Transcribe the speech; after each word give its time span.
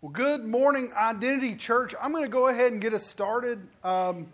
Well, 0.00 0.12
good 0.12 0.44
morning, 0.44 0.92
Identity 0.96 1.56
Church. 1.56 1.92
I'm 2.00 2.12
going 2.12 2.22
to 2.22 2.30
go 2.30 2.46
ahead 2.46 2.70
and 2.70 2.80
get 2.80 2.94
us 2.94 3.04
started. 3.04 3.66
Um, 3.82 4.32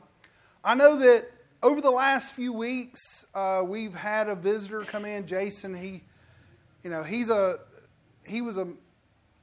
I 0.63 0.75
know 0.75 0.99
that 0.99 1.31
over 1.63 1.81
the 1.81 1.91
last 1.91 2.35
few 2.35 2.53
weeks, 2.53 3.25
uh, 3.35 3.63
we've 3.65 3.95
had 3.95 4.29
a 4.29 4.35
visitor 4.35 4.83
come 4.83 5.07
in, 5.07 5.27
Jason. 5.27 5.75
He, 5.75 6.03
you 6.83 6.91
know, 6.91 7.03
he's 7.03 7.31
a 7.31 7.61
he 8.27 8.43
was 8.43 8.59
a 8.59 8.69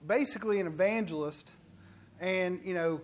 basically 0.05 0.59
an 0.59 0.67
evangelist, 0.67 1.49
and 2.19 2.61
you 2.63 2.75
know, 2.75 3.01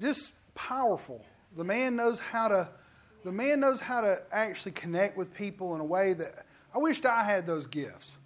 just 0.00 0.32
powerful. 0.54 1.24
The 1.56 1.64
man 1.64 1.96
knows 1.96 2.20
how 2.20 2.46
to 2.46 2.68
the 3.24 3.32
man 3.32 3.58
knows 3.58 3.80
how 3.80 4.00
to 4.00 4.22
actually 4.30 4.72
connect 4.72 5.16
with 5.16 5.34
people 5.34 5.74
in 5.74 5.80
a 5.80 5.84
way 5.84 6.12
that 6.12 6.46
I 6.72 6.78
wished 6.78 7.04
I 7.04 7.24
had 7.24 7.48
those 7.48 7.66
gifts. 7.66 8.16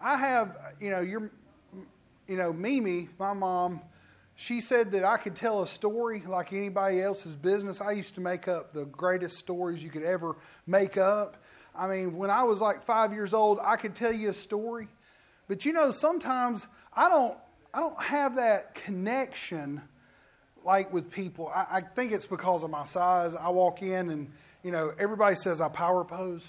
I 0.00 0.16
have, 0.16 0.56
you 0.80 0.90
know, 0.90 1.00
you're 1.00 1.30
you 2.26 2.36
know, 2.36 2.52
Mimi, 2.52 3.08
my 3.18 3.32
mom, 3.32 3.80
she 4.36 4.60
said 4.60 4.92
that 4.92 5.04
I 5.04 5.16
could 5.16 5.36
tell 5.36 5.62
a 5.62 5.66
story 5.66 6.22
like 6.26 6.52
anybody 6.52 7.00
else's 7.00 7.36
business. 7.36 7.80
I 7.80 7.92
used 7.92 8.14
to 8.16 8.20
make 8.20 8.48
up 8.48 8.72
the 8.72 8.84
greatest 8.84 9.38
stories 9.38 9.82
you 9.82 9.90
could 9.90 10.02
ever 10.02 10.36
make 10.66 10.96
up. 10.96 11.36
I 11.76 11.88
mean, 11.88 12.16
when 12.16 12.30
I 12.30 12.44
was 12.44 12.60
like 12.60 12.82
five 12.82 13.12
years 13.12 13.32
old, 13.32 13.58
I 13.62 13.76
could 13.76 13.94
tell 13.94 14.12
you 14.12 14.30
a 14.30 14.34
story. 14.34 14.88
But 15.48 15.64
you 15.64 15.72
know, 15.72 15.90
sometimes 15.90 16.66
I 16.94 17.08
don't, 17.08 17.36
I 17.72 17.80
don't 17.80 18.00
have 18.02 18.36
that 18.36 18.74
connection 18.74 19.82
like 20.64 20.92
with 20.92 21.10
people. 21.10 21.48
I, 21.48 21.66
I 21.70 21.80
think 21.82 22.12
it's 22.12 22.26
because 22.26 22.62
of 22.62 22.70
my 22.70 22.84
size. 22.84 23.34
I 23.34 23.50
walk 23.50 23.82
in 23.82 24.10
and, 24.10 24.32
you 24.62 24.70
know, 24.70 24.92
everybody 24.98 25.36
says 25.36 25.60
I 25.60 25.68
power 25.68 26.04
pose. 26.04 26.48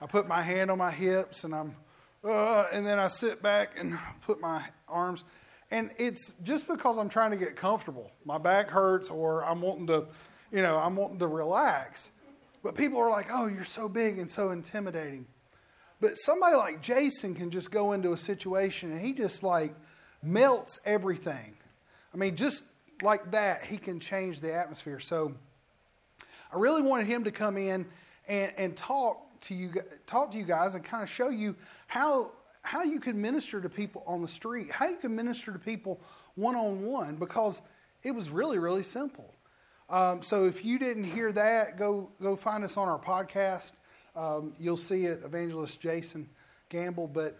I 0.00 0.06
put 0.06 0.26
my 0.26 0.42
hand 0.42 0.70
on 0.70 0.78
my 0.78 0.90
hips 0.90 1.44
and 1.44 1.54
I'm 1.54 1.76
uh, 2.26 2.66
and 2.72 2.86
then 2.86 2.98
I 2.98 3.08
sit 3.08 3.42
back 3.42 3.78
and 3.78 3.98
put 4.22 4.40
my 4.40 4.64
arms. 4.88 5.24
And 5.70 5.90
it's 5.98 6.32
just 6.42 6.68
because 6.68 6.98
I'm 6.98 7.08
trying 7.08 7.32
to 7.32 7.36
get 7.36 7.56
comfortable. 7.56 8.10
My 8.24 8.38
back 8.38 8.70
hurts, 8.70 9.10
or 9.10 9.44
I'm 9.44 9.60
wanting 9.60 9.86
to, 9.88 10.06
you 10.52 10.62
know, 10.62 10.78
I'm 10.78 10.96
wanting 10.96 11.18
to 11.20 11.26
relax. 11.26 12.10
But 12.62 12.74
people 12.74 12.98
are 13.00 13.10
like, 13.10 13.26
oh, 13.30 13.46
you're 13.46 13.64
so 13.64 13.88
big 13.88 14.18
and 14.18 14.30
so 14.30 14.50
intimidating. 14.50 15.26
But 16.00 16.18
somebody 16.18 16.56
like 16.56 16.82
Jason 16.82 17.34
can 17.34 17.50
just 17.50 17.70
go 17.70 17.92
into 17.92 18.12
a 18.12 18.18
situation 18.18 18.92
and 18.92 19.00
he 19.00 19.12
just 19.12 19.42
like 19.42 19.74
melts 20.22 20.78
everything. 20.84 21.56
I 22.12 22.16
mean, 22.16 22.36
just 22.36 22.64
like 23.02 23.30
that, 23.30 23.64
he 23.64 23.76
can 23.76 24.00
change 24.00 24.40
the 24.40 24.52
atmosphere. 24.52 25.00
So 25.00 25.34
I 26.52 26.58
really 26.58 26.82
wanted 26.82 27.06
him 27.06 27.24
to 27.24 27.30
come 27.30 27.56
in 27.56 27.86
and, 28.28 28.52
and 28.56 28.76
talk 28.76 29.40
to 29.42 29.54
you 29.54 29.70
talk 30.06 30.32
to 30.32 30.38
you 30.38 30.44
guys 30.44 30.74
and 30.74 30.84
kind 30.84 31.02
of 31.02 31.10
show 31.10 31.28
you 31.28 31.54
how 31.86 32.30
how 32.62 32.82
you 32.82 32.98
can 32.98 33.20
minister 33.20 33.60
to 33.60 33.68
people 33.68 34.02
on 34.06 34.22
the 34.22 34.28
street, 34.28 34.72
how 34.72 34.88
you 34.88 34.96
can 34.96 35.14
minister 35.14 35.52
to 35.52 35.58
people 35.58 36.00
one 36.34 36.56
on 36.56 36.84
one, 36.84 37.16
because 37.16 37.60
it 38.02 38.10
was 38.12 38.30
really 38.30 38.58
really 38.58 38.82
simple. 38.82 39.32
Um, 39.88 40.22
so 40.22 40.46
if 40.46 40.64
you 40.64 40.78
didn't 40.78 41.04
hear 41.04 41.32
that, 41.32 41.78
go 41.78 42.10
go 42.20 42.36
find 42.36 42.64
us 42.64 42.76
on 42.76 42.88
our 42.88 42.98
podcast. 42.98 43.72
Um, 44.16 44.54
you'll 44.58 44.76
see 44.76 45.04
it, 45.04 45.22
Evangelist 45.24 45.80
Jason 45.80 46.28
Gamble. 46.70 47.06
But 47.06 47.38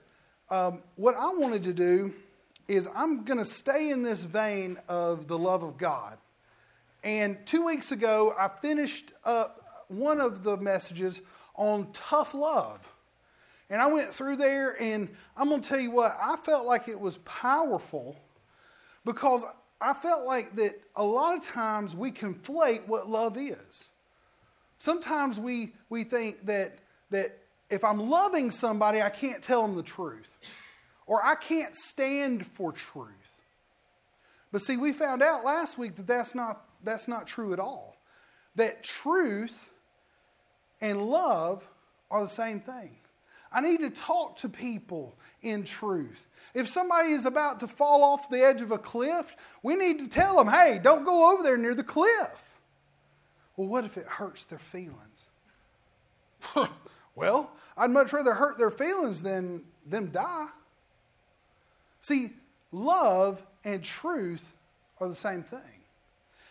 um, 0.50 0.82
what 0.96 1.14
I 1.16 1.32
wanted 1.34 1.64
to 1.64 1.72
do 1.72 2.12
is 2.68 2.88
I'm 2.94 3.24
going 3.24 3.38
to 3.38 3.44
stay 3.44 3.90
in 3.90 4.02
this 4.02 4.24
vein 4.24 4.78
of 4.88 5.28
the 5.28 5.38
love 5.38 5.62
of 5.62 5.78
God. 5.78 6.18
And 7.02 7.38
two 7.46 7.64
weeks 7.64 7.92
ago, 7.92 8.34
I 8.38 8.48
finished 8.48 9.12
up 9.24 9.84
one 9.88 10.20
of 10.20 10.42
the 10.42 10.56
messages 10.56 11.20
on 11.54 11.88
tough 11.92 12.34
love. 12.34 12.80
And 13.68 13.82
I 13.82 13.88
went 13.88 14.14
through 14.14 14.36
there, 14.36 14.80
and 14.80 15.08
I'm 15.36 15.48
going 15.48 15.60
to 15.60 15.68
tell 15.68 15.80
you 15.80 15.90
what, 15.90 16.16
I 16.22 16.36
felt 16.36 16.66
like 16.66 16.88
it 16.88 17.00
was 17.00 17.18
powerful 17.18 18.16
because 19.04 19.42
I 19.80 19.92
felt 19.92 20.24
like 20.24 20.56
that 20.56 20.80
a 20.94 21.04
lot 21.04 21.36
of 21.36 21.42
times 21.42 21.94
we 21.94 22.12
conflate 22.12 22.86
what 22.86 23.10
love 23.10 23.36
is. 23.36 23.84
Sometimes 24.78 25.40
we, 25.40 25.72
we 25.88 26.04
think 26.04 26.46
that, 26.46 26.78
that 27.10 27.38
if 27.70 27.82
I'm 27.82 28.08
loving 28.08 28.50
somebody, 28.50 29.02
I 29.02 29.10
can't 29.10 29.42
tell 29.42 29.62
them 29.62 29.74
the 29.74 29.82
truth, 29.82 30.30
or 31.06 31.24
I 31.24 31.34
can't 31.34 31.74
stand 31.74 32.46
for 32.46 32.72
truth. 32.72 33.10
But 34.52 34.62
see, 34.62 34.76
we 34.76 34.92
found 34.92 35.22
out 35.22 35.44
last 35.44 35.76
week 35.76 35.96
that 35.96 36.06
that's 36.06 36.34
not, 36.34 36.64
that's 36.82 37.08
not 37.08 37.26
true 37.26 37.52
at 37.52 37.58
all. 37.58 37.96
That 38.54 38.84
truth 38.84 39.54
and 40.80 41.06
love 41.06 41.64
are 42.10 42.22
the 42.22 42.30
same 42.30 42.60
thing. 42.60 42.96
I 43.56 43.62
need 43.62 43.80
to 43.80 43.88
talk 43.88 44.36
to 44.40 44.50
people 44.50 45.16
in 45.40 45.64
truth. 45.64 46.26
If 46.52 46.68
somebody 46.68 47.12
is 47.12 47.24
about 47.24 47.60
to 47.60 47.66
fall 47.66 48.04
off 48.04 48.28
the 48.28 48.44
edge 48.44 48.60
of 48.60 48.70
a 48.70 48.76
cliff, 48.76 49.34
we 49.62 49.76
need 49.76 49.98
to 50.00 50.08
tell 50.08 50.36
them, 50.36 50.48
hey, 50.48 50.78
don't 50.82 51.06
go 51.06 51.32
over 51.32 51.42
there 51.42 51.56
near 51.56 51.74
the 51.74 51.82
cliff. 51.82 52.52
Well, 53.56 53.66
what 53.66 53.86
if 53.86 53.96
it 53.96 54.04
hurts 54.04 54.44
their 54.44 54.58
feelings? 54.58 55.28
well, 57.14 57.50
I'd 57.78 57.90
much 57.90 58.12
rather 58.12 58.34
hurt 58.34 58.58
their 58.58 58.70
feelings 58.70 59.22
than 59.22 59.62
them 59.86 60.10
die. 60.10 60.48
See, 62.02 62.32
love 62.72 63.42
and 63.64 63.82
truth 63.82 64.44
are 65.00 65.08
the 65.08 65.14
same 65.14 65.42
thing. 65.42 65.60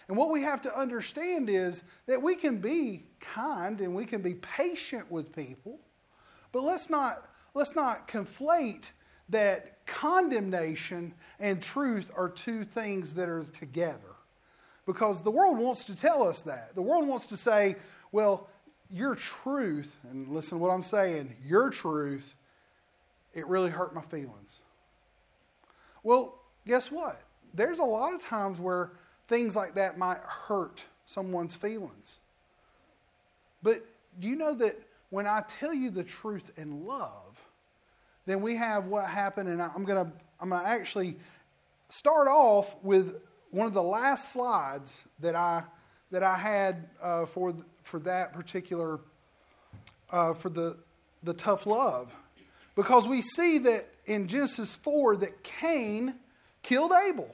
And 0.07 0.17
what 0.17 0.31
we 0.31 0.41
have 0.41 0.63
to 0.63 0.75
understand 0.75 1.51
is 1.51 1.83
that 2.07 2.23
we 2.23 2.35
can 2.35 2.57
be 2.57 3.03
kind 3.19 3.79
and 3.79 3.93
we 3.93 4.05
can 4.05 4.23
be 4.23 4.33
patient 4.33 5.11
with 5.11 5.35
people, 5.35 5.77
but 6.55 6.63
let's 6.63 6.89
not, 6.89 7.21
let's 7.53 7.75
not 7.75 8.07
conflate 8.07 8.85
that 9.27 9.85
condemnation 9.85 11.13
and 11.37 11.61
truth 11.61 12.09
are 12.15 12.29
two 12.29 12.63
things 12.63 13.15
that 13.15 13.27
are 13.27 13.43
together. 13.59 14.15
Because 14.85 15.21
the 15.21 15.31
world 15.31 15.57
wants 15.57 15.83
to 15.83 15.95
tell 15.97 16.25
us 16.25 16.43
that. 16.43 16.73
The 16.73 16.81
world 16.81 17.09
wants 17.09 17.25
to 17.25 17.35
say, 17.35 17.75
well, 18.13 18.47
your 18.89 19.15
truth, 19.15 19.97
and 20.09 20.29
listen 20.29 20.57
to 20.57 20.63
what 20.63 20.69
I'm 20.69 20.81
saying, 20.81 21.35
your 21.45 21.71
truth, 21.71 22.35
it 23.33 23.45
really 23.47 23.69
hurt 23.69 23.93
my 23.93 24.03
feelings. 24.03 24.59
Well, 26.03 26.39
guess 26.65 26.89
what? 26.89 27.21
There's 27.53 27.79
a 27.79 27.83
lot 27.83 28.13
of 28.13 28.23
times 28.23 28.61
where 28.61 28.91
things 29.27 29.57
like 29.57 29.75
that 29.75 29.97
might 29.97 30.19
hurt 30.19 30.85
someone's 31.05 31.53
feelings. 31.53 32.19
But 33.61 33.85
do 34.17 34.29
you 34.29 34.37
know 34.37 34.55
that 34.55 34.79
when 35.09 35.27
I 35.27 35.43
tell 35.47 35.73
you 35.73 35.89
the 35.89 36.03
truth 36.03 36.51
in 36.57 36.85
love, 36.85 37.39
then 38.25 38.41
we 38.41 38.55
have 38.55 38.85
what 38.85 39.07
happened, 39.07 39.49
and 39.49 39.61
I'm 39.61 39.85
going 39.85 40.05
to 40.05 40.11
I'm 40.39 40.49
going 40.49 40.61
to 40.61 40.67
actually 40.67 41.17
start 41.89 42.27
off 42.27 42.75
with 42.83 43.15
one 43.51 43.67
of 43.67 43.73
the 43.73 43.83
last 43.83 44.33
slides 44.33 45.01
that 45.19 45.35
I 45.35 45.63
that 46.11 46.23
I 46.23 46.35
had 46.35 46.89
uh, 47.01 47.25
for 47.25 47.55
for 47.83 47.99
that 47.99 48.33
particular 48.33 48.99
uh, 50.11 50.33
for 50.33 50.49
the 50.49 50.77
the 51.23 51.33
tough 51.33 51.65
love, 51.65 52.13
because 52.75 53.07
we 53.07 53.21
see 53.21 53.59
that 53.59 53.87
in 54.05 54.27
Genesis 54.27 54.75
four 54.75 55.15
that 55.17 55.43
Cain 55.43 56.15
killed 56.63 56.91
Abel. 56.91 57.33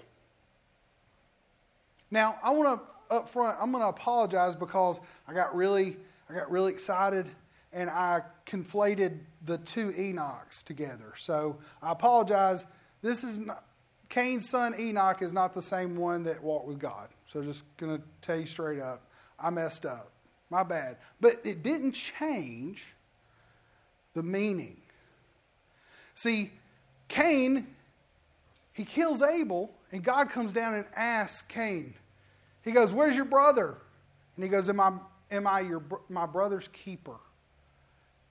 Now, 2.09 2.37
I 2.43 2.51
want 2.51 2.81
to 2.81 3.15
up 3.15 3.29
front, 3.29 3.57
I'm 3.61 3.71
going 3.71 3.83
to 3.83 3.89
apologize 3.89 4.55
because 4.55 4.99
I 5.27 5.33
got 5.33 5.55
really, 5.55 5.97
I 6.29 6.33
got 6.33 6.49
really 6.49 6.71
excited 6.71 7.27
and 7.73 7.89
I 7.89 8.21
conflated 8.45 9.19
the 9.45 9.57
two 9.57 9.91
Enochs 9.93 10.63
together. 10.63 11.13
So 11.17 11.57
I 11.81 11.91
apologize. 11.91 12.65
This 13.01 13.23
is 13.23 13.39
not, 13.39 13.63
Cain's 14.09 14.49
son 14.49 14.75
Enoch 14.77 15.21
is 15.21 15.31
not 15.31 15.53
the 15.53 15.61
same 15.61 15.95
one 15.95 16.23
that 16.23 16.43
walked 16.43 16.67
with 16.67 16.79
God. 16.79 17.09
So 17.25 17.41
just 17.41 17.63
going 17.77 17.97
to 17.97 18.03
tell 18.21 18.37
you 18.37 18.45
straight 18.45 18.79
up, 18.79 19.03
I 19.39 19.49
messed 19.49 19.85
up. 19.85 20.11
My 20.49 20.63
bad. 20.63 20.97
But 21.21 21.39
it 21.45 21.63
didn't 21.63 21.93
change 21.93 22.93
the 24.13 24.21
meaning. 24.21 24.81
See, 26.13 26.51
Cain, 27.07 27.67
he 28.73 28.83
kills 28.83 29.21
Abel, 29.21 29.71
and 29.93 30.03
God 30.03 30.29
comes 30.29 30.51
down 30.51 30.73
and 30.73 30.85
asks 30.93 31.41
Cain, 31.43 31.93
he 32.63 32.71
goes, 32.71 32.93
Where's 32.93 33.15
your 33.15 33.25
brother? 33.25 33.77
And 34.35 34.43
he 34.43 34.49
goes, 34.49 34.67
Am 34.69 34.79
I, 34.79 34.91
am 35.31 35.47
I 35.47 35.61
your, 35.61 35.81
my 36.09 36.25
brother's 36.25 36.67
keeper? 36.73 37.15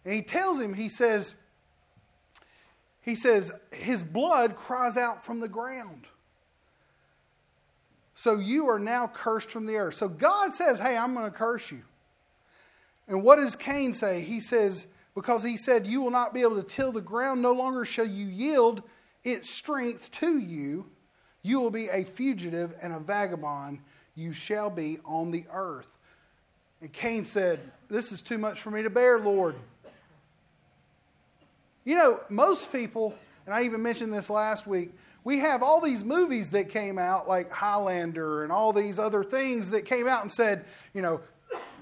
And 0.04 0.14
he 0.14 0.22
tells 0.22 0.58
him, 0.58 0.74
He 0.74 0.88
says, 0.88 1.34
he 3.02 3.14
says, 3.14 3.50
his 3.72 4.02
blood 4.02 4.56
cries 4.56 4.96
out 4.96 5.24
from 5.24 5.40
the 5.40 5.48
ground. 5.48 6.06
So 8.14 8.38
you 8.38 8.68
are 8.68 8.78
now 8.78 9.06
cursed 9.06 9.50
from 9.50 9.64
the 9.64 9.76
earth. 9.76 9.94
So 9.94 10.08
God 10.08 10.54
says, 10.54 10.78
Hey, 10.78 10.96
I'm 10.96 11.14
going 11.14 11.30
to 11.30 11.36
curse 11.36 11.70
you. 11.70 11.82
And 13.08 13.22
what 13.24 13.36
does 13.36 13.56
Cain 13.56 13.94
say? 13.94 14.20
He 14.20 14.40
says, 14.40 14.86
Because 15.14 15.42
he 15.42 15.56
said, 15.56 15.86
You 15.86 16.02
will 16.02 16.10
not 16.10 16.34
be 16.34 16.42
able 16.42 16.56
to 16.56 16.62
till 16.62 16.92
the 16.92 17.00
ground, 17.00 17.40
no 17.40 17.52
longer 17.52 17.84
shall 17.84 18.06
you 18.06 18.26
yield 18.26 18.82
its 19.24 19.50
strength 19.50 20.10
to 20.12 20.38
you. 20.38 20.86
You 21.42 21.60
will 21.60 21.70
be 21.70 21.88
a 21.88 22.04
fugitive 22.04 22.74
and 22.82 22.92
a 22.92 22.98
vagabond 22.98 23.80
you 24.14 24.32
shall 24.32 24.68
be 24.68 24.98
on 25.04 25.30
the 25.30 25.46
earth. 25.50 25.88
And 26.82 26.92
Cain 26.92 27.24
said, 27.24 27.58
This 27.88 28.12
is 28.12 28.20
too 28.20 28.38
much 28.38 28.60
for 28.60 28.70
me 28.70 28.82
to 28.82 28.90
bear, 28.90 29.18
Lord. 29.18 29.56
You 31.90 31.96
know, 31.96 32.20
most 32.28 32.70
people, 32.70 33.16
and 33.46 33.52
I 33.52 33.64
even 33.64 33.82
mentioned 33.82 34.14
this 34.14 34.30
last 34.30 34.64
week, 34.64 34.92
we 35.24 35.40
have 35.40 35.60
all 35.60 35.80
these 35.80 36.04
movies 36.04 36.50
that 36.50 36.68
came 36.68 37.00
out, 37.00 37.28
like 37.28 37.50
Highlander 37.50 38.44
and 38.44 38.52
all 38.52 38.72
these 38.72 38.96
other 38.96 39.24
things 39.24 39.70
that 39.70 39.86
came 39.86 40.06
out 40.06 40.22
and 40.22 40.30
said, 40.30 40.66
you 40.94 41.02
know, 41.02 41.20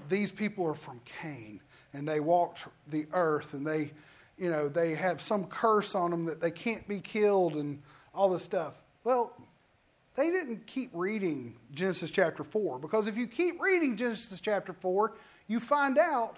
these 0.09 0.31
people 0.31 0.65
are 0.65 0.73
from 0.73 0.99
Cain 1.21 1.61
and 1.93 2.07
they 2.07 2.19
walked 2.19 2.63
the 2.87 3.05
earth 3.13 3.53
and 3.53 3.67
they, 3.67 3.91
you 4.35 4.49
know, 4.49 4.67
they 4.67 4.95
have 4.95 5.21
some 5.21 5.45
curse 5.45 5.93
on 5.93 6.09
them 6.09 6.25
that 6.25 6.41
they 6.41 6.49
can't 6.49 6.87
be 6.87 7.01
killed 7.01 7.53
and 7.53 7.79
all 8.11 8.31
this 8.31 8.43
stuff. 8.43 8.73
Well, 9.03 9.39
they 10.15 10.31
didn't 10.31 10.65
keep 10.65 10.89
reading 10.91 11.55
Genesis 11.71 12.09
chapter 12.09 12.43
4 12.43 12.79
because 12.79 13.05
if 13.05 13.15
you 13.15 13.27
keep 13.27 13.61
reading 13.61 13.95
Genesis 13.95 14.39
chapter 14.39 14.73
4, 14.73 15.13
you 15.47 15.59
find 15.59 15.99
out 15.99 16.37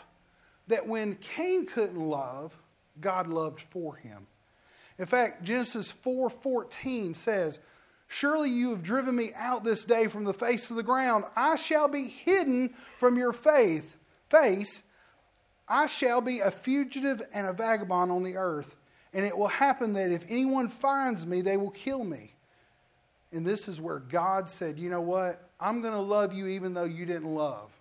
that 0.68 0.86
when 0.86 1.16
Cain 1.16 1.66
couldn't 1.66 1.98
love, 1.98 2.54
God 3.00 3.28
loved 3.28 3.62
for 3.62 3.96
him. 3.96 4.28
In 4.98 5.06
fact, 5.06 5.44
Genesis 5.44 5.92
4:14 5.92 7.14
says, 7.16 7.60
"Surely 8.08 8.50
you 8.50 8.72
have 8.72 8.84
driven 8.84 9.16
me 9.16 9.34
out 9.36 9.64
this 9.64 9.86
day 9.86 10.08
from 10.08 10.26
the 10.26 10.34
face 10.34 10.70
of 10.70 10.76
the 10.76 10.84
ground. 10.84 11.26
I 11.36 11.56
shall 11.56 11.88
be 11.88 12.10
hidden 12.10 12.70
from 13.00 13.18
your 13.18 13.34
faith, 13.34 13.98
face. 14.30 14.84
I 15.68 15.88
shall 15.88 16.22
be 16.22 16.40
a 16.40 16.52
fugitive 16.52 17.22
and 17.34 17.48
a 17.48 17.54
vagabond 17.54 18.12
on 18.12 18.24
the 18.24 18.36
earth, 18.36 18.76
and 19.14 19.26
it 19.26 19.38
will 19.38 19.48
happen 19.48 19.94
that 19.94 20.12
if 20.12 20.26
anyone 20.28 20.68
finds 20.68 21.26
me, 21.26 21.42
they 21.42 21.58
will 21.58 21.72
kill 21.72 22.04
me." 22.04 22.36
And 23.32 23.48
this 23.48 23.68
is 23.70 23.80
where 23.80 24.00
God 24.00 24.50
said, 24.50 24.78
"You 24.78 24.90
know 24.90 25.02
what? 25.02 25.50
I'm 25.60 25.82
going 25.82 25.94
to 25.94 26.00
love 26.00 26.34
you 26.34 26.48
even 26.48 26.74
though 26.74 26.84
you 26.84 27.06
didn't 27.06 27.34
love." 27.34 27.72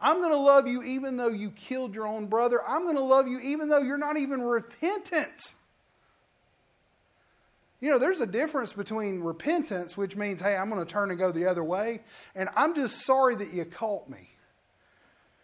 I'm 0.00 0.18
going 0.18 0.32
to 0.32 0.38
love 0.38 0.68
you 0.68 0.82
even 0.82 1.16
though 1.16 1.28
you 1.28 1.50
killed 1.50 1.94
your 1.94 2.06
own 2.06 2.26
brother. 2.26 2.60
I'm 2.66 2.82
going 2.82 2.96
to 2.96 3.02
love 3.02 3.26
you 3.26 3.40
even 3.40 3.68
though 3.68 3.80
you're 3.80 3.98
not 3.98 4.16
even 4.16 4.42
repentant. 4.42 5.54
You 7.80 7.90
know, 7.90 7.98
there's 7.98 8.20
a 8.20 8.26
difference 8.26 8.72
between 8.72 9.20
repentance, 9.20 9.96
which 9.96 10.16
means, 10.16 10.40
hey, 10.40 10.56
I'm 10.56 10.68
going 10.68 10.84
to 10.84 10.90
turn 10.90 11.10
and 11.10 11.18
go 11.18 11.30
the 11.30 11.46
other 11.46 11.62
way, 11.62 12.00
and 12.34 12.48
I'm 12.56 12.74
just 12.74 13.04
sorry 13.04 13.36
that 13.36 13.52
you 13.52 13.64
caught 13.64 14.08
me. 14.08 14.30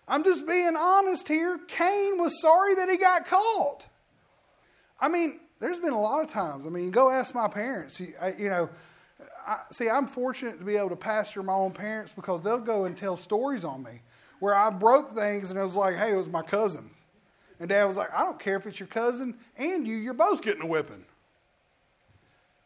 I'm 0.09 0.25
just 0.25 0.47
being 0.47 0.75
honest 0.77 1.29
here. 1.29 1.61
Cain 1.69 2.19
was 2.19 2.41
sorry 2.41 2.75
that 2.75 2.89
he 2.89 2.97
got 2.97 3.27
caught. 3.27 3.87
I 5.01 5.09
mean, 5.09 5.41
there's 5.61 5.79
been 5.79 5.93
a 5.93 6.01
lot 6.01 6.25
of 6.25 6.31
times. 6.31 6.67
I 6.67 6.71
mean, 6.71 6.91
go 6.91 7.09
ask 7.09 7.35
my 7.35 7.49
parents. 7.49 8.01
You, 8.01 8.15
know, 8.21 8.69
I, 9.47 9.59
see, 9.71 9.89
I'm 9.89 10.07
fortunate 10.07 10.59
to 10.59 10.65
be 10.65 10.77
able 10.77 10.91
to 10.91 10.97
pastor 10.97 11.43
my 11.43 11.55
own 11.55 11.71
parents 11.71 12.13
because 12.13 12.43
they'll 12.43 12.59
go 12.59 12.85
and 12.85 12.97
tell 12.97 13.17
stories 13.17 13.65
on 13.65 13.83
me 13.83 14.01
where 14.45 14.55
I 14.55 14.69
broke 14.69 15.15
things 15.15 15.49
and 15.49 15.59
it 15.59 15.65
was 15.65 15.75
like, 15.75 15.97
hey, 15.97 16.13
it 16.13 16.17
was 16.17 16.29
my 16.29 16.43
cousin. 16.43 16.91
And 17.59 17.71
dad 17.71 17.87
was 17.87 17.97
like, 17.97 18.13
I 18.13 18.25
don't 18.25 18.39
care 18.39 18.57
if 18.57 18.67
it's 18.67 18.79
your 18.79 18.89
cousin 18.89 19.39
and 19.57 19.89
you, 19.89 19.97
you're 19.97 20.13
both 20.13 20.43
getting 20.43 20.61
a 20.61 20.67
whipping. 20.67 21.07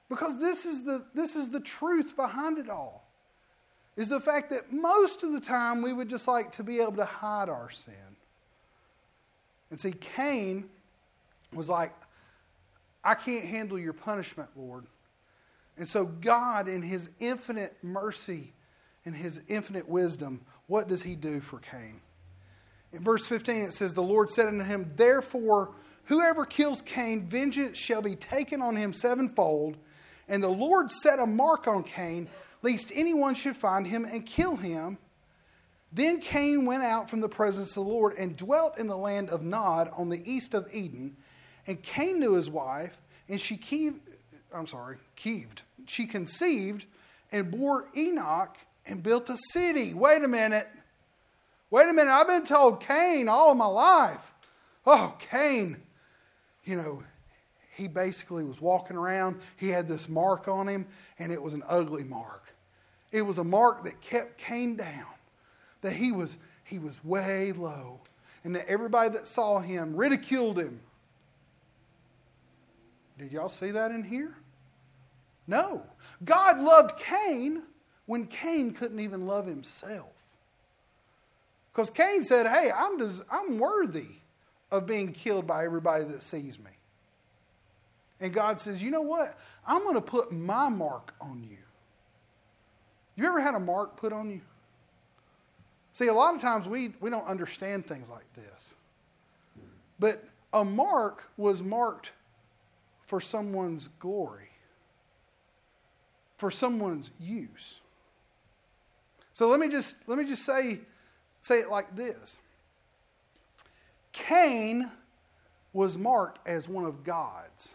Because 0.09 0.41
this 0.41 0.67
is 0.67 0.85
the, 0.85 1.05
this 1.15 1.37
is 1.37 1.51
the 1.51 1.61
truth 1.61 2.17
behind 2.17 2.59
it 2.59 2.69
all. 2.69 3.09
Is 3.95 4.09
the 4.09 4.19
fact 4.19 4.51
that 4.51 4.73
most 4.73 5.23
of 5.23 5.33
the 5.33 5.39
time 5.39 5.81
we 5.81 5.93
would 5.93 6.11
just 6.11 6.27
like 6.27 6.51
to 6.53 6.65
be 6.65 6.81
able 6.81 6.97
to 6.97 7.05
hide 7.05 7.49
our 7.49 7.71
sin. 7.71 7.95
And 9.71 9.81
see, 9.81 9.93
Cain 9.93 10.69
was 11.55 11.69
like, 11.69 11.95
I 13.05 13.15
can't 13.15 13.45
handle 13.45 13.79
your 13.79 13.93
punishment, 13.93 14.49
Lord. 14.57 14.87
And 15.77 15.89
so, 15.89 16.07
God, 16.07 16.67
in 16.67 16.83
His 16.83 17.11
infinite 17.21 17.77
mercy 17.83 18.53
and 19.05 19.15
His 19.15 19.41
infinite 19.47 19.89
wisdom, 19.89 20.41
what 20.69 20.87
does 20.87 21.03
he 21.03 21.17
do 21.17 21.41
for 21.41 21.59
Cain? 21.59 22.01
In 22.93 23.03
verse 23.03 23.27
15, 23.27 23.57
it 23.63 23.73
says, 23.73 23.93
The 23.93 24.03
Lord 24.03 24.31
said 24.31 24.47
unto 24.47 24.65
him, 24.65 24.93
Therefore, 24.97 25.75
whoever 26.05 26.47
kills 26.47 26.81
Cain, 26.83 27.27
vengeance 27.27 27.77
shall 27.77 28.03
be 28.03 28.15
taken 28.15 28.63
on 28.63 28.77
him 28.77 28.93
sevenfold. 28.93 29.77
And 30.29 30.43
the 30.43 30.49
Lord 30.49 30.93
set 30.93 31.19
a 31.19 31.27
mark 31.27 31.67
on 31.67 31.83
Cain, 31.83 32.29
lest 32.63 32.93
anyone 32.95 33.35
should 33.35 33.57
find 33.57 33.87
him 33.87 34.05
and 34.05 34.25
kill 34.25 34.57
him. 34.57 34.99
Then 35.91 36.21
Cain 36.21 36.67
went 36.67 36.83
out 36.83 37.09
from 37.09 37.21
the 37.21 37.29
presence 37.29 37.71
of 37.71 37.85
the 37.87 37.91
Lord 37.91 38.15
and 38.19 38.37
dwelt 38.37 38.79
in 38.79 38.89
the 38.89 38.97
land 38.97 39.31
of 39.31 39.43
Nod 39.43 39.91
on 39.97 40.11
the 40.11 40.23
east 40.31 40.53
of 40.53 40.69
Eden. 40.73 41.17
And 41.67 41.83
Cain 41.83 42.21
knew 42.21 42.35
his 42.35 42.51
wife, 42.51 42.99
and 43.27 43.41
she 43.41 43.57
keeved, 43.57 44.01
I'm 44.55 44.67
sorry, 44.67 44.99
keeved. 45.17 45.63
She 45.87 46.07
conceived 46.07 46.85
and 47.33 47.51
bore 47.51 47.89
Enoch 47.97 48.57
and 48.89 49.03
built 49.03 49.29
a 49.29 49.37
city. 49.53 49.95
Wait 49.95 50.23
a 50.25 50.29
minute. 50.29 50.69
Wait 51.71 51.89
a 51.89 51.93
minute. 51.93 52.11
I've 52.11 52.27
been 52.27 52.45
told 52.45 52.81
Cain 52.81 53.29
all 53.29 53.53
of 53.53 53.57
my 53.57 53.67
life. 53.67 54.33
Oh, 54.87 55.15
Cain. 55.31 55.83
You 56.65 56.77
know, 56.77 57.03
he 57.75 57.89
basically 57.89 58.45
was 58.45 58.61
walking 58.61 58.97
around. 58.97 59.41
He 59.57 59.69
had 59.69 59.87
this 59.87 60.09
mark 60.09 60.49
on 60.49 60.67
him, 60.69 60.87
and 61.19 61.31
it 61.31 61.43
was 61.43 61.55
an 61.55 61.63
ugly 61.69 62.05
mark. 62.05 62.55
It 63.13 63.23
was 63.23 63.39
a 63.39 63.45
mark 63.45 63.85
that 63.85 64.01
kept 64.01 64.39
Cain 64.39 64.77
down, 64.77 65.07
that 65.83 65.95
he 65.95 66.13
was, 66.13 66.37
he 66.65 66.79
was 66.79 67.03
way 67.05 67.53
low, 67.53 68.01
and 68.45 68.55
that 68.57 68.69
everybody 68.69 69.11
that 69.11 69.29
saw 69.29 69.61
him 69.61 69.97
ridiculed 69.97 70.59
him. 70.59 70.81
Did 73.19 73.33
y'all 73.33 73.49
see 73.49 73.71
that 73.71 73.91
in 73.91 74.05
here? 74.05 74.37
No. 75.47 75.83
God 76.25 76.61
loved 76.61 76.99
Cain 76.99 77.63
when 78.09 78.27
Cain 78.27 78.73
couldn't 78.73 79.01
even 79.01 79.27
love 79.27 79.47
himself. 79.47 80.09
Because 81.71 81.91
Cain 81.91 82.25
said, 82.25 82.47
Hey, 82.47 82.73
I'm, 82.75 82.97
des- 82.97 83.23
I'm 83.31 83.59
worthy 83.59 84.17
of 84.71 84.87
being 84.87 85.13
killed 85.13 85.47
by 85.47 85.67
everybody 85.67 86.05
that 86.05 86.23
sees 86.23 86.59
me. 86.59 86.71
And 88.19 88.33
God 88.33 88.63
says, 88.63 88.83
You 88.83 88.91
know 88.91 89.03
what? 89.03 89.39
I'm 89.67 89.83
going 89.83 89.95
to 89.95 90.01
put 90.01 90.33
my 90.33 90.71
mark 90.71 91.13
on 91.21 91.47
you. 91.49 91.59
You 93.15 93.27
ever 93.27 93.41
had 93.41 93.55
a 93.55 93.61
mark 93.61 93.99
put 93.99 94.15
on 94.15 94.31
you? 94.31 94.41
See, 95.93 96.07
a 96.07 96.15
lot 96.15 96.35
of 96.35 96.41
times 96.41 96.67
we, 96.67 96.95
we 97.01 97.11
don't 97.11 97.27
understand 97.27 97.87
things 97.87 98.09
like 98.09 98.33
this. 98.35 98.75
But 99.99 100.25
a 100.55 100.65
mark 100.65 101.25
was 101.37 101.63
marked 101.63 102.13
for 103.07 103.21
someone's 103.21 103.91
glory, 104.01 104.49
for 106.39 106.51
someone's 106.51 107.11
use. 107.21 107.81
So 109.39 109.47
let 109.47 109.61
me 109.61 109.69
just 109.69 109.95
let 110.09 110.19
me 110.19 110.25
just 110.25 110.45
say 110.45 110.81
say 111.43 111.61
it 111.61 111.71
like 111.71 111.95
this. 111.95 112.39
Cain 114.11 114.91
was 115.73 115.97
marked 115.97 116.45
as 116.45 116.69
one 116.69 116.85
of 116.85 117.05
God's. 117.05 117.75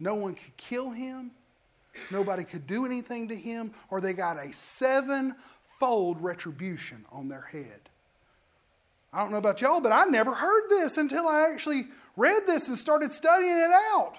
No 0.00 0.14
one 0.14 0.34
could 0.34 0.56
kill 0.56 0.92
him. 0.92 1.32
Nobody 2.10 2.44
could 2.44 2.66
do 2.66 2.86
anything 2.86 3.28
to 3.28 3.36
him, 3.36 3.74
or 3.90 4.00
they 4.00 4.14
got 4.14 4.38
a 4.38 4.50
sevenfold 4.54 6.22
retribution 6.22 7.04
on 7.12 7.28
their 7.28 7.42
head. 7.42 7.90
I 9.12 9.18
don't 9.18 9.30
know 9.30 9.36
about 9.36 9.60
y'all, 9.60 9.82
but 9.82 9.92
I 9.92 10.06
never 10.06 10.32
heard 10.32 10.70
this 10.70 10.96
until 10.96 11.28
I 11.28 11.50
actually 11.52 11.88
read 12.16 12.46
this 12.46 12.68
and 12.68 12.78
started 12.78 13.12
studying 13.12 13.58
it 13.58 13.72
out. 13.92 14.14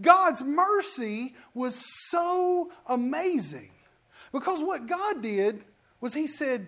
God's 0.00 0.40
mercy 0.40 1.34
was 1.52 1.78
so 2.08 2.72
amazing 2.86 3.68
because 4.32 4.62
what 4.62 4.86
God 4.86 5.22
did 5.22 5.62
was 6.00 6.14
He 6.14 6.26
said, 6.26 6.66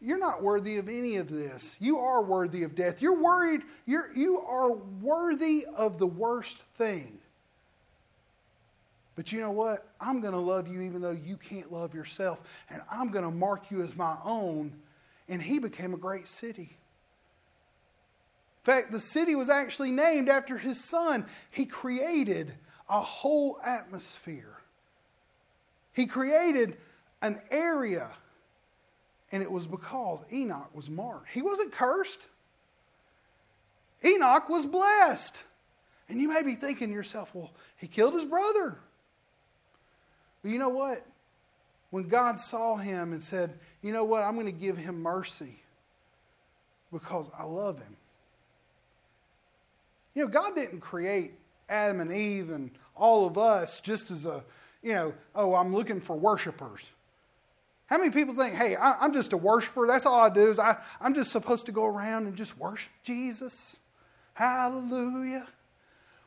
You're 0.00 0.18
not 0.18 0.42
worthy 0.42 0.78
of 0.78 0.88
any 0.88 1.16
of 1.16 1.28
this. 1.28 1.76
You 1.78 1.98
are 1.98 2.22
worthy 2.22 2.62
of 2.62 2.74
death. 2.74 3.02
You're 3.02 3.20
worried, 3.20 3.62
you're, 3.86 4.14
you 4.14 4.40
are 4.40 4.72
worthy 4.72 5.66
of 5.76 5.98
the 5.98 6.06
worst 6.06 6.58
thing. 6.76 7.18
But 9.14 9.30
you 9.30 9.40
know 9.40 9.50
what? 9.50 9.86
I'm 10.00 10.20
going 10.20 10.32
to 10.32 10.40
love 10.40 10.66
you 10.66 10.80
even 10.80 11.02
though 11.02 11.10
you 11.10 11.36
can't 11.36 11.72
love 11.72 11.94
yourself. 11.94 12.40
And 12.70 12.80
I'm 12.90 13.10
going 13.10 13.24
to 13.24 13.30
mark 13.30 13.70
you 13.70 13.82
as 13.82 13.94
my 13.94 14.16
own. 14.24 14.72
And 15.28 15.42
he 15.42 15.58
became 15.58 15.92
a 15.92 15.98
great 15.98 16.28
city. 16.28 16.76
In 18.64 18.64
fact, 18.64 18.92
the 18.92 19.00
city 19.00 19.34
was 19.34 19.48
actually 19.48 19.90
named 19.90 20.28
after 20.28 20.56
his 20.56 20.82
son. 20.82 21.26
He 21.50 21.66
created 21.66 22.54
a 22.88 23.00
whole 23.00 23.58
atmosphere. 23.64 24.58
He 25.92 26.06
created 26.06 26.76
an 27.22 27.40
area. 27.50 28.10
And 29.30 29.42
it 29.42 29.50
was 29.50 29.66
because 29.66 30.20
Enoch 30.30 30.70
was 30.74 30.90
marked. 30.90 31.28
He 31.32 31.40
wasn't 31.40 31.72
cursed, 31.72 32.20
Enoch 34.04 34.48
was 34.48 34.66
blessed. 34.66 35.42
And 36.08 36.20
you 36.20 36.28
may 36.28 36.42
be 36.42 36.56
thinking 36.56 36.88
to 36.88 36.94
yourself, 36.94 37.34
well, 37.34 37.52
he 37.76 37.86
killed 37.86 38.12
his 38.12 38.24
brother. 38.24 38.76
But 40.42 40.50
you 40.50 40.58
know 40.58 40.68
what? 40.68 41.06
When 41.90 42.08
God 42.08 42.38
saw 42.38 42.76
him 42.76 43.12
and 43.12 43.22
said, 43.22 43.58
you 43.80 43.92
know 43.92 44.04
what, 44.04 44.22
I'm 44.22 44.34
going 44.34 44.46
to 44.46 44.52
give 44.52 44.76
him 44.76 45.00
mercy 45.00 45.62
because 46.92 47.30
I 47.38 47.44
love 47.44 47.78
him. 47.78 47.96
You 50.14 50.24
know, 50.24 50.28
God 50.28 50.54
didn't 50.54 50.80
create 50.80 51.32
Adam 51.68 52.00
and 52.00 52.12
Eve 52.12 52.50
and 52.50 52.70
all 52.94 53.26
of 53.26 53.38
us 53.38 53.80
just 53.80 54.10
as 54.10 54.26
a, 54.26 54.42
you 54.82 54.92
know, 54.92 55.14
oh, 55.34 55.54
I'm 55.54 55.74
looking 55.74 56.00
for 56.00 56.16
worshipers. 56.16 56.84
How 57.92 57.98
many 57.98 58.08
people 58.08 58.34
think, 58.34 58.54
hey, 58.54 58.74
I, 58.74 59.04
am 59.04 59.12
just 59.12 59.34
a 59.34 59.36
worshiper. 59.36 59.86
That's 59.86 60.06
all 60.06 60.18
I 60.18 60.30
do 60.30 60.50
is 60.50 60.58
I, 60.58 60.78
I'm 60.98 61.12
just 61.12 61.30
supposed 61.30 61.66
to 61.66 61.72
go 61.72 61.84
around 61.84 62.26
and 62.26 62.34
just 62.34 62.56
worship 62.56 62.90
Jesus. 63.02 63.76
Hallelujah. 64.32 65.46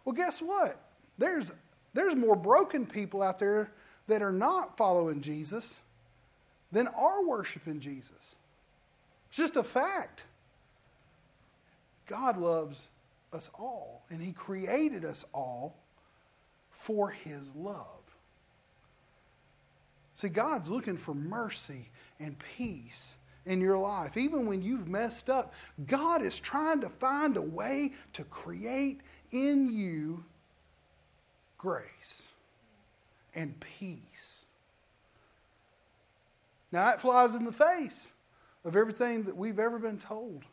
Well, 0.03 0.13
guess 0.13 0.43
what? 0.43 0.79
There's, 1.17 1.51
there's 1.95 2.15
more 2.15 2.35
broken 2.35 2.85
people 2.85 3.23
out 3.23 3.39
there 3.39 3.71
that 4.05 4.21
are 4.21 4.31
not 4.31 4.77
following 4.77 5.21
Jesus 5.21 5.73
than 6.71 6.85
are 6.85 7.25
worshiping 7.25 7.79
Jesus. 7.79 8.35
It's 9.29 9.37
just 9.37 9.55
a 9.55 9.63
fact. 9.63 10.21
God 12.05 12.37
loves 12.37 12.83
us 13.33 13.49
all, 13.57 14.03
and 14.11 14.21
He 14.21 14.33
created 14.33 15.03
us 15.03 15.25
all 15.33 15.77
for 16.69 17.09
His 17.09 17.55
love. 17.55 18.04
See, 20.15 20.29
God's 20.29 20.69
looking 20.69 20.97
for 20.97 21.13
mercy 21.13 21.89
and 22.19 22.37
peace 22.57 23.15
in 23.45 23.61
your 23.61 23.77
life. 23.77 24.17
Even 24.17 24.45
when 24.47 24.61
you've 24.61 24.87
messed 24.87 25.29
up, 25.29 25.53
God 25.85 26.21
is 26.21 26.39
trying 26.39 26.81
to 26.81 26.89
find 26.89 27.37
a 27.37 27.41
way 27.41 27.93
to 28.13 28.23
create 28.23 29.01
in 29.31 29.71
you 29.71 30.23
grace 31.57 32.29
and 33.35 33.59
peace. 33.59 34.45
Now, 36.71 36.85
that 36.85 37.01
flies 37.01 37.35
in 37.35 37.45
the 37.45 37.51
face 37.51 38.07
of 38.63 38.75
everything 38.75 39.23
that 39.23 39.35
we've 39.35 39.59
ever 39.59 39.79
been 39.79 39.97
told. 39.97 40.43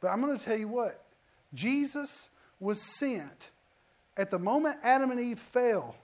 But 0.00 0.08
I'm 0.08 0.20
going 0.20 0.36
to 0.36 0.44
tell 0.44 0.56
you 0.56 0.68
what 0.68 1.04
Jesus 1.54 2.28
was 2.58 2.80
sent 2.80 3.50
at 4.16 4.30
the 4.30 4.38
moment 4.38 4.78
Adam 4.82 5.10
and 5.10 5.20
Eve 5.20 5.38
fell. 5.38 5.96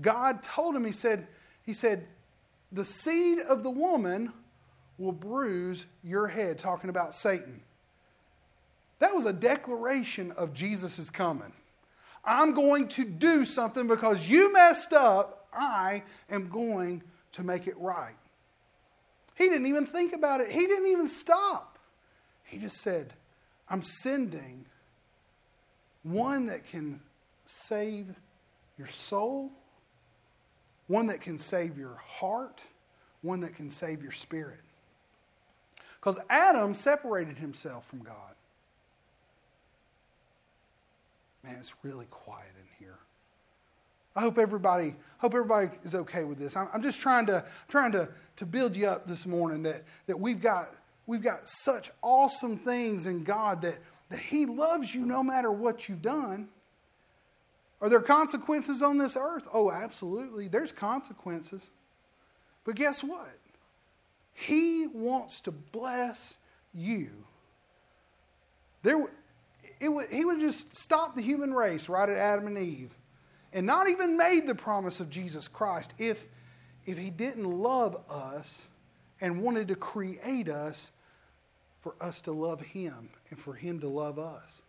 God 0.00 0.42
told 0.42 0.76
him, 0.76 0.84
He 0.84 0.92
said, 0.92 1.26
He 1.62 1.72
said, 1.72 2.06
the 2.70 2.84
seed 2.84 3.38
of 3.38 3.62
the 3.62 3.70
woman 3.70 4.32
will 4.98 5.12
bruise 5.12 5.86
your 6.02 6.26
head, 6.26 6.58
talking 6.58 6.90
about 6.90 7.14
Satan. 7.14 7.62
That 8.98 9.14
was 9.14 9.24
a 9.24 9.32
declaration 9.32 10.32
of 10.32 10.52
Jesus 10.52 10.98
coming. 11.08 11.52
I'm 12.24 12.52
going 12.52 12.88
to 12.88 13.04
do 13.04 13.44
something 13.44 13.86
because 13.86 14.28
you 14.28 14.52
messed 14.52 14.92
up. 14.92 15.46
I 15.52 16.02
am 16.28 16.48
going 16.48 17.02
to 17.32 17.42
make 17.42 17.66
it 17.66 17.78
right. 17.78 18.16
He 19.34 19.44
didn't 19.48 19.66
even 19.66 19.86
think 19.86 20.12
about 20.12 20.40
it, 20.40 20.50
he 20.50 20.66
didn't 20.66 20.88
even 20.88 21.08
stop. 21.08 21.78
He 22.44 22.58
just 22.58 22.78
said, 22.78 23.12
I'm 23.68 23.82
sending 23.82 24.64
one 26.02 26.46
that 26.46 26.66
can 26.66 27.00
save 27.46 28.14
your 28.78 28.88
soul, 28.88 29.52
one 30.88 31.06
that 31.06 31.20
can 31.20 31.38
save 31.38 31.78
your 31.78 32.00
heart, 32.04 32.62
one 33.22 33.40
that 33.40 33.54
can 33.54 33.70
save 33.70 34.02
your 34.02 34.12
spirit. 34.12 34.60
Because 36.00 36.18
Adam 36.28 36.74
separated 36.74 37.38
himself 37.38 37.86
from 37.86 38.00
God. 38.00 38.14
Man, 41.44 41.56
it's 41.60 41.74
really 41.82 42.06
quiet 42.06 42.52
in 42.56 42.84
here. 42.84 42.98
I 44.16 44.20
hope 44.20 44.38
everybody 44.38 44.96
hope 45.18 45.34
everybody 45.34 45.70
is 45.84 45.94
okay 45.94 46.24
with 46.24 46.38
this. 46.38 46.56
I'm, 46.56 46.68
I'm 46.72 46.82
just 46.82 47.00
trying 47.00 47.26
to 47.26 47.44
trying 47.68 47.92
to, 47.92 48.08
to 48.36 48.46
build 48.46 48.76
you 48.76 48.86
up 48.86 49.06
this 49.06 49.26
morning 49.26 49.62
that, 49.64 49.84
that 50.06 50.18
we've 50.18 50.40
got 50.40 50.74
we've 51.06 51.22
got 51.22 51.48
such 51.48 51.90
awesome 52.02 52.58
things 52.58 53.06
in 53.06 53.24
God 53.24 53.62
that, 53.62 53.78
that 54.10 54.18
He 54.18 54.46
loves 54.46 54.94
you 54.94 55.04
no 55.04 55.22
matter 55.22 55.50
what 55.50 55.88
you've 55.88 56.02
done. 56.02 56.48
Are 57.80 57.88
there 57.88 58.00
consequences 58.00 58.82
on 58.82 58.98
this 58.98 59.16
earth? 59.16 59.46
Oh, 59.52 59.70
absolutely. 59.70 60.48
There's 60.48 60.72
consequences. 60.72 61.70
But 62.64 62.74
guess 62.74 63.02
what? 63.02 63.38
He 64.32 64.86
wants 64.86 65.40
to 65.40 65.52
bless 65.52 66.36
you. 66.74 67.10
There, 68.82 69.06
it 69.80 69.88
would, 69.88 70.10
he 70.10 70.24
would 70.24 70.40
just 70.40 70.76
stop 70.76 71.14
the 71.14 71.22
human 71.22 71.54
race 71.54 71.88
right 71.88 72.08
at 72.08 72.16
Adam 72.16 72.46
and 72.46 72.58
Eve 72.58 72.90
and 73.52 73.66
not 73.66 73.88
even 73.88 74.16
made 74.16 74.46
the 74.46 74.54
promise 74.54 75.00
of 75.00 75.10
Jesus 75.10 75.48
Christ 75.48 75.92
if, 75.98 76.24
if 76.86 76.98
he 76.98 77.10
didn't 77.10 77.44
love 77.44 77.96
us 78.10 78.62
and 79.20 79.42
wanted 79.42 79.68
to 79.68 79.74
create 79.74 80.48
us 80.48 80.90
for 81.80 81.94
us 82.00 82.20
to 82.22 82.32
love 82.32 82.60
him 82.60 83.10
and 83.30 83.38
for 83.38 83.54
him 83.54 83.80
to 83.80 83.88
love 83.88 84.18
us. 84.18 84.62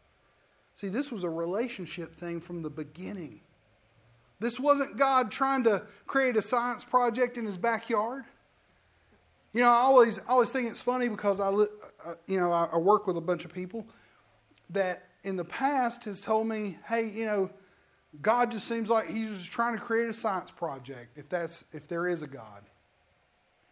See, 0.79 0.87
this 0.87 1.11
was 1.11 1.25
a 1.25 1.29
relationship 1.29 2.15
thing 2.15 2.39
from 2.39 2.61
the 2.61 2.69
beginning. 2.69 3.41
This 4.39 4.57
wasn't 4.57 4.95
God 4.95 5.29
trying 5.29 5.65
to 5.65 5.83
create 6.07 6.37
a 6.37 6.41
science 6.41 6.85
project 6.85 7.37
in 7.37 7.45
his 7.45 7.57
backyard. 7.57 8.23
You 9.51 9.61
know, 9.61 9.69
I 9.69 9.79
always, 9.79 10.19
I 10.19 10.29
always 10.29 10.51
think 10.51 10.69
it's 10.69 10.79
funny 10.79 11.09
because 11.09 11.41
I, 11.41 11.47
uh, 11.49 12.13
you 12.27 12.39
know, 12.39 12.53
I 12.53 12.77
work 12.77 13.07
with 13.07 13.17
a 13.17 13.21
bunch 13.21 13.43
of 13.43 13.51
people 13.51 13.85
that 14.69 15.09
in 15.25 15.35
the 15.35 15.43
past 15.43 16.05
has 16.05 16.21
told 16.21 16.47
me, 16.47 16.77
hey, 16.87 17.09
you 17.09 17.25
know, 17.25 17.49
God 18.21 18.49
just 18.49 18.65
seems 18.65 18.89
like 18.89 19.07
he's 19.07 19.37
just 19.37 19.51
trying 19.51 19.75
to 19.75 19.81
create 19.81 20.07
a 20.07 20.13
science 20.13 20.49
project 20.49 21.17
if 21.17 21.27
that's 21.27 21.65
if 21.73 21.89
there 21.89 22.07
is 22.07 22.21
a 22.21 22.27
God. 22.27 22.63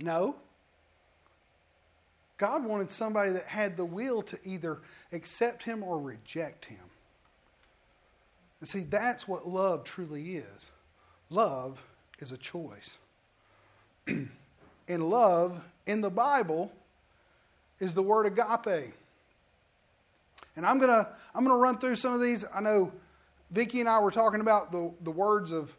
No. 0.01 0.35
God 2.37 2.65
wanted 2.65 2.91
somebody 2.91 3.31
that 3.31 3.45
had 3.45 3.77
the 3.77 3.85
will 3.85 4.21
to 4.23 4.37
either 4.43 4.79
accept 5.13 5.63
him 5.63 5.81
or 5.83 5.99
reject 5.99 6.65
him. 6.65 6.79
And 8.59 8.67
see, 8.67 8.81
that's 8.81 9.27
what 9.27 9.47
love 9.47 9.83
truly 9.83 10.37
is. 10.37 10.69
Love 11.29 11.81
is 12.19 12.31
a 12.31 12.37
choice. 12.37 12.97
and 14.07 14.29
love 15.09 15.63
in 15.85 16.01
the 16.01 16.09
Bible 16.09 16.71
is 17.79 17.93
the 17.93 18.01
word 18.01 18.25
agape. 18.25 18.93
And 20.55 20.65
I'm 20.65 20.79
going 20.79 20.89
to 20.89 21.07
I'm 21.35 21.43
going 21.43 21.55
to 21.55 21.61
run 21.61 21.77
through 21.77 21.95
some 21.95 22.13
of 22.13 22.21
these. 22.21 22.43
I 22.53 22.61
know 22.61 22.91
Vicki 23.51 23.79
and 23.79 23.87
I 23.87 23.99
were 23.99 24.11
talking 24.11 24.41
about 24.41 24.71
the, 24.71 24.91
the 25.03 25.11
words 25.11 25.51
of, 25.51 25.75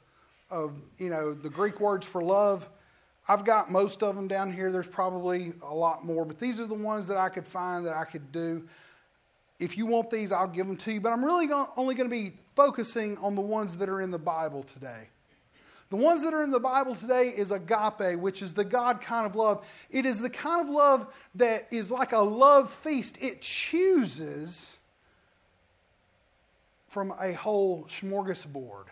of, 0.50 0.72
you 0.98 1.10
know, 1.10 1.34
the 1.34 1.50
Greek 1.50 1.80
words 1.80 2.06
for 2.06 2.22
love. 2.22 2.68
I've 3.26 3.44
got 3.44 3.70
most 3.70 4.02
of 4.02 4.16
them 4.16 4.26
down 4.26 4.52
here. 4.52 4.72
There's 4.72 4.86
probably 4.86 5.52
a 5.62 5.74
lot 5.74 6.04
more, 6.04 6.24
but 6.24 6.38
these 6.38 6.60
are 6.60 6.66
the 6.66 6.74
ones 6.74 7.08
that 7.08 7.18
I 7.18 7.28
could 7.28 7.46
find 7.46 7.84
that 7.86 7.94
I 7.94 8.04
could 8.04 8.32
do. 8.32 8.66
If 9.58 9.76
you 9.76 9.84
want 9.84 10.10
these, 10.10 10.32
I'll 10.32 10.46
give 10.46 10.66
them 10.66 10.76
to 10.78 10.92
you. 10.92 11.00
But 11.00 11.12
I'm 11.12 11.24
really 11.24 11.46
going, 11.46 11.66
only 11.76 11.94
going 11.94 12.08
to 12.08 12.14
be 12.14 12.34
focusing 12.58 13.16
on 13.18 13.36
the 13.36 13.40
ones 13.40 13.76
that 13.76 13.88
are 13.88 14.00
in 14.00 14.10
the 14.10 14.18
Bible 14.18 14.64
today. 14.64 15.06
The 15.90 15.96
ones 15.96 16.24
that 16.24 16.34
are 16.34 16.42
in 16.42 16.50
the 16.50 16.58
Bible 16.58 16.96
today 16.96 17.28
is 17.28 17.52
agape, 17.52 18.18
which 18.18 18.42
is 18.42 18.52
the 18.52 18.64
God 18.64 19.00
kind 19.00 19.24
of 19.26 19.36
love. 19.36 19.64
It 19.90 20.04
is 20.04 20.18
the 20.18 20.28
kind 20.28 20.68
of 20.68 20.68
love 20.68 21.06
that 21.36 21.68
is 21.70 21.92
like 21.92 22.10
a 22.10 22.18
love 22.18 22.72
feast. 22.72 23.16
It 23.22 23.42
chooses 23.42 24.72
from 26.88 27.14
a 27.20 27.32
whole 27.32 27.86
smorgasbord. 28.00 28.86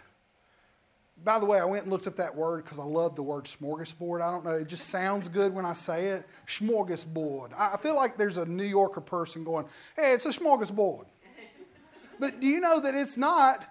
By 1.24 1.40
the 1.40 1.46
way, 1.46 1.58
I 1.58 1.64
went 1.64 1.82
and 1.82 1.92
looked 1.92 2.06
up 2.06 2.16
that 2.16 2.36
word 2.36 2.62
because 2.62 2.78
I 2.78 2.84
love 2.84 3.16
the 3.16 3.22
word 3.24 3.46
smorgasbord. 3.46 4.22
I 4.22 4.30
don't 4.30 4.44
know, 4.44 4.52
it 4.52 4.68
just 4.68 4.90
sounds 4.90 5.26
good 5.26 5.52
when 5.52 5.66
I 5.66 5.72
say 5.72 6.06
it. 6.10 6.24
Smorgasbord. 6.46 7.50
I 7.58 7.76
feel 7.78 7.96
like 7.96 8.16
there's 8.16 8.36
a 8.36 8.46
New 8.46 8.64
Yorker 8.64 9.00
person 9.00 9.42
going, 9.42 9.66
hey, 9.96 10.12
it's 10.12 10.24
a 10.24 10.30
smorgasbord. 10.30 11.06
But 12.18 12.40
do 12.40 12.46
you 12.46 12.60
know 12.60 12.80
that 12.80 12.94
it's 12.94 13.16
not 13.16 13.64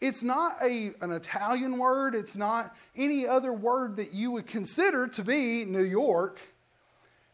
it's 0.00 0.22
not 0.22 0.58
a, 0.62 0.92
an 1.00 1.10
Italian 1.10 1.78
word, 1.78 2.14
it's 2.14 2.36
not 2.36 2.74
any 2.94 3.26
other 3.26 3.52
word 3.52 3.96
that 3.96 4.12
you 4.12 4.30
would 4.32 4.46
consider 4.46 5.08
to 5.08 5.24
be 5.24 5.64
New 5.64 5.82
York. 5.82 6.38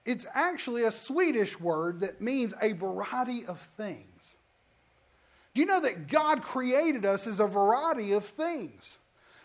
It's 0.04 0.26
actually 0.32 0.84
a 0.84 0.92
Swedish 0.92 1.58
word 1.58 2.00
that 2.00 2.20
means 2.20 2.54
a 2.60 2.72
variety 2.72 3.44
of 3.44 3.68
things. 3.76 4.36
Do 5.54 5.60
you 5.60 5.66
know 5.66 5.80
that 5.80 6.08
God 6.08 6.42
created 6.42 7.04
us 7.04 7.26
as 7.26 7.40
a 7.40 7.46
variety 7.46 8.12
of 8.12 8.24
things? 8.24 8.98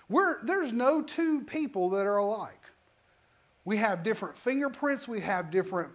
We're, 0.09 0.43
there's 0.43 0.71
no 0.71 1.01
two 1.01 1.41
people 1.41 1.89
that 1.91 2.05
are 2.05 2.17
alike. 2.17 2.53
We 3.65 3.77
have 3.77 4.03
different 4.03 4.37
fingerprints, 4.37 5.07
we 5.07 5.21
have 5.21 5.51
different 5.51 5.89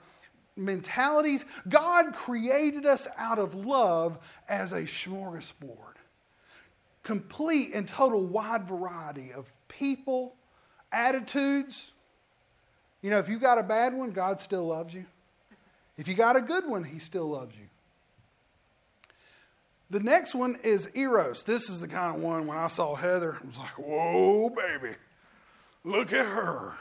mentalities. 0.56 1.44
God 1.68 2.14
created 2.14 2.86
us 2.86 3.08
out 3.16 3.38
of 3.38 3.54
love 3.54 4.18
as 4.48 4.72
a 4.72 4.82
smorgasbord 4.82 5.92
complete 7.02 7.72
and 7.74 7.88
total 7.88 8.22
wide 8.22 8.66
variety 8.66 9.32
of 9.32 9.52
people, 9.68 10.34
attitudes. 10.92 11.90
You 13.00 13.10
know, 13.10 13.18
if 13.18 13.28
you 13.28 13.38
got 13.38 13.58
a 13.58 13.62
bad 13.62 13.94
one, 13.94 14.12
God 14.12 14.40
still 14.40 14.66
loves 14.66 14.94
you. 14.94 15.04
If 15.98 16.08
you 16.08 16.14
got 16.14 16.36
a 16.36 16.40
good 16.40 16.66
one, 16.66 16.84
He 16.84 16.98
still 16.98 17.28
loves 17.28 17.54
you. 17.56 17.66
The 19.90 20.00
next 20.00 20.34
one 20.34 20.58
is 20.62 20.88
Eros. 20.94 21.42
This 21.42 21.68
is 21.68 21.80
the 21.80 21.88
kind 21.88 22.16
of 22.16 22.22
one 22.22 22.46
when 22.46 22.56
I 22.56 22.68
saw 22.68 22.94
Heather, 22.94 23.36
I 23.42 23.46
was 23.46 23.58
like, 23.58 23.78
whoa, 23.78 24.48
baby, 24.48 24.94
look 25.84 26.12
at 26.12 26.24
her. 26.24 26.72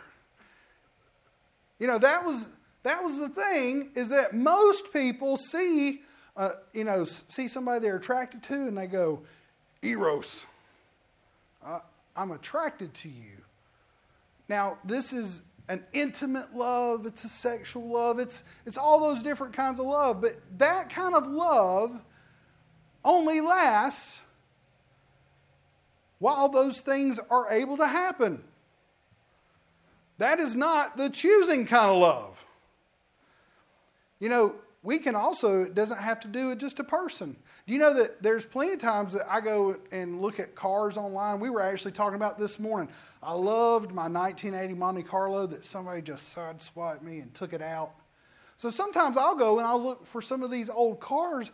You 1.78 1.88
know, 1.88 1.98
that 1.98 2.24
was 2.24 2.46
that 2.84 3.04
was 3.04 3.20
the 3.20 3.30
thing 3.30 3.92
is 3.96 4.10
that 4.10 4.34
most 4.34 4.92
people 4.92 5.38
see, 5.38 6.02
uh, 6.36 6.52
you 6.74 6.84
know, 6.84 7.06
see 7.06 7.48
somebody 7.48 7.82
they're 7.82 7.98
attracted 7.98 8.42
to, 8.44 8.54
and 8.54 8.78
they 8.78 8.88
go, 8.88 9.22
Eros. 9.82 10.46
Uh, 11.64 11.80
I'm 12.16 12.32
attracted 12.32 12.94
to 12.96 13.10
you. 13.10 13.38
Now, 14.50 14.78
this 14.84 15.14
is 15.14 15.42
an 15.70 15.84
intimate 15.94 16.56
love, 16.56 17.06
it's 17.06 17.24
a 17.24 17.30
sexual 17.30 17.88
love, 17.88 18.20
it's, 18.20 18.44
it's 18.66 18.78
all 18.78 19.00
those 19.00 19.24
different 19.24 19.54
kinds 19.54 19.80
of 19.80 19.86
love. 19.86 20.20
But 20.20 20.42
that 20.58 20.90
kind 20.90 21.14
of 21.16 21.28
love 21.28 22.02
only 23.06 23.42
lasts 23.42 24.20
while 26.20 26.50
those 26.50 26.82
things 26.82 27.20
are 27.30 27.50
able 27.50 27.78
to 27.78 27.88
happen. 27.88 28.44
That 30.18 30.40
is 30.40 30.56
not 30.56 30.98
the 30.98 31.10
choosing 31.10 31.66
kind 31.66 31.92
of 31.92 31.98
love. 31.98 32.46
You 34.22 34.30
know, 34.30 34.56
we 34.84 35.00
can 35.00 35.16
also, 35.16 35.64
it 35.64 35.76
doesn't 35.76 35.98
have 35.98 36.20
to 36.22 36.28
do 36.28 36.50
with 36.50 36.60
just 36.60 36.80
a 36.80 36.84
person. 36.84 37.36
Do 37.66 37.74
you 37.74 37.80
know 37.80 37.94
that 37.96 38.22
there's 38.22 38.46
plenty 38.46 38.74
of 38.74 38.80
times 38.80 39.14
that 39.14 39.30
I 39.30 39.42
go 39.42 39.78
and 39.92 40.22
look 40.22 40.40
at 40.40 40.56
cars 40.56 40.96
online? 40.96 41.40
We 41.40 41.50
were 41.50 41.62
actually 41.62 41.92
talking 41.92 42.16
about 42.16 42.38
this 42.38 42.60
morning. 42.60 42.88
I 43.22 43.34
loved 43.34 43.92
my 43.92 44.08
1980 44.08 44.76
Monte 44.76 45.04
Carlo 45.04 45.48
that 45.48 45.66
somebody 45.66 46.04
just 46.04 46.36
sideswiped 46.36 47.02
me 47.02 47.20
and 47.20 47.34
took 47.34 47.52
it 47.52 47.64
out. 47.64 47.94
So 48.58 48.70
sometimes 48.70 49.18
I'll 49.18 49.36
go 49.36 49.58
and 49.58 49.68
I'll 49.68 49.82
look 49.82 50.06
for 50.06 50.22
some 50.22 50.44
of 50.44 50.52
these 50.52 50.70
old 50.70 51.00
cars 51.00 51.50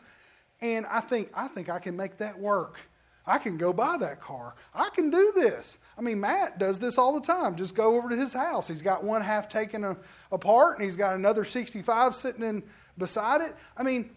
and 0.60 0.86
I 0.88 1.00
think, 1.00 1.30
I 1.34 1.48
think 1.48 1.70
I 1.70 1.80
can 1.80 1.96
make 1.96 2.18
that 2.18 2.38
work. 2.38 2.80
I 3.26 3.38
can 3.38 3.58
go 3.58 3.72
buy 3.72 3.98
that 3.98 4.20
car. 4.20 4.56
I 4.74 4.90
can 4.94 5.10
do 5.10 5.32
this. 5.36 5.78
I 5.98 6.02
mean, 6.02 6.20
Matt 6.20 6.60
does 6.60 6.78
this 6.78 6.98
all 6.98 7.20
the 7.20 7.26
time. 7.26 7.56
Just 7.56 7.74
go 7.74 7.96
over 7.96 8.10
to 8.10 8.16
his 8.16 8.32
house. 8.32 8.68
He's 8.68 8.84
got 8.84 9.04
one 9.04 9.22
half 9.22 9.50
taken 9.50 9.98
apart 10.32 10.78
and 10.78 10.86
he's 10.86 10.96
got 10.96 11.16
another 11.16 11.44
65 11.44 12.16
sitting 12.16 12.44
in 12.44 12.64
beside 12.98 13.42
it. 13.42 13.56
I 13.76 13.84
mean, 13.84 14.12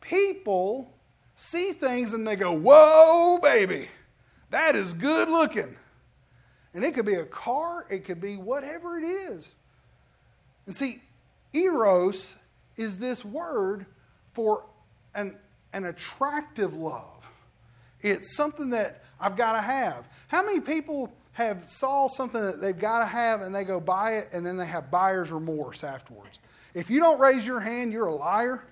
people 0.00 0.92
see 1.36 1.72
things 1.72 2.12
and 2.12 2.26
they 2.26 2.34
go, 2.34 2.52
Whoa, 2.52 3.38
baby, 3.40 3.88
that 4.50 4.74
is 4.74 4.92
good 4.92 5.28
looking. 5.28 5.76
And 6.74 6.84
it 6.84 6.94
could 6.94 7.06
be 7.06 7.14
a 7.14 7.24
car, 7.24 7.86
it 7.90 8.04
could 8.04 8.20
be 8.20 8.36
whatever 8.36 8.98
it 8.98 9.04
is. 9.04 9.54
And 10.66 10.74
see, 10.74 11.02
Eros 11.52 12.36
is 12.76 12.96
this 12.96 13.24
word 13.24 13.86
for 14.32 14.64
an, 15.14 15.36
an 15.72 15.84
attractive 15.84 16.74
love. 16.74 17.24
It's 18.00 18.36
something 18.36 18.70
that 18.70 19.02
I've 19.20 19.36
got 19.36 19.52
to 19.52 19.60
have. 19.60 20.04
How 20.28 20.44
many 20.44 20.60
people 20.60 21.12
have 21.44 21.68
saw 21.68 22.08
something 22.08 22.40
that 22.40 22.60
they've 22.60 22.78
got 22.78 23.00
to 23.00 23.06
have 23.06 23.40
and 23.42 23.54
they 23.54 23.64
go 23.64 23.80
buy 23.80 24.16
it 24.16 24.28
and 24.32 24.46
then 24.46 24.56
they 24.56 24.66
have 24.66 24.90
buyer's 24.90 25.30
remorse 25.30 25.84
afterwards? 25.84 26.38
If 26.74 26.90
you 26.90 27.00
don't 27.00 27.18
raise 27.18 27.44
your 27.44 27.60
hand, 27.60 27.92
you're 27.92 28.06
a 28.06 28.14
liar. 28.14 28.64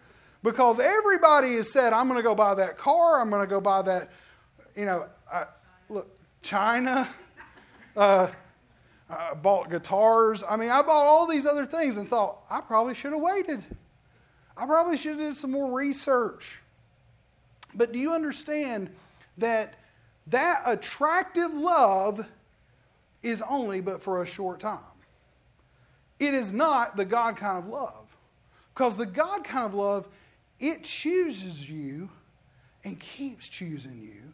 Because 0.43 0.79
everybody 0.79 1.57
has 1.57 1.71
said, 1.71 1.93
I'm 1.93 2.07
going 2.07 2.19
to 2.19 2.23
go 2.23 2.35
buy 2.35 2.55
that 2.55 2.79
car, 2.79 3.21
I'm 3.21 3.29
going 3.29 3.43
to 3.43 3.49
go 3.49 3.61
buy 3.61 3.83
that, 3.83 4.11
you 4.77 4.85
know, 4.85 5.07
I, 5.33 5.45
look, 5.89 6.09
China, 6.43 7.09
uh, 7.97 8.31
I 9.11 9.35
bought 9.35 9.71
guitars. 9.71 10.45
I 10.49 10.57
mean, 10.57 10.71
I 10.71 10.83
bought 10.83 11.07
all 11.07 11.27
these 11.27 11.45
other 11.45 11.67
things 11.67 11.97
and 11.97 12.09
thought, 12.09 12.43
I 12.49 12.61
probably 12.61 12.95
should 12.95 13.13
have 13.13 13.21
waited. 13.21 13.65
I 14.57 14.67
probably 14.67 14.97
should 14.97 15.19
have 15.19 15.21
did 15.21 15.37
some 15.37 15.51
more 15.51 15.73
research. 15.73 16.61
But 17.75 17.93
do 17.93 17.99
you 17.99 18.13
understand 18.13 18.91
that 19.39 19.75
that 20.29 20.63
attractive 20.67 21.55
love 21.55 22.25
is 23.23 23.43
only 23.49 23.81
but 23.81 24.03
for 24.03 24.23
a 24.23 24.27
short 24.27 24.61
time? 24.61 24.81
It 26.19 26.35
is 26.35 26.53
not 26.53 26.97
the 26.97 27.05
God 27.05 27.37
kind 27.37 27.59
of 27.59 27.67
love. 27.67 28.07
Because 28.75 28.97
the 28.97 29.07
God 29.07 29.45
kind 29.45 29.67
of 29.67 29.75
love, 29.75 30.09
it 30.61 30.85
chooses 30.85 31.69
you 31.69 32.09
and 32.85 32.99
keeps 32.99 33.49
choosing 33.49 34.01
you. 34.01 34.33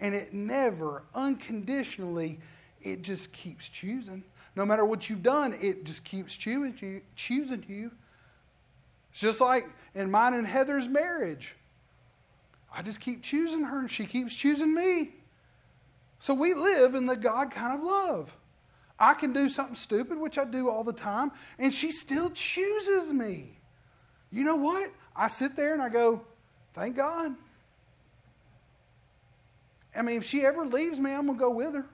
And 0.00 0.14
it 0.14 0.34
never 0.34 1.04
unconditionally 1.14 2.40
it 2.82 3.02
just 3.02 3.32
keeps 3.32 3.68
choosing. 3.68 4.24
No 4.56 4.64
matter 4.64 4.84
what 4.84 5.08
you've 5.08 5.22
done, 5.22 5.56
it 5.60 5.84
just 5.84 6.04
keeps 6.04 6.36
choosing 6.36 6.74
you. 6.80 7.00
Choosing 7.16 7.64
you. 7.66 7.90
It's 9.10 9.20
just 9.20 9.40
like 9.40 9.66
in 9.94 10.10
mine 10.10 10.34
and 10.34 10.46
Heather's 10.46 10.88
marriage. 10.88 11.54
I 12.72 12.82
just 12.82 13.00
keep 13.00 13.22
choosing 13.22 13.62
her, 13.62 13.78
and 13.78 13.90
she 13.90 14.04
keeps 14.04 14.34
choosing 14.34 14.74
me. 14.74 15.12
So 16.18 16.34
we 16.34 16.54
live 16.54 16.94
in 16.94 17.06
the 17.06 17.16
God 17.16 17.50
kind 17.50 17.78
of 17.78 17.84
love. 17.84 18.36
I 18.98 19.14
can 19.14 19.32
do 19.32 19.48
something 19.48 19.74
stupid, 19.74 20.18
which 20.18 20.38
I 20.38 20.44
do 20.44 20.70
all 20.70 20.84
the 20.84 20.92
time, 20.92 21.32
and 21.58 21.74
she 21.74 21.90
still 21.90 22.30
chooses 22.30 23.12
me. 23.12 23.58
You 24.30 24.44
know 24.44 24.56
what? 24.56 24.90
I 25.16 25.28
sit 25.28 25.56
there 25.56 25.72
and 25.72 25.82
I 25.82 25.88
go, 25.88 26.22
thank 26.74 26.96
God. 26.96 27.34
I 29.96 30.02
mean, 30.02 30.18
if 30.18 30.24
she 30.24 30.44
ever 30.44 30.66
leaves 30.66 30.98
me, 30.98 31.12
I'm 31.12 31.26
going 31.26 31.38
to 31.38 31.44
go 31.44 31.50
with 31.50 31.74
her. 31.74 31.86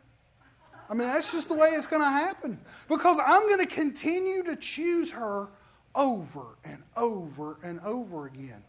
I 0.89 0.95
mean, 0.95 1.07
that's 1.07 1.33
just 1.33 1.49
the 1.49 1.55
way 1.55 1.69
it's 1.69 1.87
going 1.87 2.03
to 2.03 2.09
happen. 2.09 2.59
Because 2.89 3.19
I'm 3.25 3.43
going 3.43 3.61
to 3.61 3.73
continue 3.73 4.43
to 4.45 4.57
choose 4.57 5.13
her 5.13 5.49
over 5.95 6.57
and 6.65 6.83
over 6.97 7.59
and 7.63 7.81
over 7.81 8.27
again. 8.27 8.65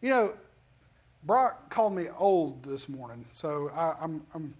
You 0.00 0.10
know, 0.10 0.34
Brock 1.24 1.70
called 1.70 1.94
me 1.94 2.06
old 2.18 2.62
this 2.62 2.88
morning, 2.88 3.24
so 3.32 3.70
I, 3.74 3.90
am 3.90 3.94
I'm, 4.02 4.26
I'm, 4.34 4.54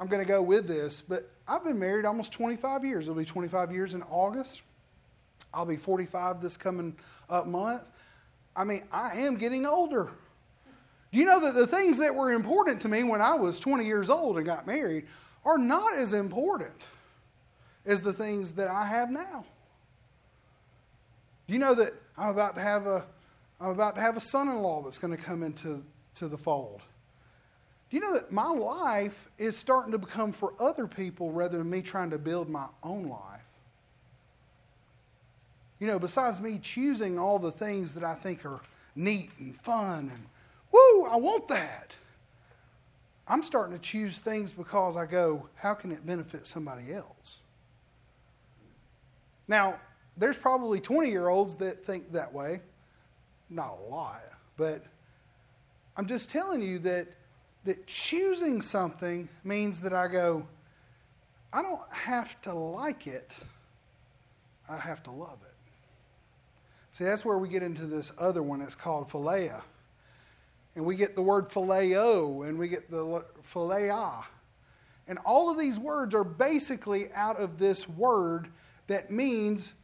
I'm 0.00 0.06
going 0.06 0.22
to 0.22 0.28
go 0.28 0.42
with 0.42 0.66
this. 0.66 1.02
But 1.06 1.30
I've 1.46 1.64
been 1.64 1.78
married 1.78 2.04
almost 2.04 2.32
25 2.32 2.84
years. 2.84 3.04
It'll 3.04 3.14
be 3.14 3.24
25 3.24 3.72
years 3.72 3.94
in 3.94 4.02
August. 4.04 4.62
I'll 5.52 5.66
be 5.66 5.76
45 5.76 6.40
this 6.40 6.56
coming 6.56 6.96
up 7.28 7.46
month. 7.46 7.82
I 8.56 8.64
mean, 8.64 8.84
I 8.90 9.18
am 9.20 9.36
getting 9.36 9.66
older. 9.66 10.10
Do 11.12 11.18
you 11.18 11.26
know 11.26 11.40
that 11.40 11.54
the 11.54 11.66
things 11.66 11.98
that 11.98 12.14
were 12.14 12.32
important 12.32 12.80
to 12.82 12.88
me 12.88 13.04
when 13.04 13.20
I 13.20 13.34
was 13.34 13.60
20 13.60 13.84
years 13.84 14.08
old 14.08 14.38
and 14.38 14.46
got 14.46 14.66
married 14.66 15.06
are 15.44 15.58
not 15.58 15.94
as 15.94 16.12
important 16.12 16.86
as 17.84 18.00
the 18.02 18.12
things 18.12 18.52
that 18.52 18.68
I 18.68 18.86
have 18.86 19.10
now. 19.10 19.44
Do 21.46 21.52
you 21.52 21.58
know 21.58 21.74
that 21.74 21.94
I'm 22.16 22.30
about 22.30 22.54
to 22.54 22.60
have 22.60 22.86
a 22.86 23.04
I'm 23.62 23.70
about 23.70 23.94
to 23.94 24.00
have 24.00 24.16
a 24.16 24.20
son-in-law 24.20 24.82
that's 24.82 24.98
going 24.98 25.16
to 25.16 25.22
come 25.22 25.44
into 25.44 25.84
to 26.16 26.26
the 26.26 26.36
fold? 26.36 26.82
Do 27.88 27.96
you 27.96 28.02
know 28.02 28.14
that 28.14 28.32
my 28.32 28.48
life 28.48 29.28
is 29.38 29.56
starting 29.56 29.92
to 29.92 29.98
become 29.98 30.32
for 30.32 30.54
other 30.58 30.88
people 30.88 31.30
rather 31.30 31.58
than 31.58 31.70
me 31.70 31.80
trying 31.80 32.10
to 32.10 32.18
build 32.18 32.48
my 32.48 32.66
own 32.82 33.08
life? 33.08 33.40
You 35.78 35.86
know, 35.86 35.98
besides 35.98 36.40
me 36.40 36.58
choosing 36.60 37.18
all 37.18 37.38
the 37.38 37.52
things 37.52 37.94
that 37.94 38.02
I 38.02 38.14
think 38.14 38.44
are 38.44 38.60
neat 38.96 39.30
and 39.38 39.56
fun 39.60 40.10
and 40.12 40.26
woo, 40.72 41.04
I 41.04 41.16
want 41.16 41.48
that. 41.48 41.94
I'm 43.28 43.44
starting 43.44 43.78
to 43.78 43.82
choose 43.82 44.18
things 44.18 44.50
because 44.50 44.96
I 44.96 45.06
go, 45.06 45.48
how 45.54 45.74
can 45.74 45.92
it 45.92 46.04
benefit 46.04 46.48
somebody 46.48 46.92
else? 46.92 47.38
Now, 49.46 49.76
there's 50.16 50.36
probably 50.36 50.80
20 50.80 51.10
year 51.10 51.28
olds 51.28 51.56
that 51.56 51.86
think 51.86 52.12
that 52.12 52.32
way. 52.32 52.60
Not 53.52 53.78
a 53.78 53.90
lot, 53.90 54.22
but 54.56 54.82
I'm 55.94 56.06
just 56.06 56.30
telling 56.30 56.62
you 56.62 56.78
that, 56.80 57.06
that 57.64 57.86
choosing 57.86 58.62
something 58.62 59.28
means 59.44 59.82
that 59.82 59.92
I 59.92 60.08
go, 60.08 60.46
I 61.52 61.60
don't 61.60 61.82
have 61.90 62.40
to 62.42 62.54
like 62.54 63.06
it, 63.06 63.30
I 64.70 64.78
have 64.78 65.02
to 65.02 65.10
love 65.10 65.38
it. 65.42 65.54
See, 66.92 67.04
that's 67.04 67.26
where 67.26 67.36
we 67.36 67.48
get 67.50 67.62
into 67.62 67.86
this 67.86 68.10
other 68.18 68.42
one. 68.42 68.62
It's 68.62 68.74
called 68.74 69.10
philea. 69.10 69.62
And 70.74 70.86
we 70.86 70.96
get 70.96 71.14
the 71.14 71.22
word 71.22 71.50
phileo 71.50 72.48
and 72.48 72.58
we 72.58 72.68
get 72.68 72.90
the 72.90 73.24
philia. 73.52 74.24
And 75.08 75.18
all 75.26 75.50
of 75.50 75.58
these 75.58 75.78
words 75.78 76.14
are 76.14 76.24
basically 76.24 77.12
out 77.12 77.38
of 77.38 77.58
this 77.58 77.86
word 77.86 78.48
that 78.86 79.10
means 79.10 79.74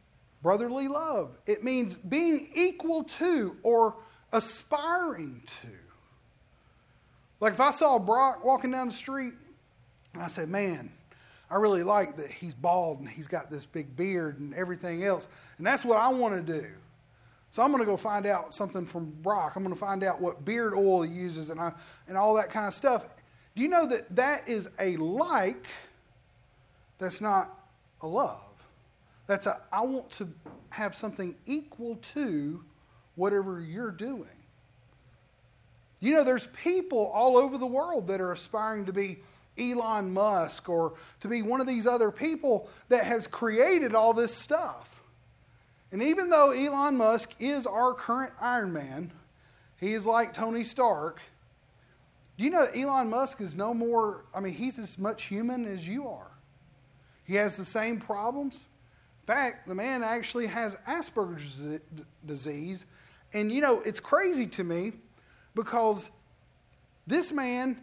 brotherly 0.43 0.89
love. 0.89 1.37
It 1.47 1.65
means 1.65 1.97
being 1.97 2.51
equal 2.55 3.05
to 3.05 3.57
or 3.63 3.97
aspiring 4.33 5.43
to. 5.63 5.69
Like 7.41 7.55
if 7.55 7.61
I 7.61 7.71
saw 7.71 7.99
Brock 7.99 8.45
walking 8.45 8.71
down 8.71 8.89
the 8.89 8.95
street 8.95 9.35
and 10.15 10.23
I 10.23 10.27
said, 10.27 10.49
man, 10.49 10.91
I 11.51 11.57
really 11.57 11.83
like 11.83 12.17
that 12.17 12.31
he's 12.31 12.55
bald 12.55 13.01
and 13.01 13.09
he's 13.09 13.29
got 13.29 13.51
this 13.51 13.65
big 13.65 13.97
beard 13.97 14.39
and 14.39 14.55
everything 14.55 15.05
else. 15.05 15.29
And 15.57 15.67
that's 15.67 15.85
what 15.85 15.99
I 15.99 16.09
want 16.11 16.47
to 16.47 16.61
do. 16.61 16.67
So 17.51 17.63
I'm 17.63 17.71
going 17.71 17.83
to 17.83 17.87
go 17.87 17.97
find 17.97 18.27
out 18.27 18.55
something 18.55 18.85
from 18.85 19.11
Brock. 19.23 19.55
I'm 19.57 19.63
going 19.63 19.75
to 19.75 19.81
find 19.81 20.05
out 20.05 20.21
what 20.21 20.45
beard 20.45 20.75
oil 20.75 21.03
he 21.03 21.13
uses 21.13 21.49
and, 21.49 21.59
I, 21.59 21.73
and 22.07 22.17
all 22.17 22.35
that 22.35 22.51
kind 22.51 22.67
of 22.67 22.75
stuff. 22.75 23.07
Do 23.57 23.63
you 23.63 23.69
know 23.69 23.87
that 23.87 24.15
that 24.17 24.49
is 24.49 24.69
a 24.79 24.97
like 24.97 25.67
that's 26.99 27.21
not 27.21 27.59
a 28.03 28.07
love? 28.07 28.48
That's 29.29 29.47
a, 29.47 29.61
I 29.71 29.83
want 29.83 30.11
to 30.13 30.29
have 30.71 30.97
something 30.97 31.37
equal 31.47 31.97
to 32.15 32.65
whatever 33.15 33.61
you're 33.61 33.93
doing. 33.93 34.27
You 36.01 36.15
know, 36.15 36.25
there's 36.25 36.49
people 36.63 37.11
all 37.15 37.37
over 37.37 37.59
the 37.59 37.67
world 37.67 38.09
that 38.09 38.21
are 38.21 38.33
aspiring 38.33 38.87
to 38.87 38.93
be 38.93 39.19
Elon 39.59 40.13
Musk 40.13 40.69
or 40.69 40.95
to 41.21 41.29
be 41.29 41.43
one 41.43 41.61
of 41.61 41.67
these 41.67 41.87
other 41.87 42.11
people 42.11 42.69
that 42.89 43.05
has 43.05 43.27
created 43.27 43.95
all 43.95 44.15
this 44.15 44.35
stuff. 44.35 45.03
And 45.93 46.03
even 46.03 46.31
though 46.31 46.53
Elon 46.53 46.97
Musk 46.97 47.35
is 47.39 47.67
our 47.67 47.95
current 47.95 48.33
Iron 48.41 48.73
Man, 48.73 49.13
he 49.79 49.93
is 49.93 50.07
like 50.07 50.33
Tony 50.33 50.65
Stark. 50.65 51.21
You 52.37 52.51
know 52.51 52.67
Elon 52.67 53.11
Musk 53.11 53.41
is 53.41 53.57
no 53.57 53.75
more, 53.75 54.25
I 54.33 54.41
mean, 54.41 54.55
he's 54.55 54.79
as 54.79 54.97
much 54.97 55.25
human 55.25 55.67
as 55.67 55.87
you 55.87 56.09
are. 56.09 56.31
He 57.25 57.35
has 57.35 57.57
the 57.57 57.65
same 57.65 57.99
problems. 57.99 58.61
Fact, 59.29 59.69
the 59.69 59.75
man 59.75 60.03
actually 60.03 60.47
has 60.47 60.75
Asperger's 60.89 61.61
disease. 62.25 62.87
And 63.35 63.53
you 63.53 63.61
know, 63.61 63.83
it's 63.83 64.01
crazy 64.01 64.47
to 64.47 64.65
me 64.65 64.93
because 65.55 66.09
this 67.07 67.31
man, 67.31 67.79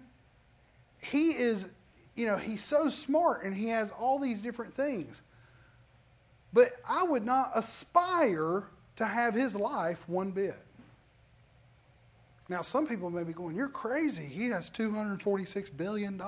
he 0.98 1.38
is, 1.38 1.70
you 2.16 2.26
know, 2.26 2.36
he's 2.36 2.64
so 2.64 2.90
smart 2.90 3.44
and 3.44 3.56
he 3.56 3.68
has 3.68 3.92
all 3.92 4.18
these 4.18 4.42
different 4.42 4.74
things. 4.74 5.22
But 6.52 6.72
I 6.84 7.04
would 7.04 7.24
not 7.24 7.52
aspire 7.54 8.64
to 8.96 9.06
have 9.06 9.36
his 9.36 9.56
life 9.56 10.04
one 10.10 10.32
bit. 10.32 10.58
Now, 12.50 12.64
some 12.64 12.88
people 12.88 13.12
may 13.12 13.24
be 13.24 13.34
going, 13.34 13.56
You're 13.56 13.70
crazy. 13.70 14.26
He 14.26 14.50
has 14.50 14.72
$246 14.72 15.78
billion. 15.78 16.20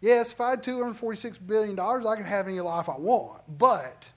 Yes, 0.00 0.32
if 0.32 0.40
I 0.40 0.50
had 0.50 0.62
$246 0.62 1.38
billion, 1.46 1.78
I 1.78 2.16
can 2.16 2.24
have 2.24 2.46
any 2.46 2.60
life 2.60 2.88
I 2.88 2.98
want. 2.98 3.42
But 3.58 4.08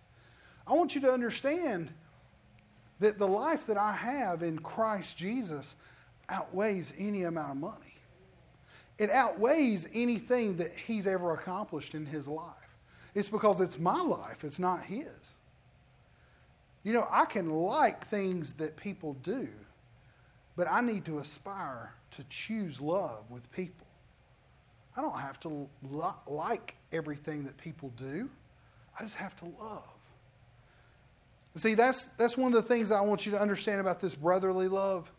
I 0.68 0.74
want 0.74 0.94
you 0.94 1.02
to 1.02 1.12
understand 1.12 1.89
that 3.00 3.18
the 3.18 3.28
life 3.28 3.65
that 3.68 3.78
I 3.78 3.94
have 3.94 4.44
in 4.44 4.60
Christ 4.60 5.18
Jesus 5.18 5.76
outweighs 6.28 6.94
any 6.98 7.24
amount 7.24 7.52
of 7.52 7.58
money. 7.58 7.96
It 8.98 9.10
outweighs 9.10 9.88
anything 9.94 10.58
that 10.58 10.74
he's 10.74 11.08
ever 11.08 11.34
accomplished 11.34 11.96
in 11.96 12.06
his 12.06 12.28
life. 12.28 12.54
It's 13.15 13.30
because 13.30 13.62
it's 13.62 13.80
my 13.80 14.00
life, 14.02 14.44
it's 14.44 14.60
not 14.60 14.84
his. 14.84 15.38
You 16.84 16.94
know, 16.94 17.08
I 17.10 17.26
can 17.26 17.50
like 17.50 18.08
things 18.08 18.54
that 18.54 18.78
people 18.78 19.13
do, 19.24 19.48
but 20.56 20.68
I 20.70 20.82
need 20.82 21.06
to 21.06 21.20
aspire 21.20 21.94
to 22.12 22.24
choose 22.30 22.82
love 22.82 23.24
with 23.30 23.50
people. 23.52 23.88
I 25.00 25.02
don't 25.02 25.18
have 25.18 25.40
to 25.42 25.70
like 26.28 26.76
everything 26.92 27.46
that 27.46 27.58
people 27.58 27.94
do, 27.96 28.30
I 29.00 29.04
just 29.04 29.16
have 29.16 29.34
to 29.38 29.46
love. 29.46 29.84
See, 31.56 31.74
that's, 31.74 32.10
that's 32.18 32.36
one 32.36 32.54
of 32.54 32.62
the 32.62 32.68
things 32.68 32.92
I 32.92 33.00
want 33.00 33.26
you 33.26 33.32
to 33.32 33.42
understand 33.42 33.80
about 33.80 34.02
this 34.02 34.14
brotherly 34.14 34.68
love 34.68 35.10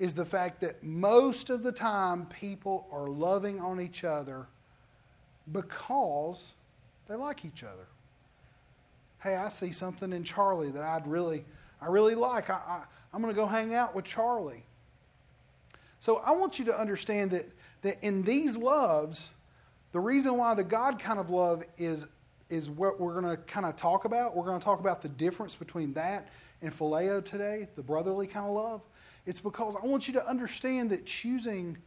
is 0.00 0.14
the 0.14 0.24
fact 0.24 0.60
that 0.62 0.82
most 0.82 1.48
of 1.48 1.62
the 1.62 1.70
time 1.70 2.26
people 2.26 2.88
are 2.90 3.08
loving 3.08 3.60
on 3.60 3.80
each 3.80 4.02
other 4.02 4.48
because 5.52 6.46
they 7.08 7.14
like 7.14 7.44
each 7.44 7.62
other. 7.62 7.86
Hey, 9.22 9.36
I 9.36 9.48
see 9.48 9.70
something 9.70 10.12
in 10.12 10.24
Charlie 10.24 10.70
that 10.70 10.82
I'd 10.82 11.06
really, 11.06 11.44
I 11.80 11.86
really 11.86 12.16
like. 12.16 12.50
I, 12.50 12.54
I, 12.54 12.82
I'm 13.14 13.22
going 13.22 13.32
to 13.32 13.40
go 13.40 13.46
hang 13.46 13.74
out 13.74 13.94
with 13.94 14.06
Charlie. 14.06 14.64
So 16.00 16.16
I 16.16 16.32
want 16.32 16.58
you 16.58 16.64
to 16.64 16.76
understand 16.76 17.30
that, 17.30 17.46
that 17.82 18.02
in 18.02 18.22
these 18.22 18.56
loves, 18.56 19.28
the 19.92 20.00
reason 20.00 20.36
why 20.36 20.54
the 20.54 20.64
God 20.64 20.98
kind 20.98 21.18
of 21.18 21.30
love 21.30 21.62
is 21.78 22.06
is 22.48 22.68
what 22.68 23.00
we're 23.00 23.20
going 23.20 23.36
to 23.36 23.40
kind 23.44 23.64
of 23.64 23.76
talk 23.76 24.04
about. 24.04 24.36
We're 24.36 24.44
going 24.44 24.58
to 24.58 24.64
talk 24.64 24.80
about 24.80 25.02
the 25.02 25.08
difference 25.08 25.54
between 25.54 25.92
that 25.94 26.28
and 26.60 26.76
phileo 26.76 27.24
today, 27.24 27.68
the 27.76 27.82
brotherly 27.82 28.26
kind 28.26 28.46
of 28.46 28.52
love. 28.52 28.82
It's 29.24 29.40
because 29.40 29.76
I 29.80 29.86
want 29.86 30.08
you 30.08 30.14
to 30.14 30.28
understand 30.28 30.90
that 30.90 31.06
choosing 31.06 31.78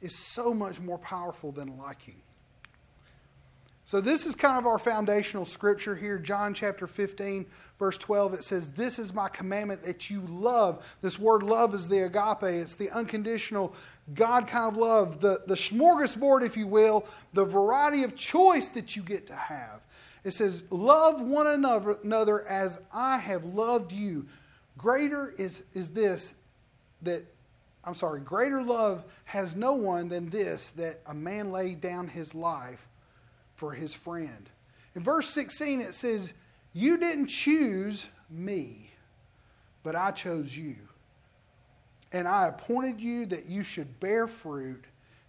is 0.00 0.16
so 0.16 0.54
much 0.54 0.80
more 0.80 0.98
powerful 0.98 1.50
than 1.52 1.76
liking. 1.76 2.21
So, 3.84 4.00
this 4.00 4.26
is 4.26 4.36
kind 4.36 4.58
of 4.58 4.66
our 4.66 4.78
foundational 4.78 5.44
scripture 5.44 5.96
here, 5.96 6.16
John 6.16 6.54
chapter 6.54 6.86
15, 6.86 7.46
verse 7.80 7.98
12. 7.98 8.34
It 8.34 8.44
says, 8.44 8.70
This 8.70 8.98
is 8.98 9.12
my 9.12 9.28
commandment 9.28 9.82
that 9.84 10.08
you 10.08 10.20
love. 10.28 10.84
This 11.00 11.18
word 11.18 11.42
love 11.42 11.74
is 11.74 11.88
the 11.88 12.04
agape, 12.04 12.44
it's 12.44 12.76
the 12.76 12.90
unconditional 12.90 13.74
God 14.14 14.46
kind 14.46 14.72
of 14.72 14.76
love, 14.76 15.20
the, 15.20 15.42
the 15.46 15.56
smorgasbord, 15.56 16.46
if 16.46 16.56
you 16.56 16.68
will, 16.68 17.06
the 17.32 17.44
variety 17.44 18.04
of 18.04 18.14
choice 18.14 18.68
that 18.70 18.94
you 18.94 19.02
get 19.02 19.26
to 19.26 19.34
have. 19.34 19.80
It 20.22 20.34
says, 20.34 20.62
Love 20.70 21.20
one 21.20 21.48
another 21.48 22.46
as 22.46 22.78
I 22.92 23.18
have 23.18 23.44
loved 23.44 23.92
you. 23.92 24.26
Greater 24.78 25.34
is, 25.36 25.64
is 25.74 25.90
this 25.90 26.34
that, 27.02 27.24
I'm 27.84 27.94
sorry, 27.94 28.20
greater 28.20 28.62
love 28.62 29.02
has 29.24 29.56
no 29.56 29.72
one 29.72 30.08
than 30.08 30.30
this 30.30 30.70
that 30.70 31.00
a 31.06 31.14
man 31.14 31.50
laid 31.50 31.80
down 31.80 32.06
his 32.06 32.32
life 32.32 32.86
for 33.62 33.70
his 33.70 33.94
friend. 33.94 34.50
In 34.96 35.04
verse 35.04 35.28
16, 35.28 35.82
it 35.82 35.94
says, 35.94 36.32
You 36.72 36.96
didn't 36.96 37.28
choose 37.28 38.04
me, 38.28 38.90
but 39.84 39.94
I 39.94 40.10
chose 40.10 40.56
you. 40.56 40.74
And 42.10 42.26
I 42.26 42.48
appointed 42.48 43.00
you 43.00 43.24
that 43.26 43.46
you 43.46 43.62
should 43.62 44.00
bear 44.00 44.26
fruit 44.26 44.82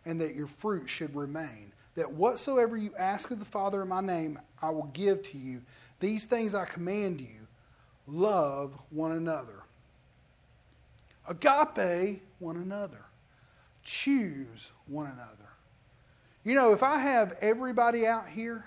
and 0.03 0.19
that 0.19 0.33
your 0.33 0.47
fruit 0.47 0.89
should 0.89 1.15
remain 1.15 1.73
that 1.93 2.11
whatsoever 2.11 2.75
you 2.75 2.91
ask 2.97 3.29
of 3.29 3.37
the 3.37 3.45
Father 3.45 3.83
in 3.83 3.87
my 3.87 4.01
name, 4.01 4.39
I 4.59 4.71
will 4.71 4.89
give 4.93 5.21
to 5.29 5.37
you. 5.37 5.61
These 5.99 6.25
things 6.25 6.55
I 6.55 6.65
command 6.65 7.21
you 7.21 7.47
love 8.07 8.73
one 8.89 9.11
another. 9.11 9.61
Agape 11.27 12.23
one 12.39 12.55
another. 12.55 13.05
Choose 13.83 14.71
one 14.87 15.05
another. 15.05 15.42
You 16.43 16.55
know, 16.55 16.73
if 16.73 16.83
I 16.83 16.97
have 16.97 17.37
everybody 17.41 18.05
out 18.05 18.27
here, 18.27 18.65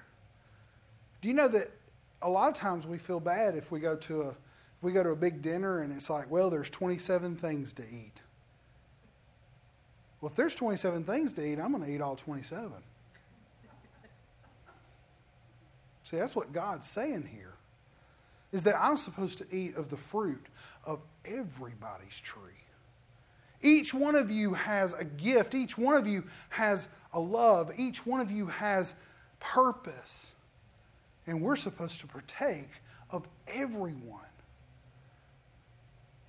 do 1.21 1.29
you 1.29 1.35
know 1.35 1.49
that 1.49 1.71
a 2.23 2.29
lot 2.29 2.49
of 2.49 2.55
times 2.55 2.87
we 2.87 2.99
feel 2.99 3.21
bad 3.21 3.55
if 3.55 3.71
we 3.71 3.81
go 3.81 3.97
to 3.97 4.23
a 4.23 4.29
if 4.29 4.83
we 4.83 4.93
go 4.93 5.03
to 5.03 5.11
a 5.11 5.17
big 5.17 5.41
dinner 5.41 5.81
and 5.81 5.93
it's 5.93 6.11
like, 6.11 6.31
well, 6.31 6.51
there's 6.51 6.69
27 6.69 7.37
things 7.37 7.73
to 7.75 7.83
eat. 7.83 8.13
Well, 10.21 10.31
if 10.31 10.37
there's 10.37 10.55
27 10.55 11.05
things 11.05 11.33
to 11.35 11.45
eat, 11.45 11.59
I'm 11.59 11.73
going 11.73 11.85
to 11.85 11.91
eat 11.91 12.03
all 12.03 12.17
27. 12.17 12.73
See, 16.05 16.17
that's 16.19 16.37
what 16.37 16.53
God's 16.53 16.87
saying 16.87 17.31
here. 17.33 17.55
Is 18.53 18.65
that 18.65 18.79
I'm 18.79 18.97
supposed 18.97 19.39
to 19.39 19.47
eat 19.51 19.77
of 19.77 19.89
the 19.89 19.97
fruit 19.97 20.47
of 20.85 21.01
everybody's 21.25 22.21
tree. 22.23 22.53
Each 23.63 23.93
one 23.93 24.15
of 24.15 24.31
you 24.31 24.55
has 24.55 24.93
a 24.93 25.05
gift. 25.05 25.55
Each 25.55 25.77
one 25.77 25.95
of 25.95 26.07
you 26.07 26.25
has 26.51 26.87
a 27.13 27.21
love. 27.21 27.73
Each 27.77 28.05
one 28.07 28.21
of 28.21 28.31
you 28.31 28.47
has 28.47 28.95
purpose. 29.41 30.31
And 31.27 31.43
we're 31.43 31.57
supposed 31.57 32.01
to 32.01 32.07
partake 32.07 32.69
of 33.11 33.27
everyone. 33.49 34.21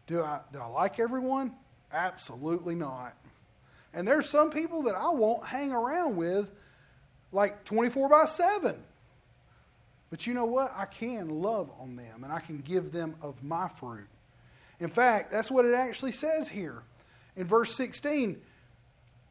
Do 0.07 0.23
I, 0.23 0.39
do 0.51 0.59
I 0.59 0.67
like 0.67 0.99
everyone? 0.99 1.53
Absolutely 1.91 2.75
not. 2.75 3.13
And 3.93 4.07
there's 4.07 4.29
some 4.29 4.49
people 4.49 4.83
that 4.83 4.95
I 4.95 5.09
won't 5.09 5.45
hang 5.45 5.71
around 5.71 6.15
with 6.15 6.49
like 7.31 7.63
24 7.65 8.09
by 8.09 8.25
7. 8.25 8.75
But 10.09 10.25
you 10.25 10.33
know 10.33 10.45
what? 10.45 10.71
I 10.75 10.85
can 10.85 11.41
love 11.41 11.69
on 11.79 11.95
them 11.95 12.23
and 12.23 12.31
I 12.31 12.39
can 12.39 12.59
give 12.59 12.91
them 12.91 13.15
of 13.21 13.43
my 13.43 13.67
fruit. 13.67 14.07
In 14.79 14.89
fact, 14.89 15.31
that's 15.31 15.51
what 15.51 15.65
it 15.65 15.73
actually 15.73 16.11
says 16.11 16.47
here. 16.47 16.83
In 17.35 17.45
verse 17.45 17.75
16, 17.75 18.41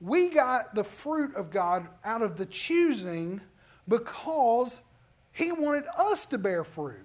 we 0.01 0.29
got 0.29 0.75
the 0.75 0.85
fruit 0.85 1.35
of 1.35 1.51
God 1.51 1.87
out 2.05 2.23
of 2.23 2.37
the 2.37 2.47
choosing 2.47 3.41
because 3.89 4.81
He 5.33 5.53
wanted 5.53 5.85
us 5.99 6.27
to 6.27 6.39
bear 6.39 6.65
fruit. 6.65 7.01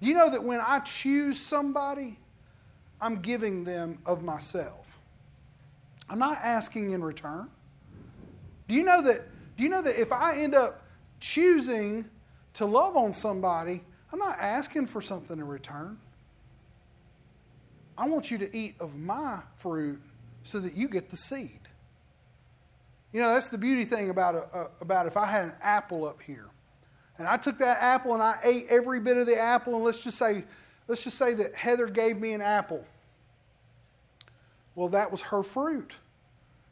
You 0.00 0.14
know 0.14 0.30
that 0.30 0.42
when 0.42 0.60
I 0.60 0.80
choose 0.80 1.38
somebody, 1.38 2.18
I'm 3.00 3.20
giving 3.20 3.64
them 3.64 3.98
of 4.04 4.22
myself. 4.22 4.86
I'm 6.08 6.18
not 6.18 6.38
asking 6.42 6.92
in 6.92 7.02
return. 7.02 7.48
Do 8.68 8.74
you 8.74 8.82
know 8.82 9.02
that? 9.02 9.26
Do 9.56 9.62
you 9.62 9.68
know 9.68 9.82
that 9.82 10.00
if 10.00 10.12
I 10.12 10.36
end 10.38 10.54
up 10.54 10.82
choosing 11.20 12.06
to 12.54 12.66
love 12.66 12.96
on 12.96 13.14
somebody, 13.14 13.82
I'm 14.12 14.18
not 14.18 14.38
asking 14.38 14.86
for 14.86 15.00
something 15.00 15.38
in 15.38 15.46
return. 15.46 15.98
I 17.96 18.08
want 18.08 18.30
you 18.30 18.38
to 18.38 18.56
eat 18.56 18.74
of 18.80 18.96
my 18.96 19.40
fruit 19.58 20.00
so 20.44 20.60
that 20.60 20.74
you 20.74 20.88
get 20.88 21.10
the 21.10 21.16
seed. 21.16 21.60
You 23.12 23.20
know, 23.20 23.34
that's 23.34 23.48
the 23.48 23.58
beauty 23.58 23.84
thing 23.84 24.10
about, 24.10 24.34
a, 24.34 24.58
a, 24.58 24.70
about 24.80 25.06
if 25.06 25.16
I 25.16 25.26
had 25.26 25.44
an 25.46 25.52
apple 25.62 26.06
up 26.06 26.22
here 26.22 26.46
and 27.20 27.28
I 27.28 27.36
took 27.36 27.58
that 27.58 27.82
apple 27.82 28.14
and 28.14 28.22
I 28.22 28.38
ate 28.42 28.66
every 28.70 28.98
bit 28.98 29.18
of 29.18 29.26
the 29.26 29.38
apple 29.38 29.74
and 29.74 29.84
let's 29.84 29.98
just 29.98 30.16
say 30.16 30.44
let's 30.88 31.04
just 31.04 31.18
say 31.18 31.34
that 31.34 31.54
Heather 31.54 31.86
gave 31.86 32.18
me 32.18 32.32
an 32.32 32.40
apple. 32.40 32.82
Well, 34.74 34.88
that 34.88 35.10
was 35.10 35.20
her 35.20 35.42
fruit. 35.42 35.92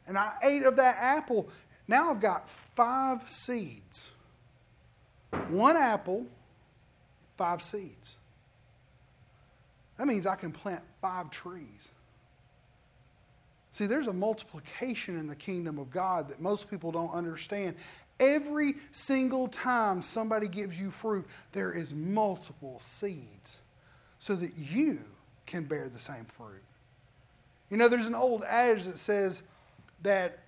And 0.07 0.17
I 0.17 0.33
ate 0.43 0.63
of 0.63 0.75
that 0.77 0.97
apple. 0.99 1.49
Now 1.87 2.09
I've 2.09 2.19
got 2.19 2.49
five 2.75 3.29
seeds. 3.29 4.09
One 5.49 5.77
apple, 5.77 6.25
five 7.37 7.61
seeds. 7.61 8.15
That 9.99 10.07
means 10.07 10.25
I 10.25 10.35
can 10.35 10.51
plant 10.51 10.81
five 10.99 11.29
trees. 11.29 11.89
See, 13.79 13.85
there's 13.85 14.07
a 14.07 14.13
multiplication 14.13 15.17
in 15.17 15.27
the 15.27 15.37
kingdom 15.37 15.79
of 15.79 15.89
God 15.89 16.27
that 16.27 16.41
most 16.41 16.69
people 16.69 16.91
don't 16.91 17.13
understand. 17.13 17.77
Every 18.19 18.75
single 18.91 19.47
time 19.47 20.01
somebody 20.01 20.49
gives 20.49 20.77
you 20.77 20.91
fruit, 20.91 21.25
there 21.53 21.71
is 21.71 21.93
multiple 21.93 22.81
seeds 22.83 23.59
so 24.19 24.35
that 24.35 24.57
you 24.57 24.99
can 25.45 25.63
bear 25.63 25.87
the 25.87 25.97
same 25.97 26.25
fruit. 26.25 26.61
You 27.69 27.77
know, 27.77 27.87
there's 27.87 28.05
an 28.05 28.15
old 28.15 28.43
adage 28.43 28.83
that 28.83 28.99
says 28.99 29.43
that 30.01 30.39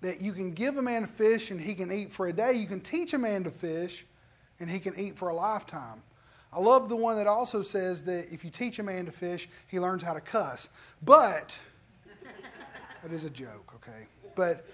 that 0.00 0.20
you 0.20 0.32
can 0.32 0.50
give 0.50 0.78
a 0.78 0.82
man 0.82 1.04
a 1.04 1.06
fish 1.06 1.52
and 1.52 1.60
he 1.60 1.76
can 1.76 1.92
eat 1.92 2.12
for 2.12 2.26
a 2.26 2.32
day. 2.32 2.54
You 2.54 2.66
can 2.66 2.80
teach 2.80 3.14
a 3.14 3.18
man 3.18 3.44
to 3.44 3.52
fish 3.52 4.04
and 4.58 4.68
he 4.68 4.80
can 4.80 4.98
eat 4.98 5.16
for 5.16 5.28
a 5.28 5.34
lifetime. 5.36 6.02
I 6.52 6.58
love 6.58 6.88
the 6.88 6.96
one 6.96 7.18
that 7.18 7.28
also 7.28 7.62
says 7.62 8.02
that 8.02 8.34
if 8.34 8.44
you 8.44 8.50
teach 8.50 8.80
a 8.80 8.82
man 8.82 9.06
to 9.06 9.12
fish, 9.12 9.48
he 9.68 9.78
learns 9.78 10.02
how 10.02 10.14
to 10.14 10.20
cuss. 10.20 10.68
But 11.00 11.54
that 13.02 13.12
is 13.12 13.24
a 13.24 13.30
joke, 13.30 13.72
okay? 13.74 14.06
but 14.34 14.66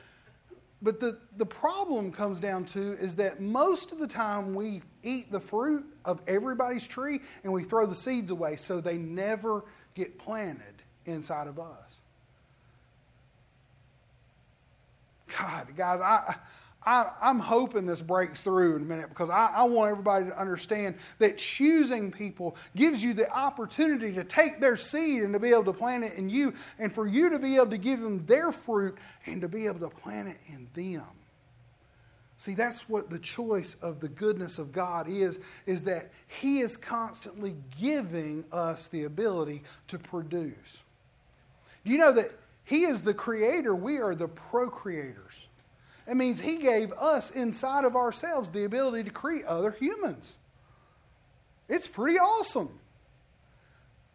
but 0.81 1.01
the, 1.01 1.19
the 1.37 1.47
problem 1.47 2.13
comes 2.13 2.39
down 2.39 2.65
to 2.67 2.93
is 3.01 3.17
that 3.17 3.41
most 3.41 3.91
of 3.91 3.99
the 3.99 4.07
time 4.07 4.55
we 4.55 4.83
eat 5.03 5.33
the 5.33 5.41
fruit 5.41 5.85
of 6.05 6.21
everybody's 6.29 6.87
tree 6.87 7.21
and 7.43 7.53
we 7.53 7.65
throw 7.65 7.85
the 7.85 7.97
seeds 7.97 8.31
away 8.31 8.55
so 8.55 8.81
they 8.81 8.97
never 8.97 9.65
get 9.97 10.19
planted 10.19 10.83
inside 11.05 11.49
of 11.49 11.59
us. 11.59 11.99
God, 15.37 15.67
guys, 15.77 16.01
I, 16.01 16.37
I, 16.89 17.11
am 17.21 17.39
hoping 17.39 17.85
this 17.85 18.01
breaks 18.01 18.41
through 18.41 18.77
in 18.77 18.83
a 18.83 18.87
minute 18.87 19.11
because 19.11 19.29
I, 19.29 19.53
I, 19.57 19.65
want 19.65 19.91
everybody 19.91 20.25
to 20.27 20.41
understand 20.41 20.95
that 21.19 21.37
choosing 21.37 22.11
people 22.11 22.57
gives 22.75 23.05
you 23.05 23.13
the 23.13 23.31
opportunity 23.31 24.11
to 24.13 24.25
take 24.25 24.59
their 24.59 24.75
seed 24.75 25.23
and 25.23 25.35
to 25.35 25.39
be 25.39 25.51
able 25.51 25.65
to 25.65 25.75
plant 25.75 26.05
it 26.05 26.15
in 26.15 26.31
you, 26.31 26.55
and 26.79 26.91
for 26.91 27.07
you 27.07 27.29
to 27.29 27.39
be 27.39 27.57
able 27.57 27.67
to 27.67 27.77
give 27.77 28.01
them 28.01 28.25
their 28.25 28.53
fruit 28.53 28.97
and 29.27 29.43
to 29.43 29.49
be 29.49 29.67
able 29.67 29.81
to 29.81 29.95
plant 29.95 30.29
it 30.29 30.39
in 30.47 30.67
them. 30.73 31.05
See, 32.39 32.55
that's 32.55 32.89
what 32.89 33.11
the 33.11 33.19
choice 33.19 33.77
of 33.83 34.01
the 34.01 34.09
goodness 34.09 34.59
of 34.59 34.73
God 34.73 35.11
is, 35.11 35.39
is 35.67 35.83
that 35.83 36.11
He 36.27 36.61
is 36.61 36.79
constantly 36.79 37.55
giving 37.79 38.47
us 38.51 38.87
the 38.87 39.05
ability 39.05 39.63
to 39.89 39.99
produce. 39.99 40.79
Do 41.85 41.93
you 41.93 41.99
know 41.99 42.13
that 42.13 42.31
He 42.65 42.85
is 42.85 43.03
the 43.03 43.13
creator, 43.13 43.75
we 43.75 43.99
are 43.99 44.15
the 44.15 44.29
procreators? 44.29 45.48
It 46.09 46.17
means 46.17 46.41
He 46.41 46.57
gave 46.57 46.93
us 46.93 47.31
inside 47.31 47.85
of 47.85 47.95
ourselves 47.95 48.51
the 48.51 48.65
ability 48.65 49.05
to 49.05 49.11
create 49.11 49.45
other 49.45 49.73
humans. 49.73 50.37
It's 51.69 51.87
pretty 51.87 52.19
awesome. 52.19 52.71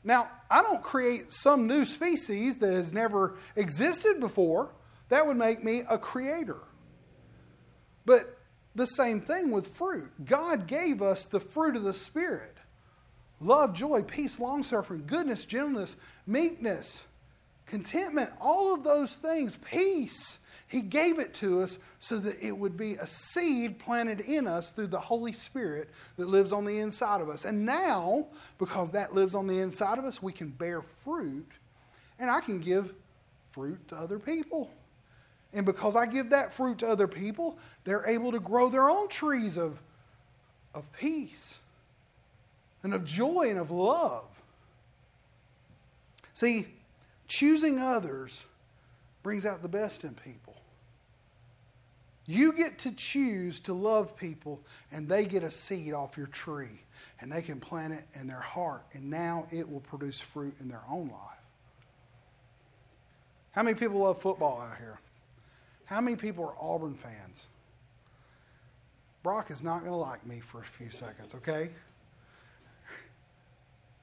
Now, 0.03 0.29
I 0.49 0.61
don't 0.63 0.81
create 0.81 1.33
some 1.33 1.67
new 1.67 1.85
species 1.85 2.57
that 2.57 2.73
has 2.73 2.91
never 2.91 3.35
existed 3.55 4.19
before. 4.19 4.71
That 5.09 5.27
would 5.27 5.37
make 5.37 5.63
me 5.63 5.83
a 5.87 5.97
creator. 5.97 6.57
But 8.05 8.37
the 8.75 8.87
same 8.87 9.21
thing 9.21 9.51
with 9.51 9.67
fruit. 9.67 10.11
God 10.25 10.67
gave 10.67 11.01
us 11.01 11.25
the 11.25 11.39
fruit 11.39 11.75
of 11.75 11.83
the 11.83 11.93
Spirit 11.93 12.57
love, 13.39 13.73
joy, 13.73 14.01
peace, 14.01 14.39
long 14.39 14.63
suffering, 14.63 15.03
goodness, 15.05 15.45
gentleness, 15.45 15.95
meekness, 16.25 17.03
contentment, 17.65 18.31
all 18.39 18.73
of 18.73 18.83
those 18.83 19.15
things, 19.15 19.57
peace. 19.57 20.39
He 20.67 20.81
gave 20.81 21.19
it 21.19 21.33
to 21.35 21.61
us 21.61 21.77
so 21.99 22.17
that 22.17 22.41
it 22.41 22.57
would 22.57 22.77
be 22.77 22.95
a 22.95 23.05
seed 23.05 23.77
planted 23.79 24.19
in 24.21 24.47
us 24.47 24.71
through 24.71 24.87
the 24.87 24.99
Holy 24.99 25.33
Spirit 25.33 25.89
that 26.17 26.27
lives 26.27 26.51
on 26.51 26.65
the 26.65 26.79
inside 26.79 27.21
of 27.21 27.29
us. 27.29 27.45
And 27.45 27.65
now, 27.65 28.27
because 28.57 28.91
that 28.91 29.13
lives 29.13 29.35
on 29.35 29.47
the 29.47 29.59
inside 29.59 29.99
of 29.99 30.05
us, 30.05 30.21
we 30.21 30.33
can 30.33 30.49
bear 30.49 30.81
fruit, 31.03 31.49
and 32.17 32.29
I 32.29 32.39
can 32.39 32.59
give 32.59 32.93
fruit 33.51 33.87
to 33.89 33.95
other 33.95 34.17
people. 34.17 34.71
And 35.53 35.65
because 35.65 35.95
I 35.95 36.07
give 36.07 36.31
that 36.31 36.53
fruit 36.53 36.79
to 36.79 36.87
other 36.87 37.07
people, 37.07 37.59
they're 37.83 38.07
able 38.07 38.31
to 38.31 38.39
grow 38.39 38.69
their 38.69 38.89
own 38.89 39.07
trees 39.07 39.57
of, 39.57 39.79
of 40.73 40.91
peace 40.93 41.59
and 42.81 42.93
of 42.93 43.05
joy 43.05 43.47
and 43.49 43.59
of 43.59 43.69
love. 43.69 44.25
See, 46.33 46.67
choosing 47.27 47.79
others 47.79 48.41
brings 49.21 49.45
out 49.45 49.61
the 49.61 49.69
best 49.69 50.03
in 50.03 50.15
people. 50.15 50.42
You 52.25 52.53
get 52.53 52.77
to 52.79 52.91
choose 52.91 53.59
to 53.61 53.73
love 53.73 54.15
people, 54.15 54.61
and 54.91 55.09
they 55.09 55.25
get 55.25 55.43
a 55.43 55.51
seed 55.51 55.93
off 55.93 56.17
your 56.17 56.27
tree, 56.27 56.81
and 57.19 57.31
they 57.31 57.41
can 57.41 57.59
plant 57.59 57.93
it 57.93 58.05
in 58.13 58.27
their 58.27 58.39
heart, 58.39 58.85
and 58.93 59.09
now 59.09 59.45
it 59.51 59.69
will 59.69 59.81
produce 59.81 60.19
fruit 60.19 60.55
in 60.61 60.69
their 60.69 60.83
own 60.89 61.09
life. 61.09 61.37
How 63.51 63.61
many 63.61 63.75
people 63.75 63.99
love 63.99 64.21
football 64.21 64.61
out 64.61 64.77
here? 64.77 64.99
How 65.85 65.99
many 65.99 66.15
people 66.15 66.45
are 66.45 66.55
Auburn 66.59 66.95
fans? 66.95 67.47
Brock 69.21 69.51
is 69.51 69.61
not 69.61 69.79
going 69.79 69.91
to 69.91 69.97
like 69.97 70.25
me 70.25 70.39
for 70.39 70.61
a 70.61 70.65
few 70.65 70.91
seconds, 70.91 71.35
okay? 71.35 71.69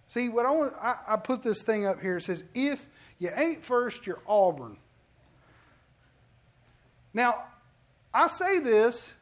See, 0.09 0.29
what 0.29 0.45
I 0.45 0.51
want, 0.51 0.75
I, 0.81 0.97
I 1.09 1.17
put 1.17 1.43
this 1.43 1.63
thing 1.63 1.87
up 1.87 2.01
here. 2.01 2.19
It 2.19 2.25
says, 2.25 2.45
if 2.55 2.85
you 3.19 3.31
ain't 3.35 3.65
first, 3.65 4.07
you're 4.07 4.21
Auburn. 4.27 4.77
Now, 7.15 7.45
I 8.13 8.29
say 8.29 8.59
this 8.59 9.13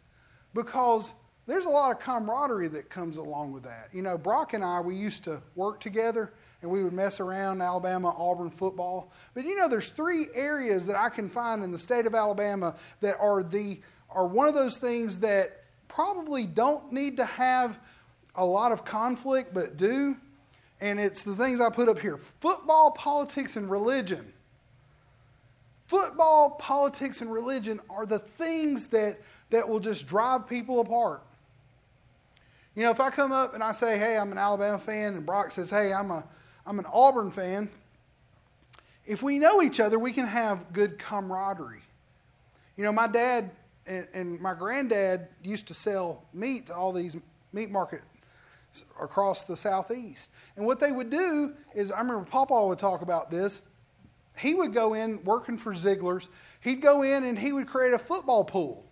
because 0.55 1.13
there's 1.47 1.67
a 1.67 1.71
lot 1.71 1.91
of 1.91 2.01
camaraderie 2.01 2.69
that 2.69 2.91
comes 2.91 3.17
along 3.17 3.53
with 3.53 3.63
that. 3.65 3.89
You 3.93 4.03
know, 4.03 4.19
Brock 4.19 4.55
and 4.55 4.65
I, 4.65 4.81
we 4.81 4.95
used 4.95 5.25
to 5.25 5.41
work 5.57 5.81
together 5.81 6.33
and 6.61 6.71
we 6.71 6.83
would 6.83 6.93
mess 6.93 7.21
around 7.21 7.63
Alabama, 7.63 8.15
Auburn 8.17 8.51
football. 8.51 9.13
But 9.35 9.45
you 9.45 9.57
know, 9.57 9.69
there's 9.69 9.91
three 9.91 10.27
areas 10.35 10.87
that 10.87 10.97
I 10.97 11.09
can 11.09 11.29
find 11.31 11.63
in 11.63 11.71
the 11.71 11.79
state 11.79 12.07
of 12.07 12.15
Alabama 12.15 12.77
that 13.01 13.17
are 13.21 13.43
the 13.43 13.81
are 14.11 14.27
one 14.27 14.49
of 14.49 14.55
those 14.55 14.79
things 14.79 15.19
that 15.21 15.65
probably 15.87 16.47
don't 16.47 16.93
need 16.93 17.17
to 17.19 17.25
have 17.25 17.79
a 18.35 18.45
lot 18.45 18.73
of 18.73 18.85
conflict, 18.85 19.53
but 19.53 19.77
do. 19.77 20.17
And 20.81 21.01
it's 21.01 21.25
the 21.25 21.35
things 21.35 21.61
I 21.61 21.71
put 21.71 21.89
up 21.89 21.99
here 21.99 22.19
football, 22.41 22.91
politics, 22.93 23.57
and 23.57 23.71
religion. 23.71 24.33
Football, 25.89 26.51
politics, 26.51 27.23
and 27.23 27.33
religion 27.33 27.81
are 27.89 28.05
the 28.05 28.19
things 28.19 28.89
that, 28.89 29.19
that 29.49 29.67
will 29.67 29.81
just 29.81 30.07
drive 30.07 30.47
people 30.47 30.81
apart. 30.81 31.23
You 32.77 32.83
know, 32.83 32.91
if 32.91 33.01
I 33.01 33.09
come 33.09 33.33
up 33.33 33.55
and 33.55 33.65
I 33.65 33.73
say, 33.73 33.99
hey, 33.99 34.19
I'm 34.19 34.31
an 34.31 34.37
Alabama 34.37 34.79
fan, 34.79 35.15
and 35.15 35.25
Brock 35.25 35.51
says, 35.51 35.71
hey, 35.71 35.95
I'm, 35.95 36.11
a, 36.11 36.25
I'm 36.67 36.79
an 36.79 36.85
Auburn 36.93 37.31
fan, 37.31 37.71
if 39.07 39.23
we 39.23 39.39
know 39.39 39.63
each 39.63 39.81
other, 39.81 39.99
we 39.99 40.13
can 40.13 40.27
have 40.27 40.75
good 40.75 40.99
camaraderie. 40.99 41.81
You 42.77 42.85
know, 42.85 42.93
my 42.93 43.07
dad 43.07 43.51
and, 43.87 44.07
and 44.13 44.39
my 44.43 44.53
granddad 44.53 45.29
used 45.43 45.67
to 45.69 45.75
sell 45.75 46.27
meat 46.35 46.67
to 46.67 46.75
all 46.75 46.93
these 46.93 47.17
meat 47.55 47.71
markets 47.71 48.05
across 49.01 49.45
the 49.45 49.57
southeast. 49.57 50.29
And 50.55 50.67
what 50.67 50.81
they 50.81 50.93
would 50.93 51.09
do 51.09 51.55
is, 51.75 51.91
I 51.91 52.01
remember 52.01 52.27
Papa 52.27 52.67
would 52.67 52.79
talk 52.79 53.01
about 53.01 53.31
this 53.31 53.63
he 54.39 54.55
would 54.55 54.73
go 54.73 54.95
in 54.95 55.23
working 55.25 55.59
for 55.59 55.75
Zeigler's, 55.75 56.29
he'd 56.61 56.83
go 56.83 57.03
in 57.03 57.25
and 57.25 57.39
he 57.39 57.53
would 57.53 57.67
create 57.67 57.93
a 57.93 57.99
football 57.99 58.45
pool. 58.45 58.85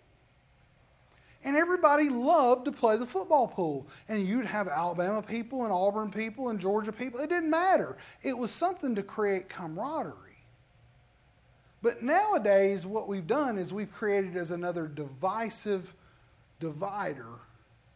And 1.43 1.55
everybody 1.55 2.09
loved 2.09 2.65
to 2.65 2.71
play 2.71 2.97
the 2.97 3.05
football 3.05 3.47
pool. 3.47 3.87
And 4.09 4.27
you'd 4.27 4.45
have 4.45 4.67
Alabama 4.67 5.21
people 5.21 5.63
and 5.63 5.71
Auburn 5.71 6.11
people 6.11 6.49
and 6.49 6.59
Georgia 6.59 6.91
people. 6.91 7.19
It 7.21 7.29
didn't 7.29 7.49
matter. 7.49 7.97
It 8.21 8.37
was 8.37 8.51
something 8.51 8.95
to 8.95 9.03
create 9.03 9.47
camaraderie. 9.47 10.13
But 11.81 12.03
nowadays, 12.03 12.85
what 12.85 13.07
we've 13.07 13.27
done 13.27 13.57
is 13.57 13.71
we've 13.71 13.93
created 13.93 14.35
as 14.35 14.51
another 14.51 14.87
divisive 14.87 15.93
divider 16.59 17.39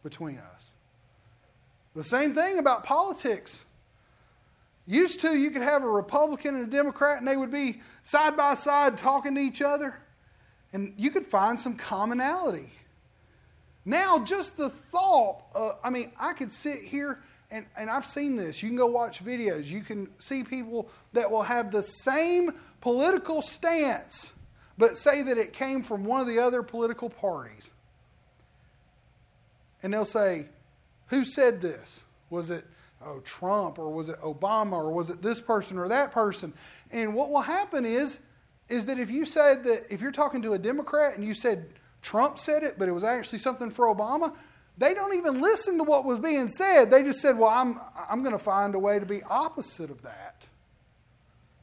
between 0.02 0.38
us. 0.38 0.70
The 1.94 2.04
same 2.04 2.34
thing 2.34 2.58
about 2.58 2.84
politics. 2.84 3.64
Used 4.86 5.20
to, 5.20 5.36
you 5.36 5.50
could 5.50 5.62
have 5.62 5.84
a 5.84 5.88
Republican 5.88 6.56
and 6.56 6.66
a 6.66 6.70
Democrat, 6.70 7.18
and 7.18 7.28
they 7.28 7.36
would 7.36 7.52
be 7.52 7.80
side 8.02 8.36
by 8.36 8.54
side 8.54 8.98
talking 8.98 9.34
to 9.36 9.40
each 9.40 9.62
other, 9.62 9.94
and 10.72 10.94
you 10.96 11.10
could 11.10 11.26
find 11.26 11.58
some 11.58 11.76
commonality. 11.76 12.72
Now, 13.84 14.18
just 14.18 14.56
the 14.56 14.70
thought, 14.70 15.42
uh, 15.54 15.72
I 15.82 15.90
mean, 15.90 16.12
I 16.18 16.32
could 16.32 16.52
sit 16.52 16.82
here 16.82 17.18
and, 17.52 17.66
and 17.76 17.90
I've 17.90 18.06
seen 18.06 18.36
this. 18.36 18.62
You 18.62 18.70
can 18.70 18.78
go 18.78 18.86
watch 18.86 19.22
videos. 19.22 19.66
You 19.66 19.82
can 19.82 20.08
see 20.18 20.42
people 20.42 20.88
that 21.12 21.30
will 21.30 21.42
have 21.42 21.70
the 21.70 21.82
same 21.82 22.54
political 22.80 23.42
stance, 23.42 24.32
but 24.78 24.96
say 24.96 25.22
that 25.22 25.36
it 25.36 25.52
came 25.52 25.82
from 25.82 26.04
one 26.04 26.22
of 26.22 26.26
the 26.26 26.38
other 26.38 26.62
political 26.62 27.10
parties. 27.10 27.70
And 29.82 29.92
they'll 29.92 30.06
say, 30.06 30.46
Who 31.08 31.24
said 31.24 31.60
this? 31.60 32.00
Was 32.30 32.50
it 32.50 32.64
oh, 33.04 33.20
Trump 33.20 33.78
or 33.78 33.88
was 33.90 34.08
it 34.08 34.20
Obama 34.20 34.72
or 34.72 34.90
was 34.90 35.10
it 35.10 35.22
this 35.22 35.40
person 35.40 35.78
or 35.78 35.88
that 35.88 36.12
person? 36.12 36.52
And 36.90 37.14
what 37.14 37.30
will 37.30 37.42
happen 37.42 37.84
is, 37.84 38.18
is 38.68 38.86
that 38.86 38.98
if 38.98 39.10
you 39.10 39.24
said 39.24 39.64
that, 39.64 39.86
if 39.90 40.00
you're 40.00 40.12
talking 40.12 40.42
to 40.42 40.52
a 40.52 40.58
Democrat 40.58 41.16
and 41.16 41.26
you 41.26 41.34
said 41.34 41.74
Trump 42.00 42.38
said 42.38 42.62
it, 42.62 42.78
but 42.78 42.88
it 42.88 42.92
was 42.92 43.04
actually 43.04 43.38
something 43.38 43.70
for 43.70 43.86
Obama, 43.86 44.34
they 44.78 44.94
don't 44.94 45.14
even 45.14 45.40
listen 45.40 45.78
to 45.78 45.84
what 45.84 46.04
was 46.04 46.18
being 46.18 46.48
said. 46.48 46.90
They 46.90 47.02
just 47.02 47.20
said, 47.20 47.38
well, 47.38 47.50
I'm, 47.50 47.78
I'm 48.10 48.22
going 48.22 48.32
to 48.32 48.42
find 48.42 48.74
a 48.74 48.78
way 48.78 48.98
to 48.98 49.06
be 49.06 49.22
opposite 49.22 49.90
of 49.90 50.02
that. 50.02 50.42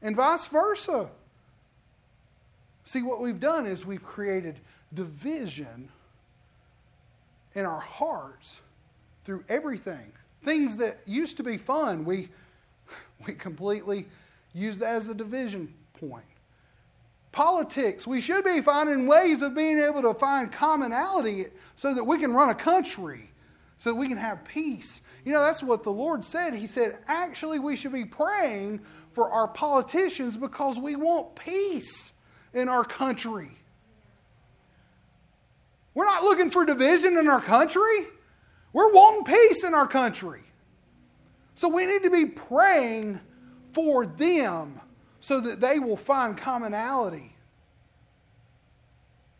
And 0.01 0.15
vice 0.15 0.47
versa. 0.47 1.09
See, 2.85 3.01
what 3.01 3.21
we've 3.21 3.39
done 3.39 3.65
is 3.65 3.85
we've 3.85 4.03
created 4.03 4.59
division 4.93 5.89
in 7.53 7.65
our 7.65 7.79
hearts 7.79 8.57
through 9.25 9.43
everything. 9.49 10.11
Things 10.43 10.77
that 10.77 10.99
used 11.05 11.37
to 11.37 11.43
be 11.43 11.57
fun, 11.57 12.05
we, 12.05 12.29
we 13.27 13.33
completely 13.33 14.07
use 14.53 14.77
that 14.79 14.95
as 14.95 15.07
a 15.07 15.13
division 15.13 15.73
point. 15.93 16.25
Politics, 17.31 18.07
we 18.07 18.21
should 18.21 18.43
be 18.43 18.61
finding 18.61 19.05
ways 19.05 19.41
of 19.41 19.53
being 19.55 19.79
able 19.79 20.01
to 20.01 20.13
find 20.13 20.51
commonality 20.51 21.45
so 21.75 21.93
that 21.93 22.03
we 22.03 22.17
can 22.17 22.33
run 22.33 22.49
a 22.49 22.55
country, 22.55 23.29
so 23.77 23.91
that 23.91 23.95
we 23.95 24.07
can 24.07 24.17
have 24.17 24.43
peace. 24.45 25.01
You 25.25 25.33
know, 25.33 25.41
that's 25.41 25.61
what 25.61 25.83
the 25.83 25.91
Lord 25.91 26.25
said. 26.25 26.53
He 26.53 26.65
said, 26.65 26.97
actually, 27.07 27.59
we 27.59 27.75
should 27.75 27.93
be 27.93 28.05
praying 28.05 28.81
for 29.11 29.29
our 29.29 29.47
politicians 29.47 30.37
because 30.37 30.79
we 30.79 30.95
want 30.95 31.35
peace. 31.35 32.13
in 32.53 32.69
our 32.69 32.83
country. 32.83 33.51
We're 35.93 36.05
not 36.05 36.23
looking 36.23 36.49
for 36.49 36.65
division 36.65 37.17
in 37.17 37.27
our 37.27 37.41
country. 37.41 38.07
We're 38.73 38.91
wanting 38.91 39.23
peace 39.25 39.63
in 39.63 39.73
our 39.73 39.87
country. 39.87 40.41
So 41.55 41.67
we 41.67 41.85
need 41.85 42.03
to 42.03 42.11
be 42.11 42.25
praying 42.25 43.19
for 43.73 44.05
them 44.05 44.79
so 45.19 45.39
that 45.41 45.59
they 45.59 45.79
will 45.79 45.97
find 45.97 46.37
commonality. 46.37 47.35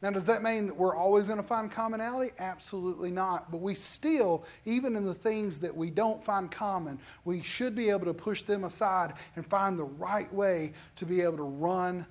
Now, 0.01 0.11
does 0.11 0.25
that 0.25 0.43
mean 0.43 0.67
that 0.67 0.77
we're 0.77 0.95
always 0.95 1.27
going 1.27 1.41
to 1.41 1.47
find 1.47 1.69
commonality? 1.69 2.31
Absolutely 2.39 3.11
not. 3.11 3.51
But 3.51 3.59
we 3.59 3.75
still, 3.75 4.45
even 4.65 4.95
in 4.95 5.05
the 5.05 5.13
things 5.13 5.59
that 5.59 5.75
we 5.75 5.89
don't 5.89 6.23
find 6.23 6.49
common, 6.49 6.99
we 7.25 7.41
should 7.41 7.75
be 7.75 7.89
able 7.89 8.05
to 8.05 8.13
push 8.13 8.43
them 8.43 8.63
aside 8.63 9.13
and 9.35 9.45
find 9.45 9.77
the 9.77 9.83
right 9.83 10.33
way 10.33 10.71
to 10.95 11.05
be 11.05 11.19
able 11.21 11.37
to 11.37 11.43
run 11.43 12.05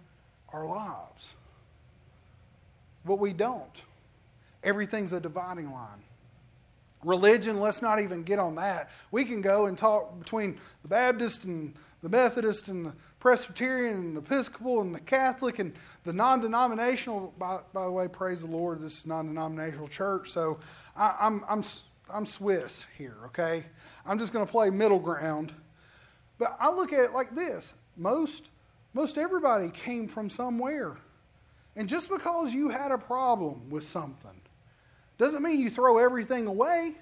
our 0.52 0.66
lives. 0.66 1.32
But 3.06 3.18
we 3.18 3.32
don't. 3.32 3.82
Everything's 4.62 5.14
a 5.14 5.20
dividing 5.20 5.72
line. 5.72 6.02
Religion, 7.04 7.60
let's 7.60 7.80
not 7.80 8.00
even 8.00 8.22
get 8.22 8.38
on 8.38 8.56
that. 8.56 8.90
We 9.10 9.24
can 9.24 9.40
go 9.40 9.66
and 9.66 9.78
talk 9.78 10.18
between 10.18 10.58
the 10.82 10.88
Baptist 10.88 11.44
and 11.44 11.74
the 12.02 12.08
Methodist 12.08 12.68
and 12.68 12.86
the 12.86 12.92
Presbyterian 13.20 13.94
and 13.94 14.16
the 14.16 14.20
Episcopal 14.20 14.80
and 14.80 14.94
the 14.94 15.00
Catholic 15.00 15.58
and 15.58 15.74
the 16.04 16.12
non 16.12 16.40
denominational. 16.40 17.34
By, 17.38 17.60
by, 17.72 17.84
the 17.84 17.90
way, 17.90 18.08
praise 18.08 18.40
the 18.40 18.48
Lord, 18.48 18.80
this 18.80 19.00
is 19.00 19.06
non 19.06 19.26
denominational 19.26 19.88
church. 19.88 20.30
So 20.30 20.58
I, 20.96 21.14
I'm, 21.20 21.44
I'm, 21.48 21.64
I'm 22.12 22.26
Swiss 22.26 22.84
here, 22.96 23.16
okay? 23.26 23.64
I'm 24.06 24.18
just 24.18 24.32
going 24.32 24.44
to 24.44 24.50
play 24.50 24.70
middle 24.70 24.98
ground. 24.98 25.52
But 26.38 26.56
I 26.60 26.70
look 26.70 26.92
at 26.92 27.00
it 27.00 27.12
like 27.12 27.34
this 27.34 27.74
most, 27.96 28.48
most 28.94 29.18
everybody 29.18 29.70
came 29.70 30.08
from 30.08 30.30
somewhere. 30.30 30.96
And 31.76 31.88
just 31.88 32.08
because 32.08 32.52
you 32.52 32.70
had 32.70 32.90
a 32.90 32.98
problem 32.98 33.70
with 33.70 33.84
something 33.84 34.40
doesn't 35.18 35.42
mean 35.42 35.60
you 35.60 35.68
throw 35.68 35.98
everything 35.98 36.46
away. 36.46 36.94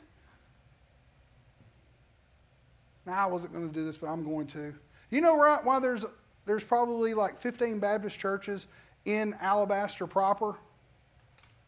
Now, 3.06 3.12
I 3.12 3.26
wasn't 3.26 3.52
going 3.52 3.68
to 3.68 3.74
do 3.74 3.84
this, 3.84 3.96
but 3.96 4.08
I'm 4.08 4.24
going 4.24 4.46
to. 4.48 4.74
You 5.10 5.20
know 5.20 5.38
right, 5.38 5.62
why 5.64 5.78
there's, 5.78 6.04
there's 6.44 6.64
probably 6.64 7.14
like 7.14 7.38
15 7.38 7.78
Baptist 7.78 8.18
churches 8.18 8.66
in 9.04 9.34
Alabaster 9.40 10.06
proper? 10.06 10.56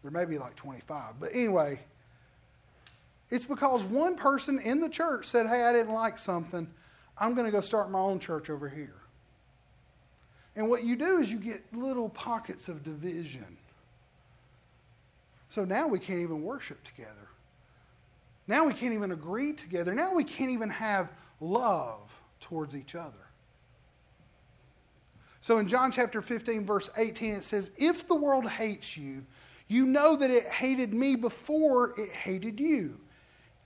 There 0.03 0.11
may 0.11 0.25
be 0.25 0.39
like 0.39 0.57
25. 0.57 1.21
But 1.21 1.31
anyway, 1.33 1.81
it's 3.31 3.45
because 3.45 3.85
one 3.85 4.17
person 4.17 4.59
in 4.59 4.81
the 4.81 4.89
church 4.89 5.27
said, 5.27 5.47
Hey, 5.47 5.63
I 5.63 5.73
didn't 5.73 5.93
like 5.93 6.19
something. 6.19 6.69
I'm 7.17 7.35
going 7.35 7.47
to 7.47 7.53
go 7.53 7.61
start 7.61 7.91
my 7.91 7.99
own 7.99 8.19
church 8.19 8.49
over 8.49 8.69
here. 8.69 8.95
And 10.57 10.69
what 10.69 10.83
you 10.83 10.97
do 10.97 11.19
is 11.19 11.31
you 11.31 11.39
get 11.39 11.63
little 11.73 12.09
pockets 12.09 12.69
of 12.69 12.83
division. 12.83 13.57
So 15.49 15.65
now 15.65 15.87
we 15.89 15.99
can't 15.99 16.21
even 16.21 16.43
worship 16.43 16.83
together. 16.85 17.29
Now 18.47 18.65
we 18.65 18.75
can't 18.75 18.95
even 18.95 19.13
agree 19.13 19.53
together. 19.53 19.95
Now 19.95 20.15
we 20.15 20.25
can't 20.25 20.51
even 20.51 20.71
have 20.71 21.11
love 21.41 22.11
towards 22.41 22.75
each 22.75 22.95
other. 22.95 23.29
So 25.41 25.59
in 25.59 25.69
John 25.69 25.93
chapter 25.93 26.21
15, 26.21 26.67
verse 26.67 26.91
18, 26.97 27.35
it 27.35 27.45
says, 27.45 27.71
If 27.77 28.09
the 28.09 28.15
world 28.15 28.49
hates 28.49 28.97
you, 28.97 29.25
you 29.69 29.87
know 29.87 30.17
that 30.17 30.31
it 30.31 30.47
hated 30.47 30.93
me 30.93 31.15
before 31.15 31.95
it 31.99 32.11
hated 32.11 32.59
you. 32.59 32.99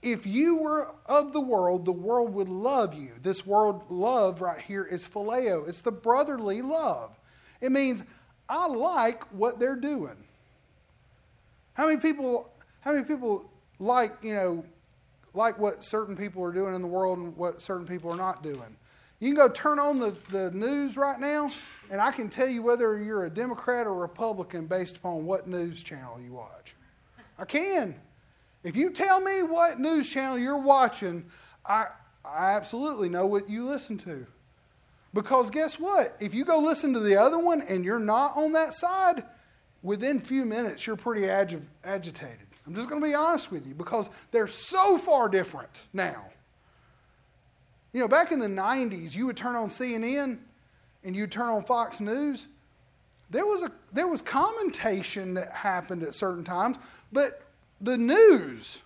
If 0.01 0.25
you 0.25 0.57
were 0.57 0.93
of 1.05 1.31
the 1.31 1.41
world, 1.41 1.85
the 1.85 1.93
world 1.93 2.33
would 2.33 2.49
love 2.49 2.93
you. 2.93 3.13
This 3.21 3.45
world 3.45 3.89
love 3.89 4.41
right 4.41 4.59
here 4.59 4.83
is 4.83 5.07
phileo, 5.07 5.67
it's 5.67 5.81
the 5.81 5.91
brotherly 5.91 6.61
love. 6.61 7.17
It 7.61 7.71
means, 7.71 8.03
I 8.49 8.67
like 8.67 9.23
what 9.31 9.59
they're 9.59 9.77
doing. 9.77 10.17
How 11.73 11.87
many 11.87 11.99
people, 11.99 12.49
how 12.81 12.93
many 12.93 13.03
people 13.03 13.49
like, 13.79 14.11
you 14.21 14.33
know, 14.33 14.65
like 15.33 15.57
what 15.57 15.83
certain 15.83 16.15
people 16.15 16.43
are 16.43 16.51
doing 16.51 16.75
in 16.75 16.81
the 16.81 16.87
world 16.87 17.17
and 17.17 17.35
what 17.35 17.61
certain 17.61 17.87
people 17.87 18.11
are 18.13 18.17
not 18.17 18.43
doing? 18.43 18.77
You 19.19 19.29
can 19.29 19.35
go 19.35 19.49
turn 19.49 19.79
on 19.79 19.99
the, 19.99 20.11
the 20.29 20.51
news 20.51 20.97
right 20.97 21.19
now, 21.19 21.49
and 21.89 22.01
I 22.01 22.11
can 22.11 22.29
tell 22.29 22.47
you 22.47 22.61
whether 22.61 22.97
you're 22.99 23.25
a 23.25 23.29
Democrat 23.29 23.87
or 23.87 23.95
Republican 23.95 24.67
based 24.67 24.97
upon 24.97 25.25
what 25.25 25.47
news 25.47 25.81
channel 25.81 26.19
you 26.19 26.33
watch. 26.33 26.75
I 27.39 27.45
can. 27.45 27.95
If 28.63 28.75
you 28.75 28.91
tell 28.91 29.21
me 29.21 29.43
what 29.43 29.79
news 29.79 30.09
channel 30.09 30.37
you're 30.37 30.57
watching, 30.57 31.25
I, 31.65 31.85
I 32.25 32.51
absolutely 32.53 33.09
know 33.09 33.25
what 33.25 33.49
you 33.49 33.67
listen 33.67 33.97
to. 33.99 34.25
Because 35.13 35.49
guess 35.49 35.79
what? 35.79 36.17
If 36.19 36.33
you 36.33 36.43
go 36.43 36.59
listen 36.59 36.93
to 36.93 36.99
the 36.99 37.15
other 37.15 37.37
one 37.37 37.61
and 37.61 37.85
you're 37.85 37.99
not 37.99 38.35
on 38.35 38.53
that 38.53 38.73
side, 38.73 39.23
within 39.83 40.19
few 40.19 40.45
minutes 40.45 40.87
you're 40.87 40.95
pretty 40.95 41.27
agi- 41.27 41.61
agitated. 41.83 42.47
I'm 42.65 42.73
just 42.73 42.89
going 42.89 43.01
to 43.01 43.07
be 43.07 43.13
honest 43.13 43.51
with 43.51 43.67
you 43.67 43.75
because 43.75 44.09
they're 44.31 44.47
so 44.47 44.97
far 44.97 45.29
different 45.29 45.83
now. 45.91 46.29
You 47.91 47.99
know, 47.99 48.07
back 48.07 48.31
in 48.31 48.39
the 48.39 48.47
90s, 48.47 49.13
you 49.13 49.27
would 49.27 49.37
turn 49.37 49.55
on 49.55 49.69
CNN 49.69 50.39
and 51.03 51.15
you'd 51.15 51.31
turn 51.31 51.49
on 51.49 51.63
Fox 51.63 51.99
News. 51.99 52.47
There 53.29 53.45
was, 53.45 53.61
a, 53.61 53.71
there 53.91 54.07
was 54.07 54.21
commentation 54.21 55.35
that 55.35 55.51
happened 55.51 56.03
at 56.03 56.15
certain 56.15 56.43
times, 56.43 56.77
but 57.11 57.41
the 57.81 57.97
news, 57.97 58.79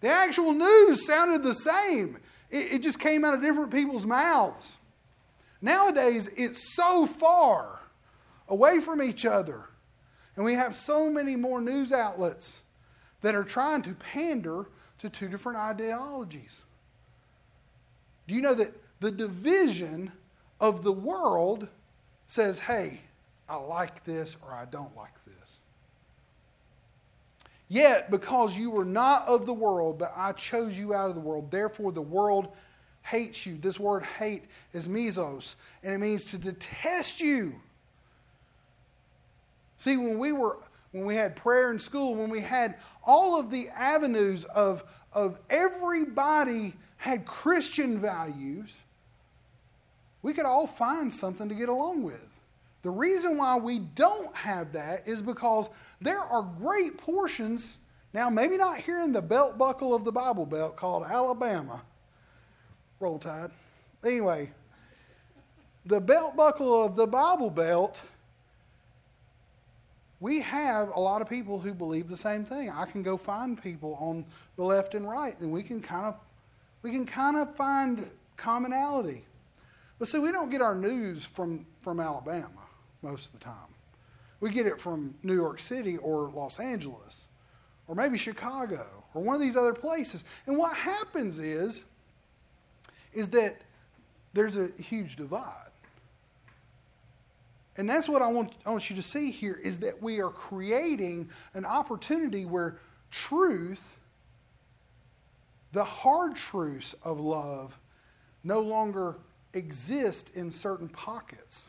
the 0.00 0.08
actual 0.08 0.52
news 0.52 1.04
sounded 1.04 1.42
the 1.42 1.54
same. 1.54 2.18
It, 2.50 2.74
it 2.74 2.82
just 2.82 3.00
came 3.00 3.24
out 3.24 3.34
of 3.34 3.42
different 3.42 3.72
people's 3.72 4.06
mouths. 4.06 4.76
Nowadays, 5.60 6.28
it's 6.36 6.74
so 6.74 7.06
far 7.06 7.80
away 8.48 8.80
from 8.80 9.02
each 9.02 9.24
other. 9.24 9.64
And 10.36 10.44
we 10.44 10.54
have 10.54 10.74
so 10.74 11.10
many 11.10 11.36
more 11.36 11.60
news 11.60 11.92
outlets 11.92 12.62
that 13.20 13.34
are 13.34 13.44
trying 13.44 13.82
to 13.82 13.94
pander 13.94 14.66
to 14.98 15.08
two 15.08 15.28
different 15.28 15.58
ideologies. 15.58 16.62
Do 18.26 18.34
you 18.34 18.40
know 18.40 18.54
that 18.54 18.74
the 19.00 19.10
division 19.10 20.10
of 20.60 20.82
the 20.82 20.92
world 20.92 21.68
says, 22.26 22.58
hey, 22.58 23.00
I 23.48 23.56
like 23.56 24.04
this 24.04 24.36
or 24.42 24.52
I 24.52 24.64
don't 24.64 24.94
like 24.96 25.12
this? 25.24 25.58
Yet, 27.68 28.10
because 28.10 28.56
you 28.56 28.70
were 28.70 28.84
not 28.84 29.26
of 29.26 29.46
the 29.46 29.54
world, 29.54 29.98
but 29.98 30.12
I 30.16 30.32
chose 30.32 30.76
you 30.76 30.94
out 30.94 31.08
of 31.08 31.14
the 31.14 31.20
world, 31.20 31.50
therefore 31.50 31.92
the 31.92 32.02
world 32.02 32.48
hates 33.02 33.46
you. 33.46 33.56
This 33.58 33.78
word 33.78 34.04
hate 34.04 34.44
is 34.72 34.88
mesos, 34.88 35.56
and 35.82 35.94
it 35.94 35.98
means 35.98 36.24
to 36.26 36.38
detest 36.38 37.20
you. 37.20 37.54
See, 39.84 39.98
when 39.98 40.18
we 40.18 40.32
were 40.32 40.56
when 40.92 41.04
we 41.04 41.14
had 41.14 41.36
prayer 41.36 41.70
in 41.70 41.78
school, 41.78 42.14
when 42.14 42.30
we 42.30 42.40
had 42.40 42.76
all 43.04 43.38
of 43.38 43.50
the 43.50 43.68
avenues 43.68 44.44
of, 44.44 44.82
of 45.12 45.36
everybody 45.50 46.72
had 46.96 47.26
Christian 47.26 48.00
values, 48.00 48.74
we 50.22 50.32
could 50.32 50.46
all 50.46 50.66
find 50.66 51.12
something 51.12 51.50
to 51.50 51.54
get 51.54 51.68
along 51.68 52.02
with. 52.02 52.26
The 52.80 52.88
reason 52.88 53.36
why 53.36 53.58
we 53.58 53.78
don't 53.78 54.34
have 54.34 54.72
that 54.72 55.06
is 55.06 55.20
because 55.20 55.68
there 56.00 56.20
are 56.20 56.48
great 56.58 56.96
portions, 56.96 57.76
now 58.14 58.30
maybe 58.30 58.56
not 58.56 58.78
here 58.78 59.02
in 59.02 59.12
the 59.12 59.20
belt 59.20 59.58
buckle 59.58 59.94
of 59.94 60.06
the 60.06 60.12
Bible 60.12 60.46
Belt 60.46 60.76
called 60.76 61.04
Alabama. 61.04 61.82
Roll 63.00 63.18
Tide. 63.18 63.50
Anyway, 64.02 64.50
the 65.84 66.00
belt 66.00 66.36
buckle 66.36 66.84
of 66.84 66.96
the 66.96 67.06
Bible 67.06 67.50
Belt, 67.50 67.98
we 70.24 70.40
have 70.40 70.88
a 70.94 70.98
lot 70.98 71.20
of 71.20 71.28
people 71.28 71.58
who 71.58 71.74
believe 71.74 72.08
the 72.08 72.16
same 72.16 72.46
thing. 72.46 72.70
I 72.70 72.86
can 72.86 73.02
go 73.02 73.18
find 73.18 73.62
people 73.62 73.98
on 74.00 74.24
the 74.56 74.62
left 74.62 74.94
and 74.94 75.06
right, 75.06 75.38
and 75.40 75.52
we 75.52 75.62
can 75.62 75.82
kind 75.82 76.06
of 76.06 76.14
we 76.80 76.90
can 76.92 77.04
kind 77.04 77.36
of 77.36 77.54
find 77.54 78.10
commonality. 78.38 79.22
But 79.98 80.08
see, 80.08 80.18
we 80.18 80.32
don't 80.32 80.48
get 80.48 80.62
our 80.62 80.74
news 80.74 81.26
from, 81.26 81.66
from 81.82 82.00
Alabama 82.00 82.48
most 83.02 83.26
of 83.26 83.32
the 83.34 83.38
time. 83.38 83.68
We 84.40 84.48
get 84.48 84.64
it 84.64 84.80
from 84.80 85.14
New 85.22 85.34
York 85.34 85.60
City 85.60 85.98
or 85.98 86.30
Los 86.30 86.58
Angeles 86.58 87.24
or 87.86 87.94
maybe 87.94 88.16
Chicago 88.16 88.86
or 89.12 89.22
one 89.22 89.34
of 89.34 89.42
these 89.42 89.56
other 89.56 89.74
places. 89.74 90.24
And 90.46 90.56
what 90.56 90.74
happens 90.74 91.36
is, 91.36 91.84
is 93.12 93.28
that 93.30 93.60
there's 94.32 94.56
a 94.56 94.70
huge 94.80 95.16
divide. 95.16 95.73
And 97.76 97.88
that's 97.88 98.08
what 98.08 98.22
I 98.22 98.28
want, 98.28 98.52
I 98.64 98.70
want 98.70 98.88
you 98.88 98.96
to 98.96 99.02
see 99.02 99.30
here 99.30 99.60
is 99.62 99.80
that 99.80 100.00
we 100.02 100.20
are 100.20 100.30
creating 100.30 101.28
an 101.54 101.64
opportunity 101.64 102.44
where 102.44 102.78
truth 103.10 103.82
the 105.74 105.84
hard 105.84 106.36
truths 106.36 106.94
of 107.02 107.20
love 107.20 107.76
no 108.44 108.60
longer 108.60 109.16
exist 109.52 110.30
in 110.34 110.50
certain 110.50 110.88
pockets. 110.88 111.66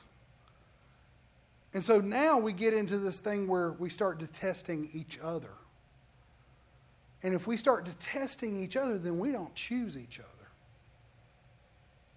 And 1.74 1.84
so 1.84 2.00
now 2.00 2.38
we 2.38 2.54
get 2.54 2.74
into 2.74 3.00
this 3.00 3.20
thing 3.20 3.48
where 3.48 3.72
we 3.72 3.90
start 3.90 4.20
detesting 4.20 4.90
each 4.94 5.20
other. 5.22 5.50
And 7.24 7.34
if 7.34 7.48
we 7.48 7.58
start 7.58 7.84
detesting 7.84 8.62
each 8.64 8.78
other, 8.78 8.98
then 8.98 9.18
we 9.18 9.32
don't 9.32 9.54
choose 9.56 9.98
each 9.98 10.20
other. 10.20 10.30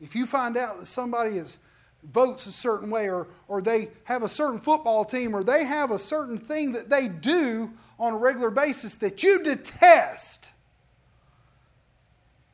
If 0.01 0.15
you 0.15 0.27
find 0.27 0.57
out 0.57 0.79
that 0.81 0.87
somebody 0.87 1.39
is 1.39 1.57
votes 2.03 2.47
a 2.47 2.53
certain 2.53 2.91
way, 2.91 3.09
or, 3.09 3.29
or 3.49 3.61
they 3.61 3.89
have 4.05 4.23
a 4.23 4.29
certain 4.29 4.61
football 4.61 5.05
team, 5.05 5.35
or 5.35 5.43
they 5.43 5.65
have 5.65 5.91
a 5.91 5.99
certain 5.99 6.39
thing 6.39 6.73
that 6.73 6.89
they 6.89 7.09
do 7.09 7.71
on 7.99 8.13
a 8.13 8.17
regular 8.17 8.51
basis 8.51 8.97
that 8.97 9.23
you 9.23 9.43
detest, 9.43 10.51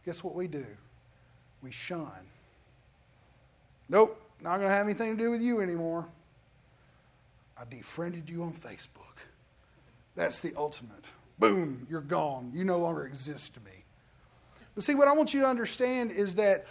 guess 0.04 0.24
what 0.24 0.34
we 0.34 0.46
do? 0.46 0.66
We 1.62 1.70
shun. 1.70 2.10
Nope, 3.88 4.20
not 4.40 4.56
going 4.56 4.68
to 4.68 4.74
have 4.74 4.86
anything 4.86 5.16
to 5.16 5.22
do 5.22 5.30
with 5.30 5.42
you 5.42 5.60
anymore. 5.60 6.06
I 7.58 7.64
defriended 7.68 8.28
you 8.28 8.42
on 8.42 8.52
Facebook. 8.52 9.20
That's 10.16 10.40
the 10.40 10.54
ultimate. 10.56 11.04
Boom, 11.38 11.86
you're 11.90 12.00
gone. 12.00 12.52
You 12.54 12.64
no 12.64 12.78
longer 12.78 13.06
exist 13.06 13.54
to 13.54 13.60
me. 13.60 13.84
But 14.74 14.84
see, 14.84 14.94
what 14.94 15.08
I 15.08 15.12
want 15.12 15.34
you 15.34 15.40
to 15.42 15.46
understand 15.46 16.10
is 16.10 16.34
that 16.34 16.66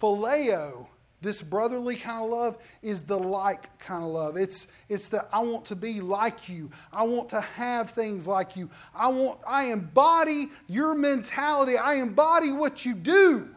phileo, 0.00 0.86
this 1.20 1.42
brotherly 1.42 1.96
kind 1.96 2.24
of 2.24 2.30
love, 2.30 2.58
is 2.82 3.02
the 3.02 3.18
like 3.18 3.78
kind 3.78 4.04
of 4.04 4.10
love. 4.10 4.36
It's, 4.36 4.66
it's 4.88 5.08
the 5.08 5.26
I 5.32 5.40
want 5.40 5.64
to 5.66 5.76
be 5.76 6.00
like 6.00 6.48
you. 6.48 6.70
I 6.92 7.04
want 7.04 7.28
to 7.30 7.40
have 7.40 7.90
things 7.90 8.26
like 8.26 8.56
you. 8.56 8.70
I 8.94 9.08
want 9.08 9.40
I 9.46 9.64
embody 9.66 10.50
your 10.68 10.94
mentality. 10.94 11.78
I 11.78 11.94
embody 11.94 12.52
what 12.52 12.84
you 12.84 12.94
do. 12.94 13.48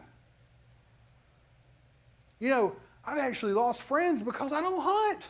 You 2.38 2.48
know, 2.48 2.76
I've 3.04 3.18
actually 3.18 3.52
lost 3.52 3.82
friends 3.82 4.22
because 4.22 4.52
I 4.52 4.60
don't 4.60 4.80
hunt. 4.80 5.26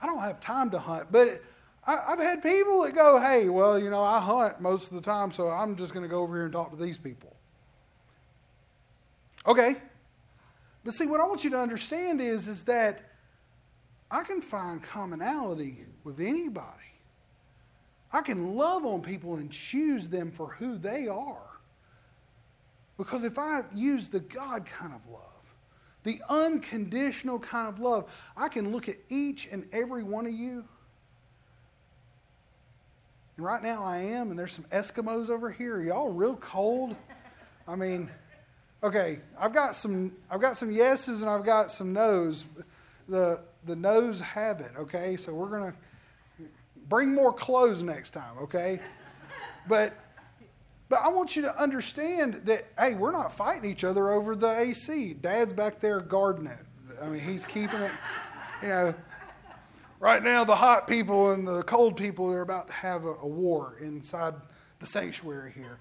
I 0.00 0.06
don't 0.06 0.20
have 0.20 0.40
time 0.40 0.70
to 0.70 0.78
hunt. 0.78 1.12
But 1.12 1.42
I, 1.86 1.96
have 2.08 2.18
had 2.18 2.42
people 2.42 2.82
that 2.82 2.94
go, 2.94 3.20
hey, 3.20 3.48
well, 3.48 3.78
you 3.78 3.90
know, 3.90 4.02
I 4.02 4.20
hunt 4.20 4.60
most 4.60 4.88
of 4.88 4.94
the 4.94 5.02
time, 5.02 5.32
so 5.32 5.48
I'm 5.48 5.76
just 5.76 5.92
going 5.92 6.04
to 6.04 6.08
go 6.08 6.22
over 6.22 6.34
here 6.34 6.44
and 6.44 6.52
talk 6.52 6.70
to 6.70 6.76
these 6.76 6.96
people. 6.96 7.36
Okay. 9.46 9.76
But 10.84 10.94
see, 10.94 11.06
what 11.06 11.20
I 11.20 11.26
want 11.26 11.44
you 11.44 11.50
to 11.50 11.58
understand 11.58 12.20
is, 12.20 12.48
is 12.48 12.64
that 12.64 13.00
I 14.10 14.24
can 14.24 14.42
find 14.42 14.82
commonality 14.82 15.84
with 16.04 16.20
anybody. 16.20 16.78
I 18.12 18.20
can 18.20 18.56
love 18.56 18.84
on 18.84 19.00
people 19.00 19.36
and 19.36 19.50
choose 19.50 20.08
them 20.08 20.30
for 20.30 20.48
who 20.48 20.76
they 20.76 21.08
are. 21.08 21.52
Because 22.98 23.24
if 23.24 23.38
I 23.38 23.62
use 23.72 24.08
the 24.08 24.20
God 24.20 24.66
kind 24.66 24.92
of 24.92 25.00
love, 25.10 25.22
the 26.04 26.20
unconditional 26.28 27.38
kind 27.38 27.68
of 27.68 27.80
love, 27.80 28.12
I 28.36 28.48
can 28.48 28.72
look 28.72 28.88
at 28.88 28.96
each 29.08 29.48
and 29.50 29.66
every 29.72 30.02
one 30.02 30.26
of 30.26 30.32
you. 30.32 30.64
And 33.36 33.46
right 33.46 33.62
now 33.62 33.82
I 33.82 33.98
am, 33.98 34.30
and 34.30 34.38
there's 34.38 34.52
some 34.52 34.66
Eskimos 34.70 35.30
over 35.30 35.50
here. 35.50 35.80
Y'all 35.80 36.12
real 36.12 36.36
cold? 36.36 36.94
I 37.66 37.76
mean, 37.76 38.10
Okay, 38.84 39.20
I've 39.38 39.54
got 39.54 39.76
some 39.76 40.12
I've 40.28 40.40
got 40.40 40.56
some 40.56 40.72
yeses 40.72 41.22
and 41.22 41.30
I've 41.30 41.44
got 41.44 41.70
some 41.70 41.92
nos. 41.92 42.44
The 43.08 43.40
the 43.64 43.76
nos 43.76 44.18
have 44.18 44.60
it, 44.60 44.72
okay? 44.76 45.16
So 45.16 45.32
we're 45.32 45.50
gonna 45.50 45.74
bring 46.88 47.14
more 47.14 47.32
clothes 47.32 47.80
next 47.82 48.10
time, 48.10 48.36
okay? 48.42 48.80
But 49.68 49.96
but 50.88 51.00
I 51.00 51.10
want 51.10 51.36
you 51.36 51.42
to 51.42 51.60
understand 51.60 52.42
that 52.46 52.66
hey, 52.76 52.94
we're 52.96 53.12
not 53.12 53.36
fighting 53.36 53.70
each 53.70 53.84
other 53.84 54.10
over 54.10 54.34
the 54.34 54.58
AC. 54.58 55.14
Dad's 55.14 55.52
back 55.52 55.80
there 55.80 56.00
guarding 56.00 56.46
it. 56.46 56.58
I 57.00 57.06
mean, 57.06 57.20
he's 57.20 57.44
keeping 57.44 57.80
it, 57.80 57.92
you 58.62 58.68
know. 58.68 58.94
Right 60.00 60.24
now, 60.24 60.42
the 60.42 60.56
hot 60.56 60.88
people 60.88 61.30
and 61.30 61.46
the 61.46 61.62
cold 61.62 61.96
people 61.96 62.32
are 62.32 62.40
about 62.42 62.66
to 62.66 62.72
have 62.72 63.04
a, 63.04 63.14
a 63.14 63.26
war 63.26 63.76
inside 63.80 64.34
the 64.80 64.86
sanctuary 64.86 65.52
here. 65.52 65.78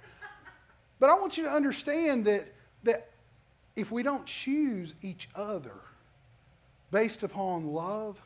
But 0.99 1.09
I 1.09 1.15
want 1.15 1.37
you 1.37 1.45
to 1.45 1.49
understand 1.49 2.25
that 2.25 2.53
that 2.83 3.09
if 3.75 3.91
we 3.91 4.03
don't 4.03 4.25
choose 4.25 4.95
each 5.01 5.29
other 5.35 5.75
based 6.91 7.23
upon 7.23 7.73
love, 7.73 8.17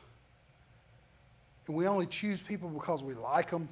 and 1.66 1.76
we 1.76 1.86
only 1.86 2.06
choose 2.06 2.40
people 2.40 2.68
because 2.68 3.02
we 3.02 3.14
like 3.14 3.50
them, 3.50 3.68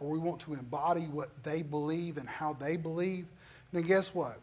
or 0.00 0.10
we 0.10 0.18
want 0.18 0.40
to 0.40 0.54
embody 0.54 1.02
what 1.02 1.30
they 1.44 1.62
believe 1.62 2.16
and 2.16 2.28
how 2.28 2.54
they 2.54 2.76
believe, 2.76 3.26
then 3.72 3.82
guess 3.82 4.14
what? 4.14 4.38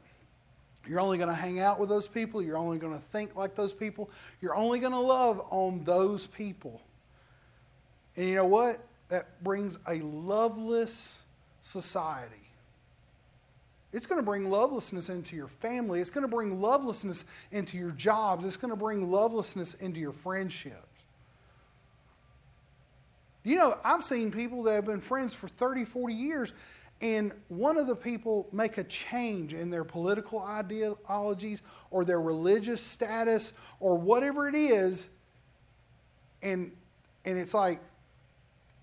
You're 0.88 1.02
only 1.02 1.18
going 1.18 1.30
to 1.30 1.36
hang 1.36 1.60
out 1.60 1.80
with 1.80 1.90
those 1.90 2.08
people. 2.08 2.42
You're 2.42 2.58
only 2.58 2.78
going 2.78 2.94
to 2.94 3.04
think 3.12 3.36
like 3.36 3.56
those 3.56 3.74
people. 3.74 4.10
You're 4.42 4.56
only 4.56 4.80
going 4.80 4.94
to 4.94 5.00
love 5.00 5.42
on 5.50 5.84
those 5.84 6.26
people. 6.26 6.82
And 8.16 8.28
you 8.28 8.36
know 8.36 8.46
what? 8.46 8.80
That 9.10 9.44
brings 9.44 9.78
a 9.88 9.96
loveless 9.96 11.20
society. 11.62 12.49
It's 13.92 14.06
going 14.06 14.20
to 14.20 14.26
bring 14.26 14.50
lovelessness 14.50 15.10
into 15.10 15.36
your 15.36 15.48
family. 15.48 16.00
It's 16.00 16.12
going 16.12 16.24
to 16.24 16.34
bring 16.34 16.62
lovelessness 16.62 17.26
into 17.52 17.76
your 17.76 17.92
jobs. 17.92 18.46
It's 18.46 18.58
going 18.58 18.70
to 18.70 18.78
bring 18.78 19.12
lovelessness 19.12 19.74
into 19.76 20.00
your 20.00 20.12
friendships. 20.12 20.76
You 23.44 23.56
know, 23.56 23.78
I've 23.84 24.04
seen 24.04 24.32
people 24.32 24.64
that 24.64 24.74
have 24.74 24.86
been 24.86 25.02
friends 25.02 25.34
for 25.34 25.48
30, 25.48 25.86
40 25.86 26.14
years, 26.14 26.54
and 27.02 27.32
one 27.48 27.78
of 27.78 27.88
the 27.88 27.96
people 27.96 28.48
make 28.52 28.78
a 28.78 28.84
change 28.84 29.54
in 29.54 29.72
their 29.72 29.84
political 29.84 30.40
ideologies 30.40 31.62
or 31.90 32.06
their 32.06 32.22
religious 32.22 32.82
status 32.82 33.54
or 33.80 33.96
whatever 33.98 34.48
it 34.48 34.56
is, 34.56 35.08
and, 36.44 36.72
and 37.26 37.38
it's 37.38 37.54
like 37.54 37.80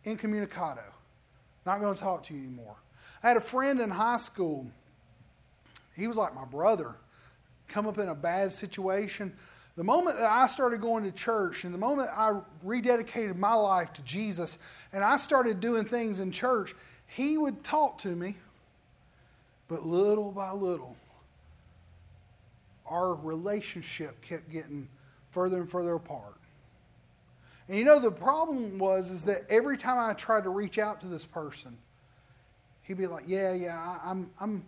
incommunicado. 0.04 0.82
Not 1.64 1.80
going 1.80 1.94
to 1.94 2.00
talk 2.00 2.24
to 2.24 2.34
you 2.34 2.40
anymore. 2.40 2.76
I 3.22 3.28
had 3.28 3.36
a 3.36 3.42
friend 3.42 3.80
in 3.80 3.90
high 3.90 4.16
school 4.16 4.66
he 5.96 6.06
was 6.06 6.16
like 6.16 6.34
my 6.34 6.44
brother. 6.44 6.94
Come 7.68 7.86
up 7.86 7.98
in 7.98 8.08
a 8.08 8.14
bad 8.14 8.52
situation. 8.52 9.32
The 9.76 9.84
moment 9.84 10.16
that 10.16 10.30
I 10.30 10.46
started 10.46 10.80
going 10.80 11.04
to 11.04 11.10
church 11.10 11.64
and 11.64 11.74
the 11.74 11.78
moment 11.78 12.10
I 12.14 12.40
rededicated 12.64 13.36
my 13.36 13.54
life 13.54 13.92
to 13.94 14.02
Jesus 14.02 14.58
and 14.92 15.02
I 15.02 15.16
started 15.16 15.60
doing 15.60 15.84
things 15.84 16.18
in 16.20 16.32
church, 16.32 16.74
he 17.06 17.36
would 17.36 17.64
talk 17.64 17.98
to 17.98 18.08
me, 18.08 18.36
but 19.68 19.84
little 19.84 20.32
by 20.32 20.52
little, 20.52 20.96
our 22.86 23.14
relationship 23.14 24.20
kept 24.22 24.50
getting 24.50 24.88
further 25.30 25.60
and 25.60 25.70
further 25.70 25.94
apart. 25.94 26.34
And 27.68 27.76
you 27.76 27.84
know 27.84 27.98
the 27.98 28.12
problem 28.12 28.78
was 28.78 29.10
is 29.10 29.24
that 29.24 29.42
every 29.50 29.76
time 29.76 29.98
I 29.98 30.14
tried 30.14 30.44
to 30.44 30.50
reach 30.50 30.78
out 30.78 31.00
to 31.00 31.06
this 31.06 31.24
person, 31.24 31.76
he'd 32.82 32.96
be 32.96 33.08
like, 33.08 33.24
"Yeah, 33.26 33.52
yeah, 33.52 33.98
I'm 34.04 34.30
I'm 34.40 34.64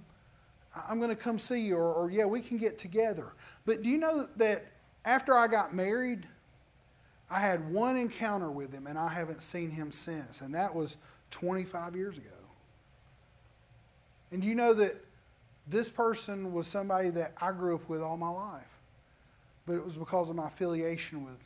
I'm 0.88 0.98
going 0.98 1.10
to 1.10 1.16
come 1.16 1.38
see 1.38 1.60
you, 1.60 1.76
or, 1.76 1.92
or 1.92 2.10
yeah, 2.10 2.26
we 2.26 2.40
can 2.40 2.58
get 2.58 2.78
together. 2.78 3.32
But 3.64 3.82
do 3.82 3.88
you 3.88 3.98
know 3.98 4.28
that 4.36 4.66
after 5.04 5.36
I 5.36 5.46
got 5.46 5.74
married, 5.74 6.26
I 7.30 7.40
had 7.40 7.70
one 7.70 7.96
encounter 7.96 8.50
with 8.50 8.72
him, 8.72 8.86
and 8.86 8.98
I 8.98 9.08
haven't 9.08 9.42
seen 9.42 9.70
him 9.70 9.92
since, 9.92 10.40
and 10.40 10.54
that 10.54 10.74
was 10.74 10.96
25 11.30 11.94
years 11.94 12.16
ago. 12.16 12.28
And 14.30 14.44
you 14.44 14.54
know 14.54 14.74
that 14.74 14.96
this 15.66 15.88
person 15.88 16.52
was 16.52 16.66
somebody 16.66 17.10
that 17.10 17.32
I 17.40 17.52
grew 17.52 17.74
up 17.74 17.88
with 17.88 18.02
all 18.02 18.16
my 18.16 18.30
life, 18.30 18.62
but 19.66 19.74
it 19.74 19.84
was 19.84 19.94
because 19.94 20.30
of 20.30 20.36
my 20.36 20.48
affiliation 20.48 21.24
with, 21.24 21.38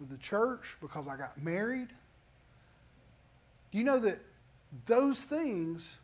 with 0.00 0.10
the 0.10 0.16
church, 0.18 0.76
because 0.80 1.06
I 1.06 1.16
got 1.16 1.42
married. 1.42 1.88
Do 3.70 3.78
you 3.78 3.84
know 3.84 3.98
that 4.00 4.18
those 4.86 5.22
things 5.22 5.96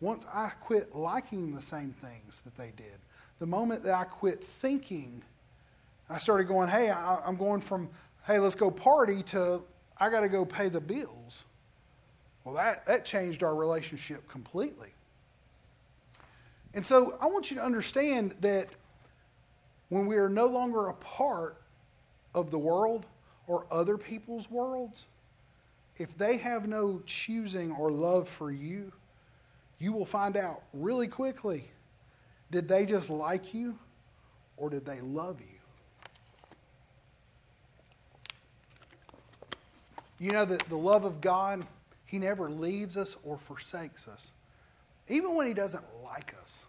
once 0.00 0.26
I 0.32 0.50
quit 0.60 0.94
liking 0.94 1.54
the 1.54 1.62
same 1.62 1.94
things 2.00 2.40
that 2.44 2.56
they 2.56 2.72
did, 2.76 2.98
the 3.38 3.46
moment 3.46 3.84
that 3.84 3.94
I 3.94 4.04
quit 4.04 4.44
thinking, 4.60 5.22
I 6.08 6.18
started 6.18 6.44
going, 6.44 6.68
hey, 6.68 6.90
I, 6.90 7.26
am 7.26 7.36
going 7.36 7.60
from, 7.60 7.88
hey, 8.26 8.38
let's 8.38 8.54
go 8.54 8.70
party 8.70 9.22
to, 9.24 9.62
I 9.98 10.10
got 10.10 10.20
to 10.20 10.28
go 10.28 10.44
pay 10.44 10.68
the 10.68 10.80
bills. 10.80 11.44
Well, 12.44 12.54
that, 12.54 12.86
that 12.86 13.04
changed 13.04 13.42
our 13.42 13.54
relationship 13.54 14.26
completely. 14.28 14.88
And 16.72 16.84
so 16.84 17.18
I 17.20 17.26
want 17.26 17.50
you 17.50 17.56
to 17.56 17.62
understand 17.62 18.34
that 18.40 18.68
when 19.88 20.06
we 20.06 20.16
are 20.16 20.28
no 20.28 20.46
longer 20.46 20.88
a 20.88 20.94
part 20.94 21.60
of 22.34 22.50
the 22.50 22.58
world 22.58 23.06
or 23.46 23.66
other 23.70 23.98
people's 23.98 24.50
worlds, 24.50 25.04
if 25.98 26.16
they 26.16 26.38
have 26.38 26.66
no 26.66 27.02
choosing 27.04 27.72
or 27.72 27.90
love 27.90 28.28
for 28.28 28.50
you, 28.50 28.92
you 29.80 29.92
will 29.92 30.04
find 30.04 30.36
out 30.36 30.62
really 30.72 31.08
quickly 31.08 31.64
did 32.50 32.68
they 32.68 32.84
just 32.84 33.10
like 33.10 33.54
you 33.54 33.78
or 34.56 34.70
did 34.70 34.84
they 34.84 35.00
love 35.00 35.40
you? 35.40 35.46
You 40.18 40.32
know 40.32 40.44
that 40.44 40.60
the 40.68 40.76
love 40.76 41.04
of 41.04 41.20
God, 41.20 41.66
He 42.04 42.18
never 42.18 42.50
leaves 42.50 42.96
us 42.96 43.16
or 43.24 43.38
forsakes 43.38 44.06
us, 44.06 44.32
even 45.08 45.34
when 45.34 45.46
He 45.46 45.54
doesn't 45.54 45.84
like 46.04 46.34
us. 46.42 46.64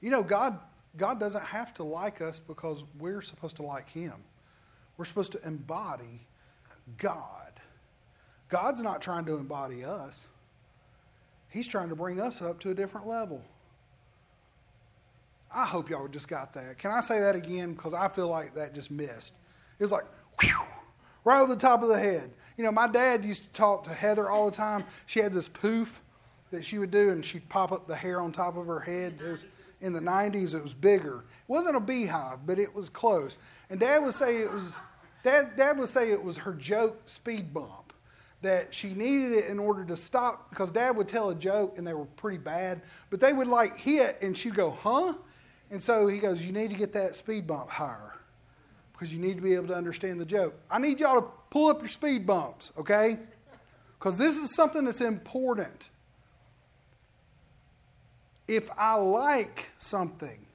You 0.00 0.10
know, 0.10 0.22
God, 0.22 0.58
God 0.96 1.20
doesn't 1.20 1.44
have 1.44 1.74
to 1.74 1.82
like 1.82 2.22
us 2.22 2.38
because 2.38 2.84
we're 2.98 3.20
supposed 3.20 3.56
to 3.56 3.62
like 3.62 3.90
Him. 3.90 4.14
We're 4.96 5.04
supposed 5.04 5.32
to 5.32 5.46
embody 5.46 6.26
God. 6.96 7.45
God's 8.48 8.80
not 8.80 9.02
trying 9.02 9.24
to 9.26 9.36
embody 9.36 9.84
us, 9.84 10.26
He's 11.48 11.66
trying 11.66 11.88
to 11.88 11.96
bring 11.96 12.20
us 12.20 12.42
up 12.42 12.60
to 12.60 12.70
a 12.70 12.74
different 12.74 13.06
level. 13.06 13.42
I 15.54 15.64
hope 15.64 15.88
y'all 15.88 16.08
just 16.08 16.28
got 16.28 16.52
that. 16.54 16.76
Can 16.78 16.90
I 16.90 17.00
say 17.00 17.20
that 17.20 17.34
again? 17.34 17.72
Because 17.72 17.94
I 17.94 18.08
feel 18.08 18.28
like 18.28 18.54
that 18.56 18.74
just 18.74 18.90
missed. 18.90 19.32
It 19.78 19.84
was 19.84 19.92
like, 19.92 20.04
whew, 20.40 20.50
right 21.24 21.40
over 21.40 21.54
the 21.54 21.60
top 21.60 21.82
of 21.82 21.88
the 21.88 21.98
head. 21.98 22.30
You 22.58 22.64
know, 22.64 22.72
my 22.72 22.88
dad 22.88 23.24
used 23.24 23.44
to 23.44 23.48
talk 23.50 23.84
to 23.84 23.90
Heather 23.94 24.28
all 24.28 24.50
the 24.50 24.56
time. 24.56 24.84
She 25.06 25.20
had 25.20 25.32
this 25.32 25.48
poof 25.48 26.00
that 26.50 26.64
she 26.64 26.78
would 26.78 26.90
do, 26.90 27.10
and 27.10 27.24
she'd 27.24 27.48
pop 27.48 27.72
up 27.72 27.86
the 27.86 27.96
hair 27.96 28.20
on 28.20 28.32
top 28.32 28.56
of 28.56 28.66
her 28.66 28.80
head. 28.80 29.18
It 29.24 29.30
was, 29.30 29.44
in 29.80 29.92
the 29.92 30.00
90s, 30.00 30.54
it 30.54 30.62
was 30.62 30.74
bigger. 30.74 31.18
It 31.18 31.48
wasn't 31.48 31.76
a 31.76 31.80
beehive, 31.80 32.46
but 32.46 32.58
it 32.58 32.74
was 32.74 32.88
close. 32.88 33.38
And 33.70 33.80
Dad 33.80 33.98
would 33.98 34.14
say 34.14 34.42
it 34.42 34.52
was, 34.52 34.74
Dad, 35.24 35.56
Dad 35.56 35.78
would 35.78 35.88
say 35.88 36.10
it 36.10 36.22
was 36.22 36.36
her 36.38 36.52
joke 36.52 37.00
speed 37.06 37.54
bump 37.54 37.85
that 38.42 38.74
she 38.74 38.92
needed 38.92 39.32
it 39.32 39.46
in 39.46 39.58
order 39.58 39.84
to 39.84 39.96
stop 39.96 40.50
because 40.50 40.70
dad 40.70 40.96
would 40.96 41.08
tell 41.08 41.30
a 41.30 41.34
joke 41.34 41.78
and 41.78 41.86
they 41.86 41.94
were 41.94 42.04
pretty 42.04 42.38
bad 42.38 42.82
but 43.10 43.20
they 43.20 43.32
would 43.32 43.46
like 43.46 43.78
hit 43.78 44.18
and 44.20 44.36
she'd 44.36 44.54
go 44.54 44.70
huh? 44.70 45.14
And 45.70 45.82
so 45.82 46.06
he 46.06 46.18
goes 46.18 46.42
you 46.42 46.52
need 46.52 46.70
to 46.70 46.76
get 46.76 46.92
that 46.92 47.16
speed 47.16 47.46
bump 47.46 47.70
higher 47.70 48.14
because 48.92 49.12
you 49.12 49.18
need 49.18 49.36
to 49.36 49.42
be 49.42 49.54
able 49.54 49.68
to 49.68 49.74
understand 49.74 50.20
the 50.20 50.24
joke. 50.24 50.54
I 50.70 50.78
need 50.78 51.00
y'all 51.00 51.20
to 51.20 51.28
pull 51.50 51.68
up 51.68 51.80
your 51.80 51.88
speed 51.88 52.26
bumps 52.26 52.72
okay? 52.78 53.18
Because 53.98 54.18
this 54.18 54.36
is 54.36 54.54
something 54.54 54.84
that's 54.84 55.00
important. 55.00 55.88
If 58.46 58.70
i 58.78 58.94
like 58.94 59.70
something 59.78 60.46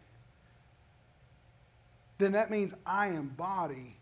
then 2.19 2.33
that 2.33 2.51
means 2.51 2.73
i 2.85 3.07
embody 3.07 3.97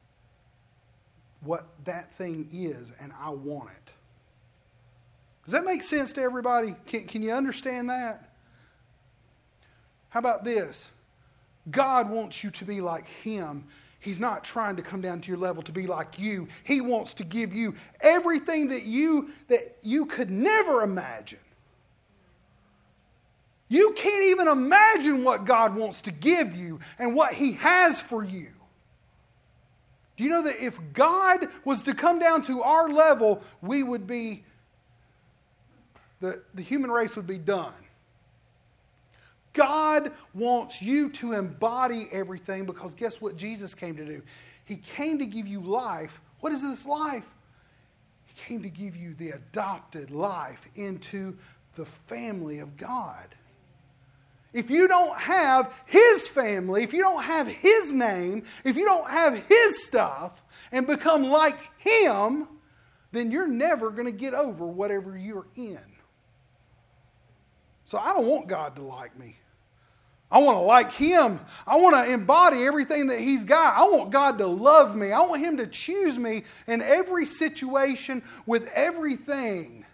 what 1.42 1.68
that 1.86 2.14
thing 2.18 2.50
is 2.52 2.92
and 3.02 3.12
I 3.20 3.30
want 3.30 3.70
it. 3.70 3.94
Does 5.46 5.54
that 5.54 5.66
make 5.66 5.82
sense 5.82 6.14
to 6.14 6.22
everybody? 6.22 6.76
Can, 6.86 7.06
can 7.08 7.24
you 7.24 7.32
understand 7.32 7.90
that? 7.90 8.30
How 10.10 10.20
about 10.20 10.44
this? 10.44 10.90
God 11.72 12.10
wants 12.10 12.44
you 12.44 12.52
to 12.52 12.66
be 12.66 12.82
like 12.82 13.08
Him. 13.08 13.66
He's 14.00 14.20
not 14.20 14.44
trying 14.44 14.76
to 14.78 14.82
come 14.82 15.02
down 15.02 15.22
to 15.22 15.28
your 15.28 15.38
level 15.38 15.62
to 15.64 15.72
be 15.72 15.86
like 15.88 16.18
you. 16.18 16.48
He 16.64 16.82
wants 16.82 17.14
to 17.16 17.24
give 17.24 17.54
you 17.54 17.76
everything 18.02 18.70
that 18.70 18.84
you 18.84 19.32
that 19.48 19.78
you 19.82 20.06
could 20.06 20.30
never 20.30 20.84
imagine. 20.84 21.40
You 23.68 23.94
can't 23.94 24.24
even 24.26 24.48
imagine 24.48 25.24
what 25.24 25.46
God 25.46 25.76
wants 25.76 26.02
to 26.02 26.12
give 26.12 26.56
you 26.56 26.80
and 26.98 27.14
what 27.14 27.34
He 27.34 27.54
has 27.54 28.00
for 28.00 28.24
you. 28.24 28.50
Do 30.20 30.26
you 30.26 30.32
know 30.32 30.42
that 30.42 30.62
if 30.62 30.78
God 30.92 31.48
was 31.64 31.82
to 31.84 31.94
come 31.94 32.20
down 32.20 32.42
to 32.42 32.62
our 32.62 32.90
level, 32.90 33.42
we 33.62 33.84
would 33.84 34.06
be, 34.06 34.44
the, 36.20 36.42
the 36.54 36.62
human 36.62 36.92
race 36.92 37.16
would 37.16 37.26
be 37.26 37.38
done. 37.38 37.72
God 39.54 40.12
wants 40.34 40.82
you 40.82 41.10
to 41.12 41.32
embody 41.32 42.10
everything 42.12 42.66
because 42.66 42.94
guess 42.96 43.22
what 43.22 43.38
Jesus 43.38 43.74
came 43.74 43.96
to 43.96 44.04
do? 44.04 44.22
He 44.66 44.76
came 44.76 45.20
to 45.20 45.26
give 45.26 45.48
you 45.48 45.62
life. 45.62 46.20
What 46.42 46.52
is 46.52 46.64
this 46.64 46.86
life? 46.86 47.34
He 48.26 48.34
came 48.46 48.62
to 48.62 48.70
give 48.70 48.98
you 48.98 49.14
the 49.14 49.30
adopted 49.30 50.12
life 50.12 50.68
into 50.76 51.38
the 51.76 51.86
family 51.86 52.60
of 52.60 52.76
God. 52.76 53.36
If 54.52 54.70
you 54.70 54.88
don't 54.88 55.16
have 55.16 55.72
his 55.86 56.28
family, 56.28 56.84
if 56.84 56.94
you 56.94 57.02
don't 57.02 57.24
have 57.24 57.48
his 57.48 57.94
name, 57.94 58.44
if 58.64 58.76
you 58.76 58.86
don't 58.86 59.10
have 59.10 59.38
his 59.46 59.84
stuff 59.84 60.42
and 60.72 60.88
become 60.88 61.24
like 61.24 61.58
him, 61.78 62.48
then 63.12 63.32
you're 63.32 63.48
never 63.48 63.92
going 63.92 64.06
to 64.06 64.12
get 64.12 64.34
over 64.34 64.66
whatever 64.66 65.18
you're 65.18 65.48
in. 65.56 65.80
So 67.86 67.98
I 67.98 68.14
don't 68.14 68.28
want 68.28 68.48
God 68.48 68.76
to 68.76 68.84
like 68.84 69.18
me. 69.18 69.38
I 70.32 70.40
want 70.40 70.58
to 70.58 70.62
like 70.62 70.92
him. 70.92 71.40
I 71.66 71.78
want 71.78 71.96
to 71.96 72.12
embody 72.12 72.64
everything 72.64 73.08
that 73.08 73.20
he's 73.20 73.44
got. 73.44 73.78
I 73.78 73.84
want 73.90 74.12
God 74.12 74.38
to 74.38 74.48
love 74.48 74.96
me. 74.96 75.12
I 75.12 75.22
want 75.22 75.42
him 75.42 75.58
to 75.58 75.66
choose 75.66 76.20
me 76.20 76.44
in 76.68 76.84
every 76.84 77.26
situation 77.26 78.22
with 78.46 78.68
everything 78.76 79.86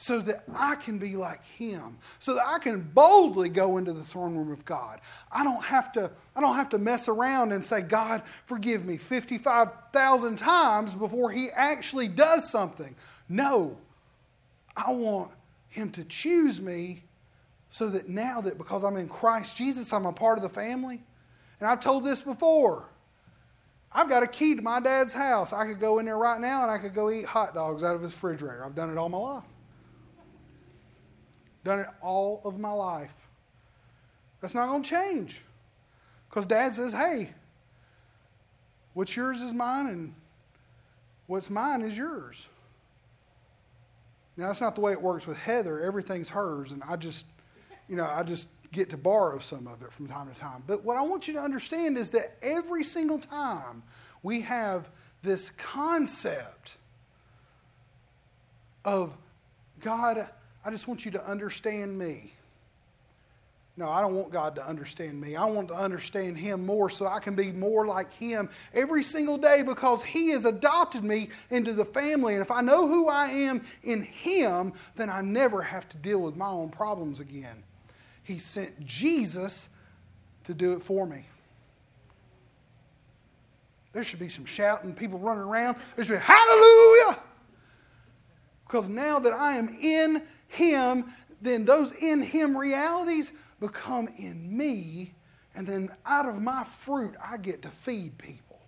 so 0.00 0.18
that 0.18 0.44
I 0.54 0.76
can 0.76 0.96
be 0.96 1.14
like 1.14 1.44
him, 1.44 1.98
so 2.20 2.32
that 2.32 2.48
I 2.48 2.58
can 2.58 2.80
boldly 2.80 3.50
go 3.50 3.76
into 3.76 3.92
the 3.92 4.02
throne 4.02 4.34
room 4.34 4.50
of 4.50 4.64
God. 4.64 4.98
I 5.30 5.44
don't 5.44 5.62
have 5.62 5.92
to, 5.92 6.10
I 6.34 6.40
don't 6.40 6.56
have 6.56 6.70
to 6.70 6.78
mess 6.78 7.06
around 7.06 7.52
and 7.52 7.62
say, 7.62 7.82
God, 7.82 8.22
forgive 8.46 8.86
me 8.86 8.96
55,000 8.96 10.36
times 10.36 10.94
before 10.94 11.30
he 11.30 11.50
actually 11.50 12.08
does 12.08 12.48
something. 12.48 12.96
No, 13.28 13.76
I 14.74 14.90
want 14.90 15.32
him 15.68 15.90
to 15.90 16.04
choose 16.04 16.62
me 16.62 17.02
so 17.68 17.90
that 17.90 18.08
now 18.08 18.40
that 18.40 18.56
because 18.56 18.82
I'm 18.82 18.96
in 18.96 19.06
Christ 19.06 19.54
Jesus, 19.54 19.92
I'm 19.92 20.06
a 20.06 20.14
part 20.14 20.38
of 20.38 20.42
the 20.42 20.48
family. 20.48 21.02
And 21.60 21.68
I've 21.68 21.80
told 21.80 22.04
this 22.04 22.22
before. 22.22 22.86
I've 23.92 24.08
got 24.08 24.22
a 24.22 24.26
key 24.26 24.54
to 24.54 24.62
my 24.62 24.80
dad's 24.80 25.12
house. 25.12 25.52
I 25.52 25.66
could 25.66 25.78
go 25.78 25.98
in 25.98 26.06
there 26.06 26.16
right 26.16 26.40
now 26.40 26.62
and 26.62 26.70
I 26.70 26.78
could 26.78 26.94
go 26.94 27.10
eat 27.10 27.26
hot 27.26 27.52
dogs 27.52 27.84
out 27.84 27.94
of 27.94 28.00
his 28.00 28.12
refrigerator. 28.12 28.64
I've 28.64 28.74
done 28.74 28.88
it 28.90 28.96
all 28.96 29.10
my 29.10 29.18
life. 29.18 29.44
Done 31.64 31.80
it 31.80 31.86
all 32.00 32.40
of 32.44 32.58
my 32.58 32.70
life. 32.70 33.12
That's 34.40 34.54
not 34.54 34.68
going 34.68 34.82
to 34.82 34.88
change. 34.88 35.42
Because 36.28 36.46
dad 36.46 36.74
says, 36.74 36.92
hey, 36.92 37.30
what's 38.94 39.14
yours 39.14 39.40
is 39.40 39.52
mine, 39.52 39.86
and 39.86 40.14
what's 41.26 41.50
mine 41.50 41.82
is 41.82 41.96
yours. 41.96 42.46
Now, 44.36 44.46
that's 44.46 44.60
not 44.60 44.74
the 44.74 44.80
way 44.80 44.92
it 44.92 45.02
works 45.02 45.26
with 45.26 45.36
Heather. 45.36 45.80
Everything's 45.80 46.28
hers, 46.30 46.72
and 46.72 46.82
I 46.88 46.96
just, 46.96 47.26
you 47.88 47.96
know, 47.96 48.06
I 48.06 48.22
just 48.22 48.48
get 48.72 48.88
to 48.90 48.96
borrow 48.96 49.38
some 49.40 49.66
of 49.66 49.82
it 49.82 49.92
from 49.92 50.06
time 50.06 50.32
to 50.32 50.40
time. 50.40 50.62
But 50.66 50.84
what 50.84 50.96
I 50.96 51.02
want 51.02 51.26
you 51.26 51.34
to 51.34 51.40
understand 51.40 51.98
is 51.98 52.10
that 52.10 52.36
every 52.40 52.84
single 52.84 53.18
time 53.18 53.82
we 54.22 54.40
have 54.42 54.88
this 55.22 55.50
concept 55.50 56.76
of 58.84 59.12
God, 59.80 60.28
I 60.64 60.70
just 60.70 60.88
want 60.88 61.04
you 61.04 61.10
to 61.12 61.26
understand 61.26 61.98
me. 61.98 62.32
No, 63.76 63.88
I 63.88 64.02
don't 64.02 64.14
want 64.14 64.30
God 64.30 64.54
to 64.56 64.66
understand 64.66 65.18
me. 65.18 65.36
I 65.36 65.46
want 65.46 65.68
to 65.68 65.74
understand 65.74 66.36
Him 66.36 66.66
more 66.66 66.90
so 66.90 67.06
I 67.06 67.18
can 67.18 67.34
be 67.34 67.50
more 67.50 67.86
like 67.86 68.12
Him 68.12 68.50
every 68.74 69.02
single 69.02 69.38
day 69.38 69.62
because 69.62 70.02
He 70.02 70.30
has 70.30 70.44
adopted 70.44 71.02
me 71.02 71.30
into 71.48 71.72
the 71.72 71.86
family. 71.86 72.34
And 72.34 72.42
if 72.42 72.50
I 72.50 72.60
know 72.60 72.86
who 72.86 73.08
I 73.08 73.28
am 73.28 73.62
in 73.82 74.02
Him, 74.02 74.74
then 74.96 75.08
I 75.08 75.22
never 75.22 75.62
have 75.62 75.88
to 75.90 75.96
deal 75.96 76.18
with 76.18 76.36
my 76.36 76.48
own 76.48 76.68
problems 76.68 77.20
again. 77.20 77.62
He 78.22 78.38
sent 78.38 78.84
Jesus 78.84 79.68
to 80.44 80.52
do 80.52 80.74
it 80.74 80.82
for 80.82 81.06
me. 81.06 81.26
There 83.92 84.04
should 84.04 84.20
be 84.20 84.28
some 84.28 84.44
shouting, 84.44 84.94
people 84.94 85.18
running 85.18 85.42
around. 85.42 85.78
There 85.96 86.04
should 86.04 86.12
be, 86.12 86.18
Hallelujah! 86.18 87.18
Because 88.66 88.88
now 88.88 89.18
that 89.18 89.32
I 89.32 89.56
am 89.56 89.76
in 89.80 90.22
him, 90.50 91.12
then 91.40 91.64
those 91.64 91.92
in 91.92 92.22
Him 92.22 92.56
realities 92.56 93.32
become 93.60 94.08
in 94.18 94.56
me. 94.56 95.14
And 95.54 95.66
then 95.66 95.90
out 96.04 96.28
of 96.28 96.40
my 96.40 96.64
fruit, 96.64 97.14
I 97.24 97.36
get 97.36 97.62
to 97.62 97.68
feed 97.68 98.18
people. 98.18 98.60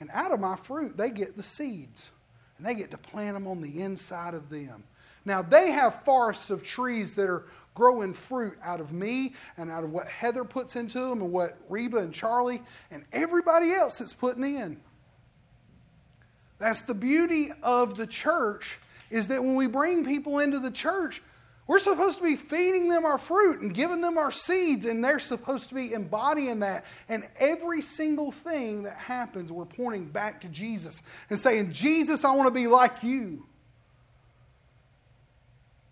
And 0.00 0.10
out 0.12 0.32
of 0.32 0.40
my 0.40 0.56
fruit, 0.56 0.96
they 0.96 1.10
get 1.10 1.36
the 1.36 1.42
seeds. 1.42 2.08
And 2.56 2.66
they 2.66 2.74
get 2.74 2.90
to 2.90 2.98
plant 2.98 3.34
them 3.34 3.46
on 3.46 3.60
the 3.60 3.80
inside 3.82 4.34
of 4.34 4.50
them. 4.50 4.84
Now, 5.24 5.42
they 5.42 5.70
have 5.70 6.04
forests 6.04 6.50
of 6.50 6.62
trees 6.62 7.14
that 7.14 7.28
are 7.28 7.46
growing 7.74 8.14
fruit 8.14 8.56
out 8.62 8.80
of 8.80 8.92
me 8.92 9.34
and 9.56 9.70
out 9.70 9.84
of 9.84 9.90
what 9.90 10.06
Heather 10.06 10.44
puts 10.44 10.76
into 10.76 11.00
them 11.00 11.22
and 11.22 11.32
what 11.32 11.58
Reba 11.68 11.98
and 11.98 12.14
Charlie 12.14 12.62
and 12.90 13.04
everybody 13.12 13.72
else 13.72 13.98
that's 13.98 14.12
putting 14.12 14.44
in. 14.44 14.80
That's 16.58 16.82
the 16.82 16.94
beauty 16.94 17.50
of 17.62 17.96
the 17.96 18.06
church 18.06 18.78
is 19.14 19.28
that 19.28 19.44
when 19.44 19.54
we 19.54 19.68
bring 19.68 20.04
people 20.04 20.40
into 20.40 20.58
the 20.58 20.72
church, 20.72 21.22
we're 21.68 21.78
supposed 21.78 22.18
to 22.18 22.24
be 22.24 22.34
feeding 22.34 22.88
them 22.88 23.04
our 23.04 23.16
fruit 23.16 23.60
and 23.60 23.72
giving 23.72 24.00
them 24.00 24.18
our 24.18 24.32
seeds, 24.32 24.84
and 24.84 25.04
they're 25.04 25.20
supposed 25.20 25.68
to 25.68 25.76
be 25.76 25.92
embodying 25.92 26.58
that. 26.60 26.84
And 27.08 27.24
every 27.38 27.80
single 27.80 28.32
thing 28.32 28.82
that 28.82 28.96
happens, 28.96 29.52
we're 29.52 29.66
pointing 29.66 30.06
back 30.06 30.40
to 30.40 30.48
Jesus 30.48 31.00
and 31.30 31.38
saying, 31.38 31.70
Jesus, 31.70 32.24
I 32.24 32.34
want 32.34 32.48
to 32.48 32.50
be 32.50 32.66
like 32.66 33.04
you. 33.04 33.46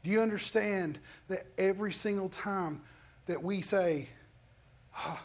Do 0.03 0.11
you 0.11 0.21
understand 0.21 0.99
that 1.29 1.47
every 1.57 1.93
single 1.93 2.29
time 2.29 2.83
that 3.27 3.41
we 3.41 3.63
say, 3.63 4.09
oh, 4.99 5.21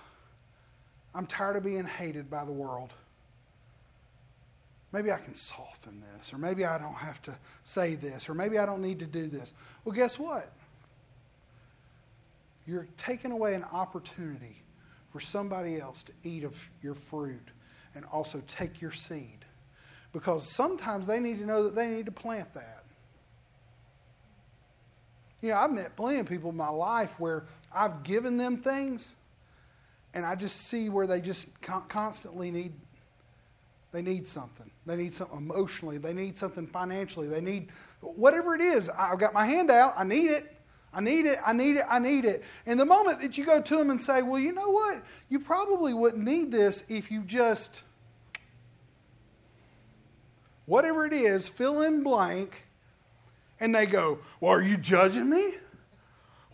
I'm 1.16 1.26
tired 1.26 1.56
of 1.56 1.64
being 1.64 1.86
hated 1.86 2.30
by 2.30 2.46
the 2.46 2.52
world? 2.52 2.94
Maybe 4.94 5.12
I 5.12 5.18
can 5.18 5.36
soften 5.36 6.02
this, 6.02 6.34
or 6.34 6.38
maybe 6.38 6.66
I 6.66 6.78
don't 6.78 6.94
have 6.94 7.22
to 7.24 7.38
say 7.64 7.96
this, 7.96 8.30
or 8.30 8.34
maybe 8.34 8.58
I 8.58 8.66
don't 8.66 8.82
need 8.82 9.00
to 9.00 9.06
do 9.06 9.28
this. 9.28 9.54
Well, 9.84 9.94
guess 9.94 10.18
what? 10.18 10.52
You're 12.66 12.88
taking 12.98 13.32
away 13.32 13.54
an 13.54 13.64
opportunity 13.66 14.64
for 15.12 15.20
somebody 15.20 15.80
else 15.80 16.04
to 16.04 16.14
eat 16.24 16.44
of 16.44 16.56
your 16.82 16.96
fruit 16.96 17.50
and 17.96 18.06
also 18.06 18.42
take 18.48 18.82
your 18.82 18.92
seed. 18.92 19.46
Because 20.14 20.48
sometimes 20.48 21.06
they 21.06 21.20
need 21.20 21.40
to 21.40 21.46
know 21.46 21.64
that 21.64 21.76
they 21.76 21.88
need 21.88 22.06
to 22.06 22.12
plant 22.12 22.54
that. 22.54 22.84
You 25.42 25.50
know, 25.50 25.58
I've 25.58 25.72
met 25.72 25.96
plenty 25.96 26.20
of 26.20 26.28
people 26.28 26.50
in 26.50 26.58
my 26.58 26.70
life 26.70 27.14
where 27.20 27.46
I've 27.74 28.04
given 28.04 28.38
them 28.38 28.58
things 28.58 29.10
and 30.14 30.26
I 30.26 30.36
just 30.36 30.68
see 30.68 30.90
where 30.90 31.06
they 31.06 31.22
just 31.22 31.48
constantly 31.62 32.52
need 32.52 32.74
they 33.92 34.02
need 34.02 34.28
something. 34.28 34.70
They 34.88 34.96
need 34.96 35.14
something 35.14 35.38
emotionally. 35.38 35.98
They 35.98 36.14
need 36.14 36.38
something 36.38 36.66
financially. 36.66 37.28
They 37.28 37.42
need 37.42 37.70
whatever 38.00 38.56
it 38.56 38.62
is. 38.62 38.90
I've 38.90 39.20
got 39.20 39.34
my 39.34 39.46
hand 39.46 39.70
out. 39.70 39.94
I 39.98 40.06
need 40.06 40.32
it. 40.32 40.56
I 40.94 41.02
need 41.02 41.26
it. 41.26 41.40
I 41.46 41.52
need 41.52 41.76
it. 41.76 41.86
I 41.90 42.00
need 42.00 42.24
it. 42.24 42.44
And 42.66 42.80
the 42.80 42.86
moment 42.86 43.22
that 43.22 43.38
you 43.38 43.46
go 43.46 43.62
to 43.62 43.76
them 43.76 43.92
and 43.92 44.02
say, 44.02 44.22
well, 44.22 44.40
you 44.40 44.54
know 44.54 44.70
what? 44.70 45.04
You 45.28 45.42
probably 45.42 45.94
wouldn't 45.94 46.24
need 46.24 46.54
this 46.54 46.86
if 46.88 47.12
you 47.12 47.22
just, 47.24 47.84
whatever 50.66 51.06
it 51.06 51.14
is, 51.14 51.50
fill 51.50 51.82
in 51.82 52.02
blank. 52.02 52.64
And 53.60 53.76
they 53.76 53.88
go, 53.88 54.20
well, 54.40 54.54
are 54.54 54.62
you 54.62 54.78
judging 54.78 55.30
me? 55.30 55.56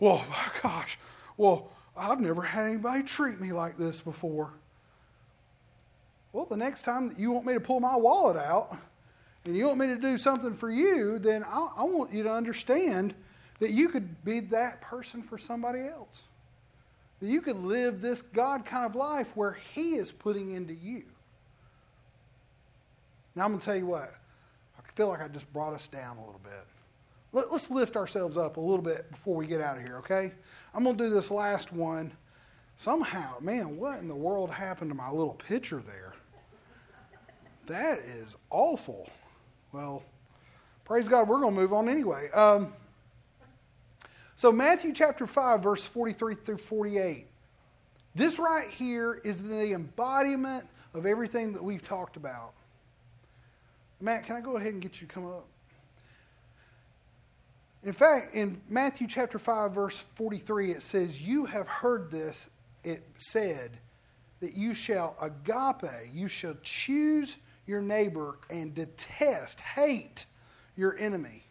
Well, 0.00 0.24
my 0.28 0.60
gosh, 0.60 0.98
well, 1.36 1.70
I've 1.96 2.20
never 2.20 2.42
had 2.42 2.66
anybody 2.66 3.04
treat 3.04 3.40
me 3.40 3.52
like 3.52 3.78
this 3.78 4.00
before. 4.00 4.54
Well, 6.34 6.46
the 6.46 6.56
next 6.56 6.82
time 6.82 7.10
that 7.10 7.18
you 7.18 7.30
want 7.30 7.46
me 7.46 7.54
to 7.54 7.60
pull 7.60 7.78
my 7.78 7.94
wallet 7.94 8.36
out 8.36 8.76
and 9.44 9.56
you 9.56 9.68
want 9.68 9.78
me 9.78 9.86
to 9.86 9.96
do 9.96 10.18
something 10.18 10.52
for 10.52 10.68
you, 10.68 11.20
then 11.20 11.44
I, 11.44 11.68
I 11.76 11.84
want 11.84 12.12
you 12.12 12.24
to 12.24 12.32
understand 12.32 13.14
that 13.60 13.70
you 13.70 13.88
could 13.88 14.24
be 14.24 14.40
that 14.40 14.80
person 14.80 15.22
for 15.22 15.38
somebody 15.38 15.86
else. 15.86 16.24
That 17.20 17.28
you 17.28 17.40
could 17.40 17.62
live 17.62 18.00
this 18.00 18.20
God 18.20 18.66
kind 18.66 18.84
of 18.84 18.96
life 18.96 19.28
where 19.36 19.52
He 19.74 19.94
is 19.94 20.10
putting 20.10 20.56
into 20.56 20.74
you. 20.74 21.04
Now, 23.36 23.44
I'm 23.44 23.50
going 23.50 23.60
to 23.60 23.64
tell 23.64 23.76
you 23.76 23.86
what, 23.86 24.12
I 24.76 24.82
feel 24.96 25.06
like 25.06 25.22
I 25.22 25.28
just 25.28 25.50
brought 25.52 25.72
us 25.72 25.86
down 25.86 26.16
a 26.16 26.20
little 26.20 26.40
bit. 26.42 26.64
Let, 27.32 27.46
us 27.52 27.70
lift 27.70 27.94
ourselves 27.94 28.36
up 28.36 28.56
a 28.56 28.60
little 28.60 28.84
bit 28.84 29.08
before 29.12 29.36
we 29.36 29.46
get 29.46 29.60
out 29.60 29.76
of 29.76 29.84
here, 29.84 29.98
okay? 29.98 30.32
I'm 30.74 30.82
going 30.82 30.96
to 30.96 31.04
do 31.04 31.10
this 31.10 31.30
last 31.30 31.72
one. 31.72 32.10
Somehow, 32.76 33.36
man, 33.40 33.76
what 33.76 34.00
in 34.00 34.08
the 34.08 34.16
world 34.16 34.50
happened 34.50 34.90
to 34.90 34.96
my 34.96 35.10
little 35.10 35.34
picture 35.34 35.80
there? 35.86 36.13
That 37.66 38.00
is 38.00 38.36
awful. 38.50 39.08
Well, 39.72 40.02
praise 40.84 41.08
God, 41.08 41.28
we're 41.28 41.40
going 41.40 41.54
to 41.54 41.60
move 41.60 41.72
on 41.72 41.88
anyway. 41.88 42.30
Um, 42.30 42.72
so, 44.36 44.52
Matthew 44.52 44.92
chapter 44.92 45.26
5, 45.26 45.62
verse 45.62 45.86
43 45.86 46.34
through 46.34 46.58
48. 46.58 47.26
This 48.14 48.38
right 48.38 48.68
here 48.68 49.20
is 49.24 49.42
the 49.42 49.72
embodiment 49.72 50.66
of 50.92 51.06
everything 51.06 51.52
that 51.54 51.64
we've 51.64 51.82
talked 51.82 52.16
about. 52.16 52.52
Matt, 54.00 54.24
can 54.24 54.36
I 54.36 54.40
go 54.40 54.56
ahead 54.56 54.72
and 54.72 54.82
get 54.82 55.00
you 55.00 55.06
to 55.06 55.12
come 55.12 55.26
up? 55.26 55.46
In 57.82 57.92
fact, 57.92 58.34
in 58.34 58.60
Matthew 58.68 59.06
chapter 59.06 59.38
5, 59.38 59.72
verse 59.72 60.04
43, 60.14 60.72
it 60.72 60.82
says, 60.82 61.20
You 61.20 61.46
have 61.46 61.68
heard 61.68 62.10
this, 62.10 62.48
it 62.82 63.02
said, 63.18 63.78
that 64.40 64.56
you 64.56 64.74
shall 64.74 65.16
agape, 65.20 65.90
you 66.12 66.28
shall 66.28 66.56
choose 66.62 67.36
your 67.66 67.80
neighbor 67.80 68.38
and 68.50 68.74
detest, 68.74 69.60
hate 69.60 70.26
your 70.76 70.96
enemy. 70.98 71.44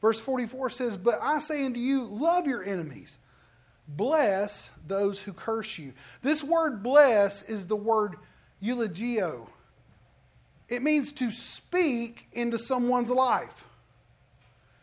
Verse 0.00 0.20
44 0.20 0.70
says, 0.70 0.96
But 0.96 1.18
I 1.22 1.38
say 1.38 1.64
unto 1.64 1.80
you, 1.80 2.04
love 2.04 2.46
your 2.46 2.64
enemies, 2.64 3.16
bless 3.88 4.70
those 4.86 5.18
who 5.18 5.32
curse 5.32 5.78
you. 5.78 5.92
This 6.22 6.44
word 6.44 6.82
bless 6.82 7.42
is 7.42 7.66
the 7.66 7.76
word 7.76 8.16
eulogio. 8.62 9.48
It 10.68 10.82
means 10.82 11.12
to 11.14 11.30
speak 11.30 12.28
into 12.32 12.58
someone's 12.58 13.10
life. 13.10 13.64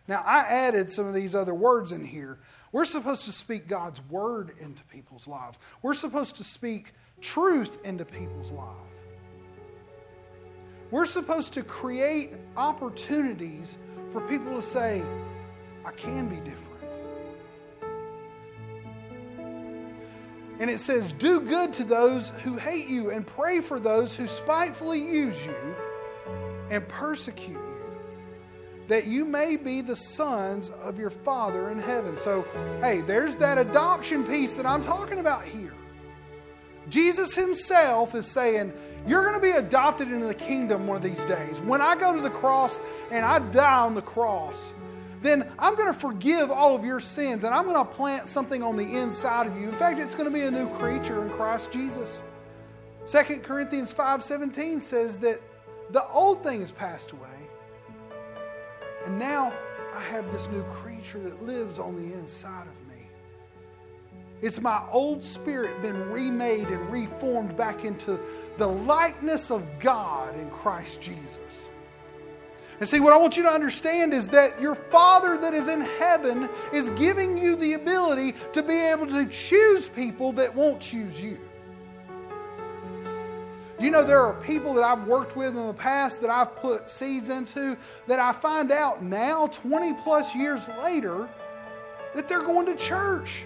Now, 0.08 0.22
I 0.26 0.40
added 0.40 0.92
some 0.92 1.08
of 1.08 1.14
these 1.14 1.36
other 1.36 1.54
words 1.54 1.92
in 1.92 2.04
here. 2.04 2.40
We're 2.72 2.86
supposed 2.86 3.26
to 3.26 3.32
speak 3.32 3.68
God's 3.68 4.02
word 4.10 4.52
into 4.60 4.84
people's 4.86 5.28
lives. 5.28 5.60
We're 5.82 5.94
supposed 5.94 6.38
to 6.38 6.44
speak 6.44 6.94
truth 7.22 7.78
into 7.86 8.04
people's 8.04 8.52
lives. 8.52 8.93
We're 10.94 11.08
supposed 11.08 11.54
to 11.54 11.64
create 11.64 12.34
opportunities 12.56 13.78
for 14.12 14.22
people 14.22 14.54
to 14.54 14.62
say, 14.62 15.02
I 15.84 15.90
can 15.90 16.30
be 16.30 16.36
different. 16.36 16.70
And 20.60 20.70
it 20.70 20.80
says, 20.80 21.12
Do 21.12 21.42
good 21.42 21.74
to 21.74 21.84
those 21.84 22.30
who 22.44 22.58
hate 22.58 22.90
you, 22.90 23.10
and 23.10 23.26
pray 23.26 23.60
for 23.60 23.80
those 23.80 24.16
who 24.16 24.28
spitefully 24.28 25.00
use 25.00 25.36
you 25.44 25.56
and 26.70 26.88
persecute 26.88 27.54
you 27.54 27.98
that 28.88 29.08
you 29.08 29.26
may 29.26 29.56
be 29.56 29.82
the 29.82 29.96
sons 29.96 30.70
of 30.70 31.00
your 31.00 31.10
Father 31.10 31.72
in 31.72 31.80
heaven. 31.80 32.20
So, 32.20 32.46
hey, 32.82 33.02
there's 33.02 33.38
that 33.38 33.58
adoption 33.58 34.26
piece 34.26 34.54
that 34.54 34.68
I'm 34.68 34.84
talking 34.84 35.18
about 35.18 35.44
here. 35.44 35.74
Jesus 36.90 37.34
himself 37.34 38.14
is 38.14 38.28
saying, 38.28 38.74
You're 39.06 39.24
going 39.24 39.36
to 39.36 39.42
be 39.42 39.52
adopted 39.52 40.12
into 40.12 40.26
the 40.26 40.34
kingdom 40.34 40.88
one 40.88 40.98
of 40.98 41.04
these 41.04 41.24
days. 41.26 41.60
When 41.60 41.82
I 41.82 41.96
go 41.96 42.16
to 42.16 42.22
the 42.22 42.30
cross 42.30 42.80
and 43.12 43.26
I 43.26 43.40
die 43.40 43.80
on 43.80 43.96
the 43.96 44.02
cross, 44.02 44.72
then 45.22 45.50
I'm 45.60 45.76
going 45.76 45.92
to 45.94 46.00
forgive 46.00 46.52
all 46.52 46.76
of 46.76 46.86
your 46.86 47.00
sins 47.00 47.44
and 47.44 47.54
I'm 47.54 47.66
going 47.66 47.76
to 47.76 47.86
plant 47.86 48.30
something 48.30 48.64
on 48.64 48.78
the 48.78 48.98
inside 48.98 49.48
of 49.48 49.58
you. 49.58 49.70
In 49.70 49.76
fact, 49.76 50.00
it's 50.00 50.16
going 50.16 50.30
to 50.30 50.34
be 50.34 50.44
a 50.44 50.52
new 50.52 50.70
creature 50.78 51.24
in 51.24 51.30
Christ 51.32 51.72
Jesus. 51.72 52.22
2 53.08 53.40
Corinthians 53.40 53.94
5:17 53.94 54.82
says 54.82 55.18
that 55.18 55.42
the 55.92 56.08
old 56.08 56.42
thing 56.44 56.62
has 56.62 56.72
passed 56.72 57.12
away 57.12 57.30
and 59.06 59.20
now 59.20 59.52
I 59.94 60.02
have 60.02 60.32
this 60.32 60.48
new 60.48 60.64
creature 60.64 61.20
that 61.20 61.44
lives 61.46 61.78
on 61.78 61.96
the 61.96 62.18
inside 62.18 62.68
of 62.68 62.88
me. 62.88 63.04
It's 64.42 64.62
my 64.62 64.84
old 64.92 65.24
spirit 65.24 65.82
been 65.82 66.10
remade 66.10 66.68
and 66.68 66.90
reformed 66.90 67.56
back 67.58 67.84
into 67.84 68.20
the 68.58 68.68
likeness 68.68 69.52
of 69.52 69.64
God 69.80 70.38
in 70.38 70.50
Christ 70.50 71.02
Jesus. 71.02 71.38
And 72.80 72.90
see, 72.90 73.00
what 73.00 73.14
I 73.14 73.18
want 73.18 73.38
you 73.38 73.44
to 73.44 73.50
understand 73.50 74.14
is 74.14 74.30
that 74.30 74.60
your 74.60 74.76
Father 74.76 75.38
that 75.38 75.54
is 75.54 75.68
in 75.68 75.82
heaven 75.82 76.50
is 76.74 76.90
giving 76.92 77.38
you 77.38 77.56
the 77.56 77.74
ability 77.74 78.36
to 78.54 78.64
be 78.64 78.76
able 78.76 79.08
to 79.08 79.26
choose 79.28 79.88
people 79.88 80.34
that 80.34 80.54
won't 80.54 80.82
choose 80.82 81.20
you. 81.20 81.38
You 83.80 83.90
know, 83.90 84.04
there 84.04 84.22
are 84.22 84.34
people 84.34 84.74
that 84.76 84.84
I've 84.84 85.08
worked 85.08 85.36
with 85.36 85.50
in 85.58 85.68
the 85.68 85.74
past 85.74 86.22
that 86.22 86.30
I've 86.30 86.56
put 86.58 86.90
seeds 86.90 87.30
into 87.30 87.78
that 88.08 88.20
I 88.20 88.32
find 88.32 88.72
out 88.72 89.04
now, 89.04 89.48
20 89.48 89.94
plus 90.04 90.34
years 90.36 90.62
later, 90.82 91.28
that 92.16 92.30
they're 92.30 92.44
going 92.44 92.66
to 92.68 92.76
church, 92.76 93.44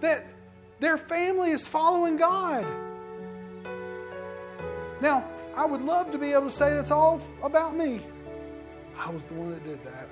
that 0.00 0.26
their 0.80 0.98
family 0.98 1.50
is 1.50 1.66
following 1.66 2.16
God. 2.16 2.66
Now, 5.02 5.24
I 5.56 5.66
would 5.66 5.82
love 5.82 6.12
to 6.12 6.18
be 6.18 6.32
able 6.32 6.44
to 6.44 6.50
say 6.50 6.72
that's 6.74 6.92
all 6.92 7.20
about 7.42 7.76
me. 7.76 8.00
I 8.96 9.10
was 9.10 9.24
the 9.24 9.34
one 9.34 9.50
that 9.50 9.64
did 9.64 9.84
that. 9.84 10.06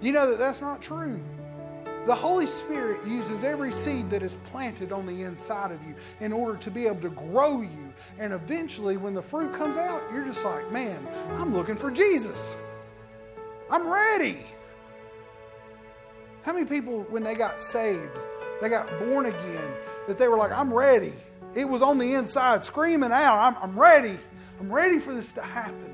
You 0.00 0.12
know 0.12 0.30
that 0.30 0.38
that's 0.38 0.62
not 0.62 0.80
true. 0.80 1.20
The 2.06 2.14
Holy 2.14 2.46
Spirit 2.46 3.06
uses 3.06 3.44
every 3.44 3.70
seed 3.70 4.08
that 4.08 4.22
is 4.22 4.38
planted 4.50 4.90
on 4.90 5.04
the 5.04 5.22
inside 5.22 5.70
of 5.70 5.80
you 5.86 5.94
in 6.20 6.32
order 6.32 6.56
to 6.60 6.70
be 6.70 6.86
able 6.86 7.02
to 7.02 7.10
grow 7.10 7.60
you. 7.60 7.92
And 8.18 8.32
eventually, 8.32 8.96
when 8.96 9.12
the 9.12 9.22
fruit 9.22 9.54
comes 9.56 9.76
out, 9.76 10.02
you're 10.10 10.24
just 10.24 10.44
like, 10.46 10.72
man, 10.72 11.06
I'm 11.32 11.54
looking 11.54 11.76
for 11.76 11.90
Jesus. 11.90 12.56
I'm 13.70 13.86
ready. 13.86 14.38
How 16.42 16.54
many 16.54 16.64
people, 16.64 17.02
when 17.10 17.22
they 17.22 17.34
got 17.34 17.60
saved, 17.60 18.16
they 18.62 18.70
got 18.70 18.88
born 18.98 19.26
again, 19.26 19.70
that 20.08 20.18
they 20.18 20.26
were 20.26 20.38
like, 20.38 20.52
I'm 20.52 20.72
ready? 20.72 21.12
It 21.54 21.68
was 21.68 21.82
on 21.82 21.98
the 21.98 22.14
inside, 22.14 22.64
screaming 22.64 23.12
out, 23.12 23.38
I'm, 23.38 23.56
I'm 23.62 23.78
ready. 23.78 24.18
I'm 24.60 24.72
ready 24.72 24.98
for 25.00 25.12
this 25.12 25.32
to 25.34 25.42
happen. 25.42 25.92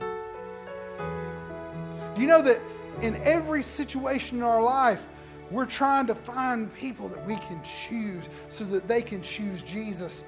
Do 2.15 2.21
you 2.21 2.27
know 2.27 2.43
that 2.43 2.61
in 3.03 3.17
every 3.23 3.63
situation 3.63 4.39
in 4.39 4.43
our 4.43 4.63
life, 4.63 5.05
we're 5.51 5.67
trying 5.67 6.07
to 6.09 6.15
find 6.15 6.73
people 6.75 7.09
that 7.09 7.25
we 7.27 7.37
can 7.37 7.61
choose 7.89 8.25
so 8.49 8.65
that 8.65 8.87
they 8.87 9.01
can 9.01 9.23
choose 9.23 9.63
Jesus. 9.63 10.25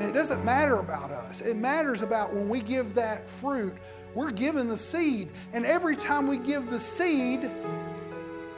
And 0.00 0.08
it 0.08 0.12
doesn't 0.12 0.44
matter 0.44 0.78
about 0.78 1.10
us. 1.10 1.40
It 1.40 1.56
matters 1.56 2.02
about 2.02 2.34
when 2.34 2.48
we 2.48 2.60
give 2.60 2.94
that 2.94 3.28
fruit, 3.28 3.74
we're 4.14 4.32
giving 4.32 4.66
the 4.66 4.78
seed. 4.78 5.28
And 5.52 5.64
every 5.64 5.94
time 5.94 6.26
we 6.26 6.38
give 6.38 6.70
the 6.70 6.80
seed, 6.80 7.50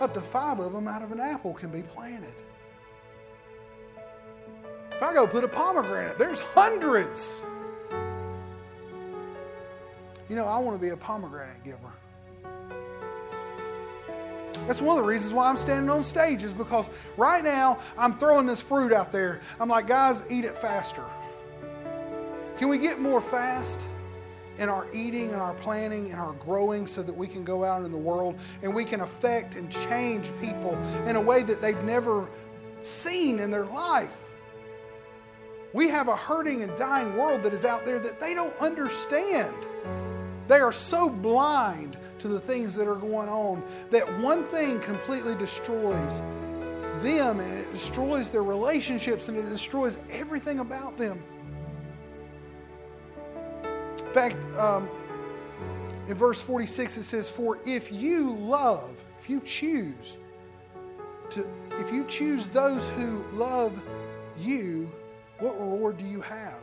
up 0.01 0.15
to 0.15 0.21
five 0.21 0.61
of 0.61 0.73
them 0.73 0.89
out 0.89 1.03
of 1.03 1.13
an 1.13 1.21
apple 1.21 1.53
can 1.53 1.71
be 1.71 1.83
planted. 1.83 2.33
If 5.03 5.09
I 5.09 5.15
go 5.15 5.27
put 5.27 5.43
a 5.43 5.49
pomegranate, 5.49 6.17
there's 6.17 6.39
hundreds. 6.39 7.41
You 10.29 10.37
know, 10.37 10.45
I 10.45 10.61
want 10.61 10.77
to 10.77 10.81
be 10.81 10.91
a 10.91 10.97
pomegranate 10.97 11.65
giver. 11.65 11.93
That's 14.69 14.81
one 14.81 14.97
of 14.97 15.03
the 15.03 15.09
reasons 15.09 15.33
why 15.33 15.49
I'm 15.49 15.57
standing 15.57 15.91
on 15.91 16.05
stage, 16.05 16.45
is 16.45 16.55
because 16.55 16.89
right 17.17 17.43
now 17.43 17.81
I'm 17.99 18.17
throwing 18.17 18.47
this 18.47 18.61
fruit 18.61 18.93
out 18.93 19.11
there. 19.11 19.41
I'm 19.59 19.69
like, 19.69 19.89
guys, 19.89 20.23
eat 20.31 20.45
it 20.45 20.57
faster. 20.57 21.03
Can 22.59 22.69
we 22.69 22.79
get 22.79 23.01
more 23.01 23.21
fast 23.23 23.81
in 24.59 24.69
our 24.69 24.87
eating 24.93 25.33
and 25.33 25.41
our 25.41 25.55
planning 25.55 26.13
and 26.13 26.21
our 26.21 26.35
growing 26.35 26.87
so 26.87 27.03
that 27.03 27.17
we 27.17 27.27
can 27.27 27.43
go 27.43 27.65
out 27.65 27.85
in 27.85 27.91
the 27.91 27.99
world 27.99 28.39
and 28.63 28.73
we 28.73 28.85
can 28.85 29.01
affect 29.01 29.57
and 29.57 29.69
change 29.69 30.31
people 30.41 30.79
in 31.09 31.17
a 31.17 31.21
way 31.21 31.43
that 31.43 31.61
they've 31.61 31.83
never 31.83 32.29
seen 32.83 33.41
in 33.41 33.51
their 33.51 33.67
life? 33.67 34.15
We 35.73 35.89
have 35.89 36.09
a 36.09 36.17
hurting 36.17 36.63
and 36.63 36.77
dying 36.77 37.17
world 37.17 37.43
that 37.43 37.53
is 37.53 37.65
out 37.65 37.85
there 37.85 37.99
that 37.99 38.21
they 38.21 38.35
don't 38.35 38.57
understand. 38.61 39.55
They 40.49 40.59
are 40.59 40.73
so 40.73 41.09
blind 41.09 41.97
to 42.19 42.29
the 42.29 42.41
things 42.41 42.75
that 42.75 42.87
are 42.87 42.97
going 42.97 43.29
on 43.29 43.63
that 43.91 44.21
one 44.21 44.45
thing 44.47 44.81
completely 44.81 45.35
destroys 45.35 46.21
them 47.03 47.41
and 47.41 47.53
it 47.53 47.73
destroys 47.73 48.31
their 48.31 48.43
relationships 48.43 49.29
and 49.29 49.37
it 49.37 49.49
destroys 49.49 49.97
everything 50.11 50.61
about 50.61 50.99
them. 50.99 51.23
In 53.99 54.13
fact, 54.13 54.37
um, 54.59 54.89
in 56.09 56.15
verse 56.15 56.41
46 56.41 56.99
it 56.99 57.05
says, 57.05 57.31
For 57.31 57.59
if 57.65 57.91
you 57.91 58.33
love, 58.35 58.91
if 59.21 59.31
you 59.31 59.41
choose 59.41 60.17
to, 61.31 61.47
if 61.79 61.91
you 61.91 62.05
choose 62.05 62.47
those 62.49 62.87
who 62.91 63.25
love 63.33 63.83
you, 64.39 64.91
what 65.43 65.59
reward 65.59 65.99
do 65.99 66.05
you 66.05 66.21
have? 66.21 66.61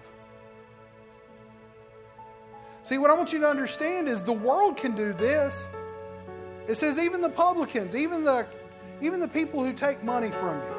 See, 2.84 2.98
what 2.98 3.12
I 3.12 3.14
want 3.14 3.34
you 3.34 3.40
to 3.40 3.46
understand 3.46 4.08
is 4.08 4.22
the 4.22 4.32
world 4.32 4.78
can 4.78 4.96
do 4.96 5.12
this. 5.12 5.68
It 6.66 6.76
says 6.76 6.98
even 6.98 7.22
the 7.22 7.30
publicans, 7.30 7.94
even 7.94 8.24
the 8.24 8.48
even 9.02 9.20
the 9.20 9.28
people 9.28 9.66
who 9.66 9.74
take 9.74 10.02
money 10.04 10.32
from 10.32 10.58
you. 10.58 10.76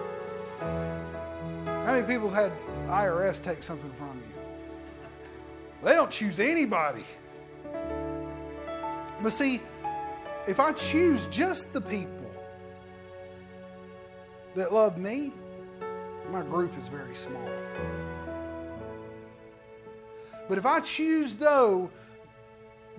How 1.67 1.93
many 1.93 2.07
people's 2.07 2.33
had 2.33 2.53
IRS 2.87 3.43
take 3.43 3.63
something 3.63 3.93
from 3.99 4.19
you? 4.19 4.43
They 5.85 5.93
don't 5.93 6.11
choose 6.11 6.41
anybody. 6.41 7.05
But 9.23 9.33
see, 9.33 9.61
if 10.49 10.59
I 10.59 10.73
choose 10.73 11.27
just 11.27 11.73
the 11.75 11.81
people 11.81 12.31
that 14.55 14.73
love 14.73 14.97
me, 14.97 15.33
my 16.31 16.43
group 16.43 16.77
is 16.79 16.89
very 16.89 17.15
small. 17.15 17.49
But 20.49 20.59
if 20.59 20.67
I 20.67 20.81
choose 20.81 21.35
though 21.35 21.91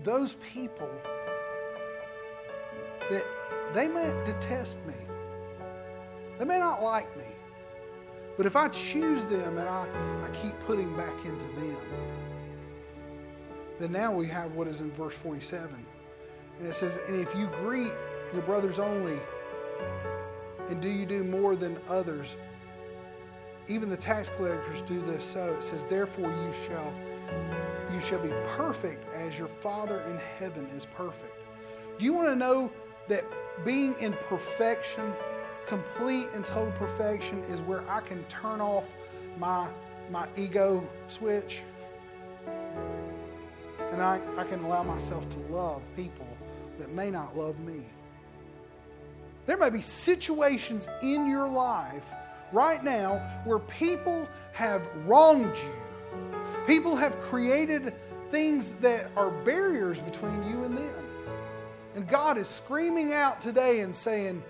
those 0.04 0.36
people 0.54 0.90
that 3.10 3.26
they 3.74 3.88
may 3.88 4.12
detest 4.26 4.78
me, 4.88 4.94
they 6.40 6.46
may 6.46 6.60
not 6.60 6.82
like 6.82 7.16
me, 7.18 7.26
but 8.38 8.46
if 8.46 8.56
I 8.56 8.70
choose 8.70 9.26
them 9.26 9.58
and 9.58 9.68
I, 9.68 9.88
I 10.24 10.30
keep 10.42 10.58
putting 10.62 10.96
back 10.96 11.14
into 11.26 11.46
them, 11.60 11.78
then 13.80 13.92
now 13.92 14.14
we 14.14 14.28
have 14.28 14.54
what 14.54 14.68
is 14.68 14.82
in 14.82 14.92
verse 14.92 15.14
47. 15.16 15.70
And 16.60 16.68
it 16.68 16.76
says, 16.76 17.00
And 17.08 17.16
if 17.16 17.36
you 17.36 17.48
greet 17.64 17.92
your 18.32 18.44
brothers 18.44 18.80
only, 18.80 19.20
and 20.70 20.82
do 20.82 20.88
you 20.88 21.06
do 21.06 21.24
more 21.24 21.56
than 21.56 21.78
others? 21.90 22.28
Even 23.68 23.90
the 23.90 23.98
tax 23.98 24.30
collectors 24.30 24.82
do 24.84 25.02
this 25.02 25.24
so. 25.24 25.54
It 25.54 25.64
says, 25.64 25.86
Therefore 25.86 26.30
you 26.30 26.54
shall 26.68 26.94
you 27.94 28.00
shall 28.00 28.20
be 28.20 28.32
perfect 28.58 29.14
as 29.14 29.38
your 29.38 29.48
Father 29.48 30.02
in 30.02 30.18
heaven 30.40 30.68
is 30.76 30.86
perfect. 30.86 31.36
Do 31.98 32.06
you 32.06 32.14
want 32.14 32.30
to 32.30 32.36
know 32.36 32.72
that 33.10 33.26
being 33.66 33.96
in 34.00 34.14
perfection, 34.28 35.14
complete 35.68 36.28
and 36.34 36.46
total 36.46 36.72
perfection, 36.74 37.44
is 37.46 37.60
where 37.62 37.88
I 37.90 38.02
can 38.02 38.24
turn 38.26 38.62
off 38.62 38.86
my 39.38 39.68
my 40.10 40.28
ego 40.38 40.84
switch? 41.08 41.62
And 43.92 44.02
I, 44.02 44.22
I 44.38 44.46
can 44.46 44.64
allow 44.64 44.84
myself 44.84 45.30
to 45.30 45.54
love 45.54 45.82
people 45.96 46.28
that 46.80 46.92
may 46.92 47.12
not 47.12 47.38
love 47.38 47.60
me. 47.60 47.82
There 49.46 49.58
may 49.58 49.70
be 49.70 49.82
situations 49.82 50.88
in 51.02 51.28
your 51.28 51.48
life 51.48 52.06
right 52.52 52.84
now 52.84 53.18
where 53.46 53.60
people 53.60 54.28
have 54.54 54.88
wronged 55.06 55.58
you. 55.58 56.20
People 56.68 56.96
have 56.96 57.20
created 57.22 57.94
things 58.30 58.74
that 58.76 59.10
are 59.18 59.32
barriers 59.44 60.00
between 60.00 60.50
you 60.50 60.64
and 60.64 60.78
them. 60.78 61.06
And 61.96 62.08
God 62.08 62.38
is 62.38 62.48
screaming 62.48 63.14
out 63.14 63.42
today 63.42 63.82
and 63.82 63.96
saying, 63.96 64.44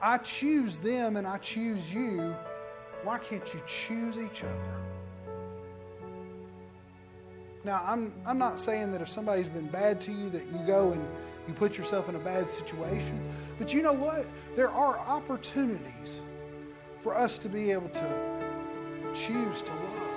I 0.00 0.18
choose 0.18 0.78
them 0.78 1.16
and 1.16 1.26
I 1.26 1.38
choose 1.38 1.92
you. 1.92 2.34
Why 3.02 3.18
can't 3.18 3.42
you 3.52 3.60
choose 3.66 4.16
each 4.18 4.44
other? 4.44 4.80
Now, 7.64 7.82
I'm, 7.84 8.12
I'm 8.26 8.38
not 8.38 8.60
saying 8.60 8.92
that 8.92 9.00
if 9.00 9.08
somebody's 9.08 9.48
been 9.48 9.68
bad 9.68 10.00
to 10.02 10.12
you, 10.12 10.28
that 10.30 10.46
you 10.46 10.58
go 10.66 10.92
and 10.92 11.02
you 11.48 11.54
put 11.54 11.76
yourself 11.78 12.08
in 12.08 12.14
a 12.14 12.18
bad 12.18 12.48
situation. 12.48 13.18
But 13.58 13.72
you 13.72 13.82
know 13.82 13.92
what? 13.92 14.26
There 14.54 14.70
are 14.70 14.98
opportunities 14.98 16.20
for 17.04 17.14
us 17.14 17.36
to 17.36 17.50
be 17.50 17.70
able 17.70 17.90
to 17.90 18.34
choose 19.14 19.60
to 19.60 19.70
love. 19.70 20.14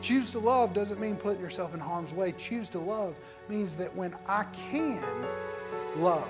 Choose 0.00 0.30
to 0.30 0.38
love 0.38 0.72
doesn't 0.72 0.98
mean 0.98 1.16
putting 1.16 1.42
yourself 1.42 1.74
in 1.74 1.80
harm's 1.80 2.14
way. 2.14 2.32
Choose 2.32 2.70
to 2.70 2.78
love 2.78 3.14
means 3.50 3.76
that 3.76 3.94
when 3.94 4.16
I 4.26 4.44
can 4.70 5.04
love, 5.98 6.26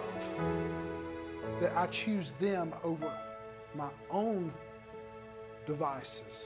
that 1.60 1.76
I 1.76 1.86
choose 1.86 2.32
them 2.40 2.74
over 2.82 3.10
my 3.76 3.88
own 4.10 4.52
devices. 5.64 6.42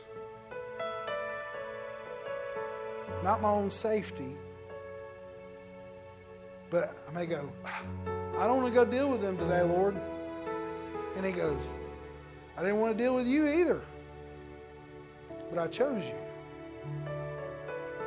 Not 3.24 3.40
my 3.40 3.48
own 3.48 3.70
safety, 3.70 4.36
but 6.68 6.94
I 7.08 7.12
may 7.14 7.24
go, 7.24 7.48
ah, 7.64 7.82
I 8.38 8.46
don't 8.46 8.62
want 8.62 8.74
to 8.74 8.84
go 8.84 8.84
deal 8.84 9.08
with 9.08 9.22
them 9.22 9.38
today, 9.38 9.62
Lord. 9.62 9.96
And 11.16 11.24
he 11.24 11.32
goes, 11.32 11.58
I 12.58 12.62
didn't 12.62 12.80
want 12.80 12.98
to 12.98 13.00
deal 13.00 13.14
with 13.14 13.28
you 13.28 13.46
either. 13.46 13.80
But 15.48 15.60
I 15.60 15.68
chose 15.68 16.04
you 16.04 16.14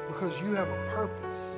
because 0.09 0.37
you 0.41 0.53
have 0.55 0.67
a 0.67 0.89
purpose. 0.93 1.55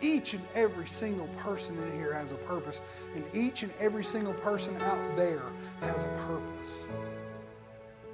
Each 0.00 0.34
and 0.34 0.44
every 0.54 0.86
single 0.86 1.26
person 1.38 1.76
in 1.82 1.98
here 1.98 2.12
has 2.12 2.30
a 2.30 2.36
purpose, 2.36 2.80
and 3.16 3.24
each 3.34 3.64
and 3.64 3.72
every 3.80 4.04
single 4.04 4.34
person 4.34 4.76
out 4.82 5.16
there 5.16 5.42
has 5.80 5.96
a 5.96 6.26
purpose. 6.28 6.74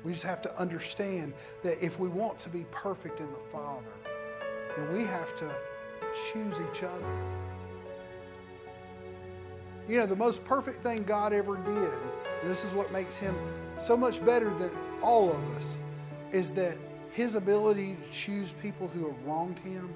We 0.03 0.13
just 0.13 0.25
have 0.25 0.41
to 0.41 0.59
understand 0.59 1.35
that 1.63 1.85
if 1.85 1.99
we 1.99 2.09
want 2.09 2.39
to 2.41 2.49
be 2.49 2.65
perfect 2.71 3.21
in 3.21 3.27
the 3.27 3.53
Father, 3.53 3.85
then 4.75 4.95
we 4.95 5.05
have 5.05 5.37
to 5.37 5.51
choose 6.33 6.55
each 6.55 6.83
other. 6.83 7.17
You 9.87 9.99
know, 9.99 10.07
the 10.07 10.17
most 10.17 10.43
perfect 10.45 10.83
thing 10.83 11.03
God 11.03 11.35
ever 11.35 11.59
did, 11.59 11.93
this 12.43 12.65
is 12.65 12.73
what 12.73 12.91
makes 12.91 13.17
him 13.17 13.37
so 13.79 13.97
much 13.97 14.25
better 14.25 14.53
than 14.55 14.71
all 15.03 15.31
of 15.31 15.57
us, 15.57 15.75
is 16.33 16.53
that 16.53 16.77
his 17.13 17.35
ability 17.35 17.97
to 17.97 18.13
choose 18.13 18.53
people 18.63 18.89
who 18.89 19.07
have 19.07 19.23
wronged 19.25 19.59
him, 19.59 19.89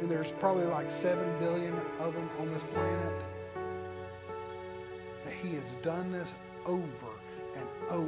and 0.00 0.10
there's 0.10 0.30
probably 0.32 0.64
like 0.64 0.90
7 0.90 1.38
billion 1.38 1.74
of 2.00 2.14
them 2.14 2.28
on 2.40 2.52
this 2.52 2.62
planet, 2.72 3.22
that 5.24 5.34
he 5.34 5.54
has 5.54 5.76
done 5.82 6.10
this 6.12 6.34
over 6.64 7.08
and 7.56 7.66
over 7.90 8.06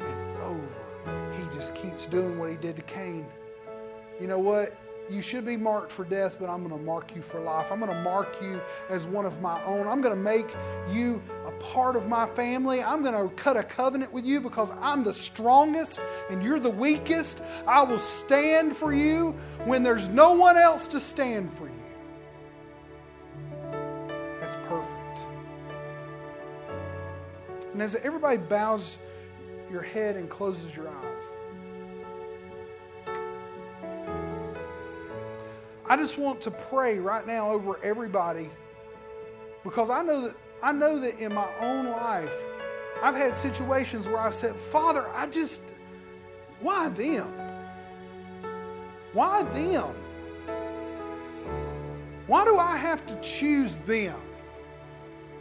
and 0.00 0.36
over. 0.42 1.34
He 1.36 1.56
just 1.56 1.74
keeps 1.74 2.06
doing 2.06 2.38
what 2.38 2.50
he 2.50 2.56
did 2.56 2.76
to 2.76 2.82
Cain. 2.82 3.24
You 4.20 4.26
know 4.26 4.38
what? 4.38 4.74
You 5.10 5.20
should 5.20 5.44
be 5.44 5.56
marked 5.56 5.92
for 5.92 6.04
death, 6.04 6.36
but 6.38 6.48
I'm 6.48 6.66
going 6.66 6.76
to 6.76 6.84
mark 6.84 7.14
you 7.14 7.22
for 7.22 7.40
life. 7.40 7.70
I'm 7.70 7.78
going 7.78 7.92
to 7.92 8.02
mark 8.02 8.36
you 8.42 8.60
as 8.88 9.06
one 9.06 9.24
of 9.24 9.40
my 9.40 9.62
own. 9.64 9.86
I'm 9.86 10.00
going 10.00 10.14
to 10.14 10.20
make 10.20 10.46
you 10.90 11.22
a 11.46 11.52
part 11.62 11.96
of 11.96 12.08
my 12.08 12.26
family. 12.34 12.82
I'm 12.82 13.02
going 13.02 13.14
to 13.14 13.34
cut 13.36 13.56
a 13.56 13.62
covenant 13.62 14.12
with 14.12 14.24
you 14.24 14.40
because 14.40 14.72
I'm 14.80 15.04
the 15.04 15.14
strongest 15.14 16.00
and 16.30 16.42
you're 16.42 16.60
the 16.60 16.70
weakest. 16.70 17.40
I 17.66 17.84
will 17.84 17.98
stand 17.98 18.76
for 18.76 18.92
you 18.92 19.34
when 19.64 19.82
there's 19.82 20.08
no 20.08 20.32
one 20.32 20.56
else 20.56 20.88
to 20.88 21.00
stand 21.00 21.52
for 21.56 21.66
you. 21.66 21.72
That's 24.40 24.56
perfect. 24.68 24.92
And 27.72 27.82
as 27.82 27.94
everybody 27.96 28.38
bows 28.38 28.96
your 29.70 29.82
head 29.82 30.16
and 30.16 30.30
closes 30.30 30.74
your 30.74 30.88
eyes, 30.88 31.22
I 35.88 35.96
just 35.96 36.18
want 36.18 36.40
to 36.42 36.50
pray 36.50 36.98
right 36.98 37.24
now 37.26 37.50
over 37.50 37.78
everybody 37.82 38.50
because 39.62 39.88
I 39.88 40.02
know 40.02 40.22
that 40.22 40.36
I 40.62 40.72
know 40.72 40.98
that 40.98 41.18
in 41.20 41.32
my 41.32 41.48
own 41.60 41.86
life 41.86 42.32
I've 43.02 43.14
had 43.14 43.36
situations 43.36 44.08
where 44.08 44.18
I've 44.18 44.34
said, 44.34 44.56
"Father, 44.56 45.08
I 45.14 45.26
just 45.26 45.60
why 46.60 46.88
them? 46.88 47.32
Why 49.12 49.44
them? 49.44 49.94
Why 52.26 52.44
do 52.44 52.56
I 52.56 52.76
have 52.76 53.06
to 53.06 53.20
choose 53.20 53.76
them? 53.86 54.16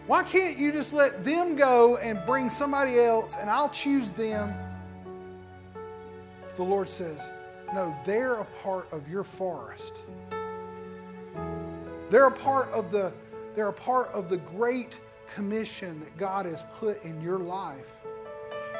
Why 0.06 0.22
can't 0.22 0.60
you 0.60 0.72
just 0.72 0.94
let 0.94 1.24
them 1.26 1.56
go 1.56 1.98
and 1.98 2.24
bring 2.28 2.52
somebody 2.52 3.00
else 3.00 3.36
and 3.40 3.50
I'll 3.50 3.70
choose 3.70 4.12
them?" 4.12 4.54
The 6.56 6.64
Lord 6.64 6.90
says, 6.90 7.28
"No, 7.74 7.96
they're 8.06 8.36
a 8.36 8.46
part 8.64 8.92
of 8.94 9.10
your 9.10 9.24
forest." 9.24 9.94
They're 12.10 12.28
a 12.28 12.32
part 12.32 12.70
of 12.70 12.92
the, 12.92 13.12
they're 13.56 13.70
a 13.70 13.74
part 13.74 14.10
of 14.10 14.30
the 14.30 14.38
great 14.38 15.00
commission 15.34 16.00
that 16.00 16.18
God 16.18 16.46
has 16.46 16.64
put 16.80 17.04
in 17.04 17.22
your 17.22 17.40
life. 17.40 17.86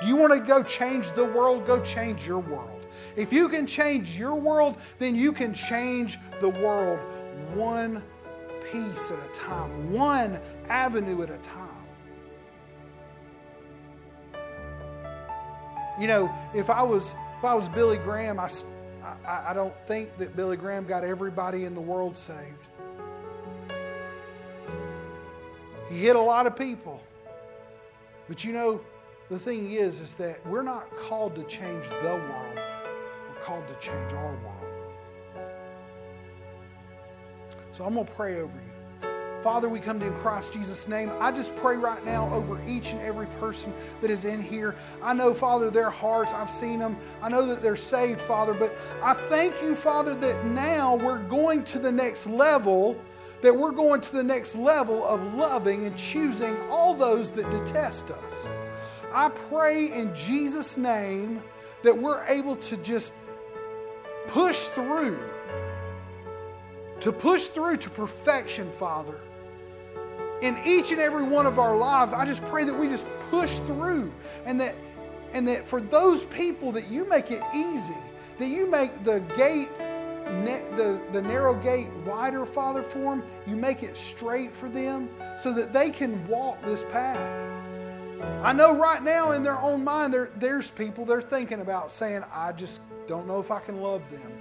Do 0.02 0.08
you 0.08 0.16
want 0.16 0.34
to 0.34 0.40
go 0.40 0.62
change 0.64 1.12
the 1.14 1.26
world? 1.26 1.66
Go 1.66 1.82
change 1.82 2.28
your 2.28 2.40
world. 2.40 2.86
If 3.16 3.32
you 3.32 3.48
can 3.48 3.66
change 3.66 4.16
your 4.16 4.36
world, 4.36 4.78
then 5.00 5.16
you 5.16 5.32
can 5.32 5.54
change 5.54 6.18
the 6.42 6.50
world 6.50 7.00
one 7.54 8.04
piece 8.72 9.12
at 9.12 9.20
a 9.20 9.34
time, 9.34 9.92
one 9.92 10.40
avenue 10.68 11.22
at 11.24 11.30
a 11.30 11.38
time. 11.38 11.70
You 16.00 16.08
know, 16.08 16.30
if 16.54 16.70
I 16.70 16.84
was 16.84 17.14
if 17.38 17.46
I 17.46 17.54
was 17.54 17.70
Billy 17.70 17.98
Graham, 17.98 18.40
I, 18.40 18.50
I, 19.26 19.52
I 19.52 19.54
don't 19.54 19.74
think 19.88 20.18
that 20.18 20.36
Billy 20.36 20.58
Graham 20.58 20.86
got 20.86 21.06
everybody 21.06 21.64
in 21.64 21.74
the 21.74 21.82
world 21.82 22.18
saved. 22.18 22.65
He 25.90 26.00
hit 26.00 26.16
a 26.16 26.22
lot 26.22 26.48
of 26.48 26.58
people. 26.58 27.02
But 28.28 28.44
you 28.44 28.54
know, 28.54 28.82
the 29.30 29.40
thing 29.40 29.74
is, 29.74 30.00
is 30.00 30.16
that 30.16 30.46
we're 30.48 30.64
not 30.64 30.90
called 31.08 31.36
to 31.36 31.44
change 31.44 31.84
the 32.02 32.10
world. 32.10 32.56
We're 32.56 33.44
called 33.44 33.68
to 33.68 33.76
change 33.76 34.14
our 34.14 34.34
world. 34.34 34.56
So 37.74 37.84
I'm 37.84 37.94
going 37.94 38.06
to 38.06 38.14
pray 38.14 38.40
over 38.40 38.54
you. 38.54 38.76
Father, 39.44 39.70
we 39.70 39.80
come 39.80 40.00
to 40.00 40.06
you 40.08 40.12
in 40.12 40.18
Christ 40.22 40.54
Jesus' 40.54 40.88
name. 40.88 41.12
I 41.20 41.32
just 41.32 41.56
pray 41.58 41.76
right 41.76 42.04
now 42.04 42.34
over 42.34 42.60
each 42.66 42.90
and 42.90 43.00
every 43.02 43.28
person 43.40 43.72
that 44.02 44.10
is 44.10 44.26
in 44.26 44.42
here. 44.42 44.76
I 45.04 45.14
know, 45.14 45.36
Father, 45.36 45.70
their 45.70 45.92
hearts, 45.92 46.34
I've 46.34 46.50
seen 46.50 46.80
them. 46.80 46.98
I 47.22 47.30
know 47.30 47.46
that 47.46 47.62
they're 47.62 47.76
saved, 47.76 48.22
Father, 48.22 48.56
but 48.56 48.76
I 49.04 49.14
thank 49.14 49.62
you, 49.62 49.76
Father, 49.76 50.16
that 50.16 50.46
now 50.46 50.96
we're 50.96 51.22
going 51.28 51.64
to 51.66 51.78
the 51.78 51.92
next 51.92 52.26
level, 52.26 53.00
that 53.46 53.56
we're 53.56 53.72
going 53.72 54.02
to 54.02 54.12
the 54.12 54.24
next 54.24 54.56
level 54.56 55.06
of 55.06 55.36
loving 55.36 55.86
and 55.86 55.96
choosing 55.96 56.58
all 56.70 56.96
those 56.96 57.30
that 57.30 57.48
detest 57.52 58.10
us. 58.10 58.48
I 59.14 59.30
pray 59.30 59.94
in 59.94 60.16
Jesus' 60.16 60.78
name 60.78 61.44
that 61.84 61.96
we're 61.96 62.26
able 62.26 62.56
to 62.56 62.78
just 62.78 63.14
push 64.30 64.68
through, 64.70 65.20
to 67.02 67.12
push 67.12 67.50
through 67.50 67.78
to 67.78 67.90
perfection, 67.92 68.72
Father 68.80 69.16
in 70.42 70.60
each 70.66 70.92
and 70.92 71.00
every 71.00 71.24
one 71.24 71.46
of 71.46 71.60
our 71.60 71.78
lives, 71.78 72.14
I 72.14 72.26
just 72.26 72.44
pray 72.46 72.66
that 72.66 72.74
we 72.74 72.88
just 72.88 73.06
push 73.30 73.58
through 73.60 74.12
and 74.46 74.60
that 74.60 74.76
and 75.34 75.48
that 75.48 75.68
for 75.68 75.82
those 75.82 76.24
people 76.24 76.72
that 76.74 76.88
you 76.88 77.08
make 77.08 77.32
it 77.32 77.42
easy, 77.54 77.98
that 78.40 78.48
you 78.48 78.70
make 78.70 79.04
the 79.04 79.20
gate 79.38 79.70
the, 80.76 81.00
the 81.12 81.22
narrow 81.22 81.54
gate 81.56 81.90
wider, 82.06 82.46
Father, 82.46 82.84
for 82.84 83.16
them. 83.16 83.24
You 83.48 83.56
make 83.56 83.84
it 83.84 83.96
straight 83.98 84.54
for 84.56 84.70
them 84.70 85.10
so 85.40 85.54
that 85.54 85.74
they 85.74 85.90
can 85.90 86.28
walk 86.28 86.62
this 86.64 86.84
path. 86.92 87.52
I 88.44 88.54
know 88.54 88.78
right 88.78 89.04
now 89.04 89.32
in 89.32 89.44
their 89.44 89.60
own 89.60 89.84
mind, 89.84 90.14
there, 90.14 90.30
there's 90.38 90.70
people 90.70 91.06
they're 91.06 91.22
thinking 91.22 91.62
about 91.62 91.92
saying, 91.92 92.24
I 92.34 92.52
just 92.52 92.82
don't 93.08 93.28
know 93.28 93.40
if 93.40 93.52
I 93.52 93.60
can 93.60 93.82
love 93.82 94.02
them. 94.12 94.32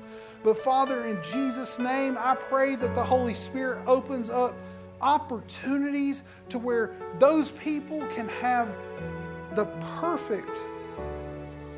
But 0.42 0.58
Father, 0.58 1.06
in 1.06 1.18
Jesus' 1.32 1.78
name, 1.78 2.16
I 2.18 2.34
pray 2.34 2.76
that 2.76 2.94
the 2.94 3.04
Holy 3.04 3.34
Spirit 3.34 3.82
opens 3.86 4.30
up 4.30 4.54
opportunities 5.00 6.22
to 6.50 6.58
where 6.58 6.94
those 7.18 7.50
people 7.50 8.00
can 8.14 8.28
have 8.28 8.68
the 9.54 9.64
perfect 10.00 10.58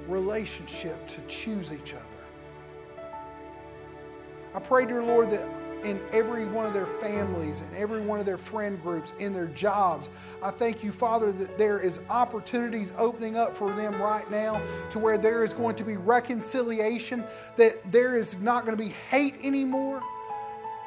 relationship 0.08 1.06
to 1.08 1.20
choose 1.28 1.72
each 1.72 1.92
other. 1.92 2.15
I 4.57 4.59
pray, 4.59 4.86
dear 4.86 5.02
Lord, 5.02 5.30
that 5.32 5.46
in 5.84 6.00
every 6.12 6.46
one 6.46 6.64
of 6.64 6.72
their 6.72 6.86
families, 6.86 7.61
in 7.61 7.76
every 7.76 8.00
one 8.00 8.18
of 8.18 8.26
their 8.26 8.38
friend 8.38 8.80
groups, 8.82 9.12
in 9.18 9.34
their 9.34 9.46
jobs. 9.48 10.09
I 10.42 10.50
thank 10.50 10.82
you, 10.82 10.90
Father, 10.90 11.30
that 11.32 11.59
there 11.59 11.78
is 11.78 12.00
opportunities 12.09 12.90
opening 12.96 13.36
up 13.36 13.54
for 13.54 13.72
them 13.74 14.00
right 14.00 14.28
now 14.30 14.61
to 14.90 14.98
where 14.98 15.18
there 15.18 15.44
is 15.44 15.52
going 15.52 15.76
to 15.76 15.84
be 15.84 15.96
reconciliation, 15.96 17.22
that 17.57 17.92
there 17.92 18.16
is 18.16 18.34
not 18.38 18.64
going 18.64 18.76
to 18.76 18.82
be 18.82 18.94
hate 19.11 19.34
anymore, 19.42 20.02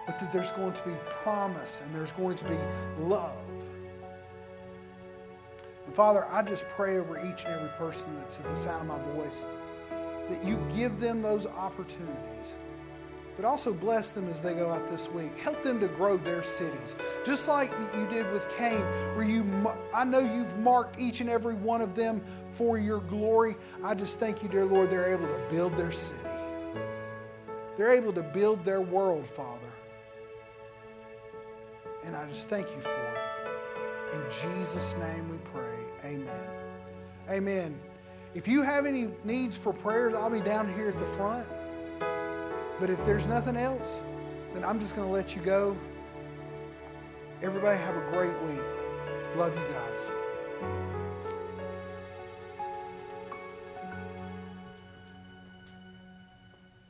but 0.07 0.19
that 0.19 0.33
there's 0.33 0.51
going 0.51 0.73
to 0.73 0.81
be 0.81 0.95
promise 1.23 1.79
and 1.83 1.95
there's 1.95 2.11
going 2.11 2.35
to 2.37 2.45
be 2.45 2.57
love. 2.99 3.37
And 5.85 5.95
Father, 5.95 6.25
I 6.25 6.41
just 6.41 6.63
pray 6.75 6.97
over 6.97 7.19
each 7.19 7.45
and 7.45 7.53
every 7.53 7.69
person 7.77 8.15
that's 8.17 8.37
at 8.37 8.43
the 8.43 8.55
sound 8.55 8.89
of 8.89 8.97
my 8.97 9.13
voice 9.13 9.43
that 10.29 10.43
you 10.43 10.59
give 10.75 10.99
them 10.99 11.21
those 11.21 11.45
opportunities, 11.45 12.53
but 13.39 13.47
also 13.47 13.71
bless 13.71 14.09
them 14.09 14.27
as 14.27 14.41
they 14.41 14.53
go 14.53 14.69
out 14.69 14.85
this 14.89 15.07
week. 15.07 15.31
Help 15.39 15.63
them 15.63 15.79
to 15.79 15.87
grow 15.87 16.17
their 16.17 16.43
cities, 16.43 16.93
just 17.25 17.47
like 17.47 17.71
you 17.95 18.05
did 18.07 18.29
with 18.33 18.45
Cain, 18.57 18.81
where 19.15 19.25
you, 19.25 19.45
I 19.93 20.03
know 20.03 20.19
you've 20.19 20.59
marked 20.59 20.99
each 20.99 21.21
and 21.21 21.29
every 21.29 21.53
one 21.53 21.79
of 21.79 21.95
them 21.95 22.21
for 22.57 22.77
your 22.77 22.99
glory. 22.99 23.55
I 23.81 23.95
just 23.95 24.19
thank 24.19 24.43
you, 24.43 24.49
dear 24.49 24.65
Lord, 24.65 24.89
they're 24.89 25.13
able 25.13 25.27
to 25.27 25.41
build 25.49 25.77
their 25.77 25.93
city. 25.93 26.19
They're 27.77 27.91
able 27.91 28.11
to 28.11 28.23
build 28.23 28.65
their 28.65 28.81
world, 28.81 29.25
Father. 29.25 29.71
And 32.03 32.17
I 32.17 32.29
just 32.29 32.49
thank 32.49 32.67
you 32.67 32.81
for 32.81 32.89
it. 32.89 34.15
In 34.15 34.59
Jesus' 34.59 34.95
name 34.95 35.29
we 35.29 35.37
pray. 35.53 35.77
Amen. 36.03 36.49
Amen. 37.29 37.79
If 38.35 38.49
you 38.49 38.63
have 38.63 38.85
any 38.85 39.07
needs 39.23 39.55
for 39.55 39.71
prayers, 39.71 40.13
I'll 40.13 40.29
be 40.29 40.41
down 40.41 40.73
here 40.73 40.89
at 40.89 40.99
the 40.99 41.07
front. 41.15 41.47
But 42.79 42.89
if 42.89 43.05
there's 43.05 43.27
nothing 43.27 43.57
else, 43.57 43.97
then 44.53 44.63
I'm 44.63 44.79
just 44.79 44.95
going 44.95 45.07
to 45.07 45.13
let 45.13 45.35
you 45.35 45.41
go. 45.41 45.75
Everybody 47.41 47.77
have 47.77 47.95
a 47.95 48.11
great 48.11 48.41
week. 48.43 48.63
Love 49.35 49.53
you 49.53 49.63
guys. 49.73 49.88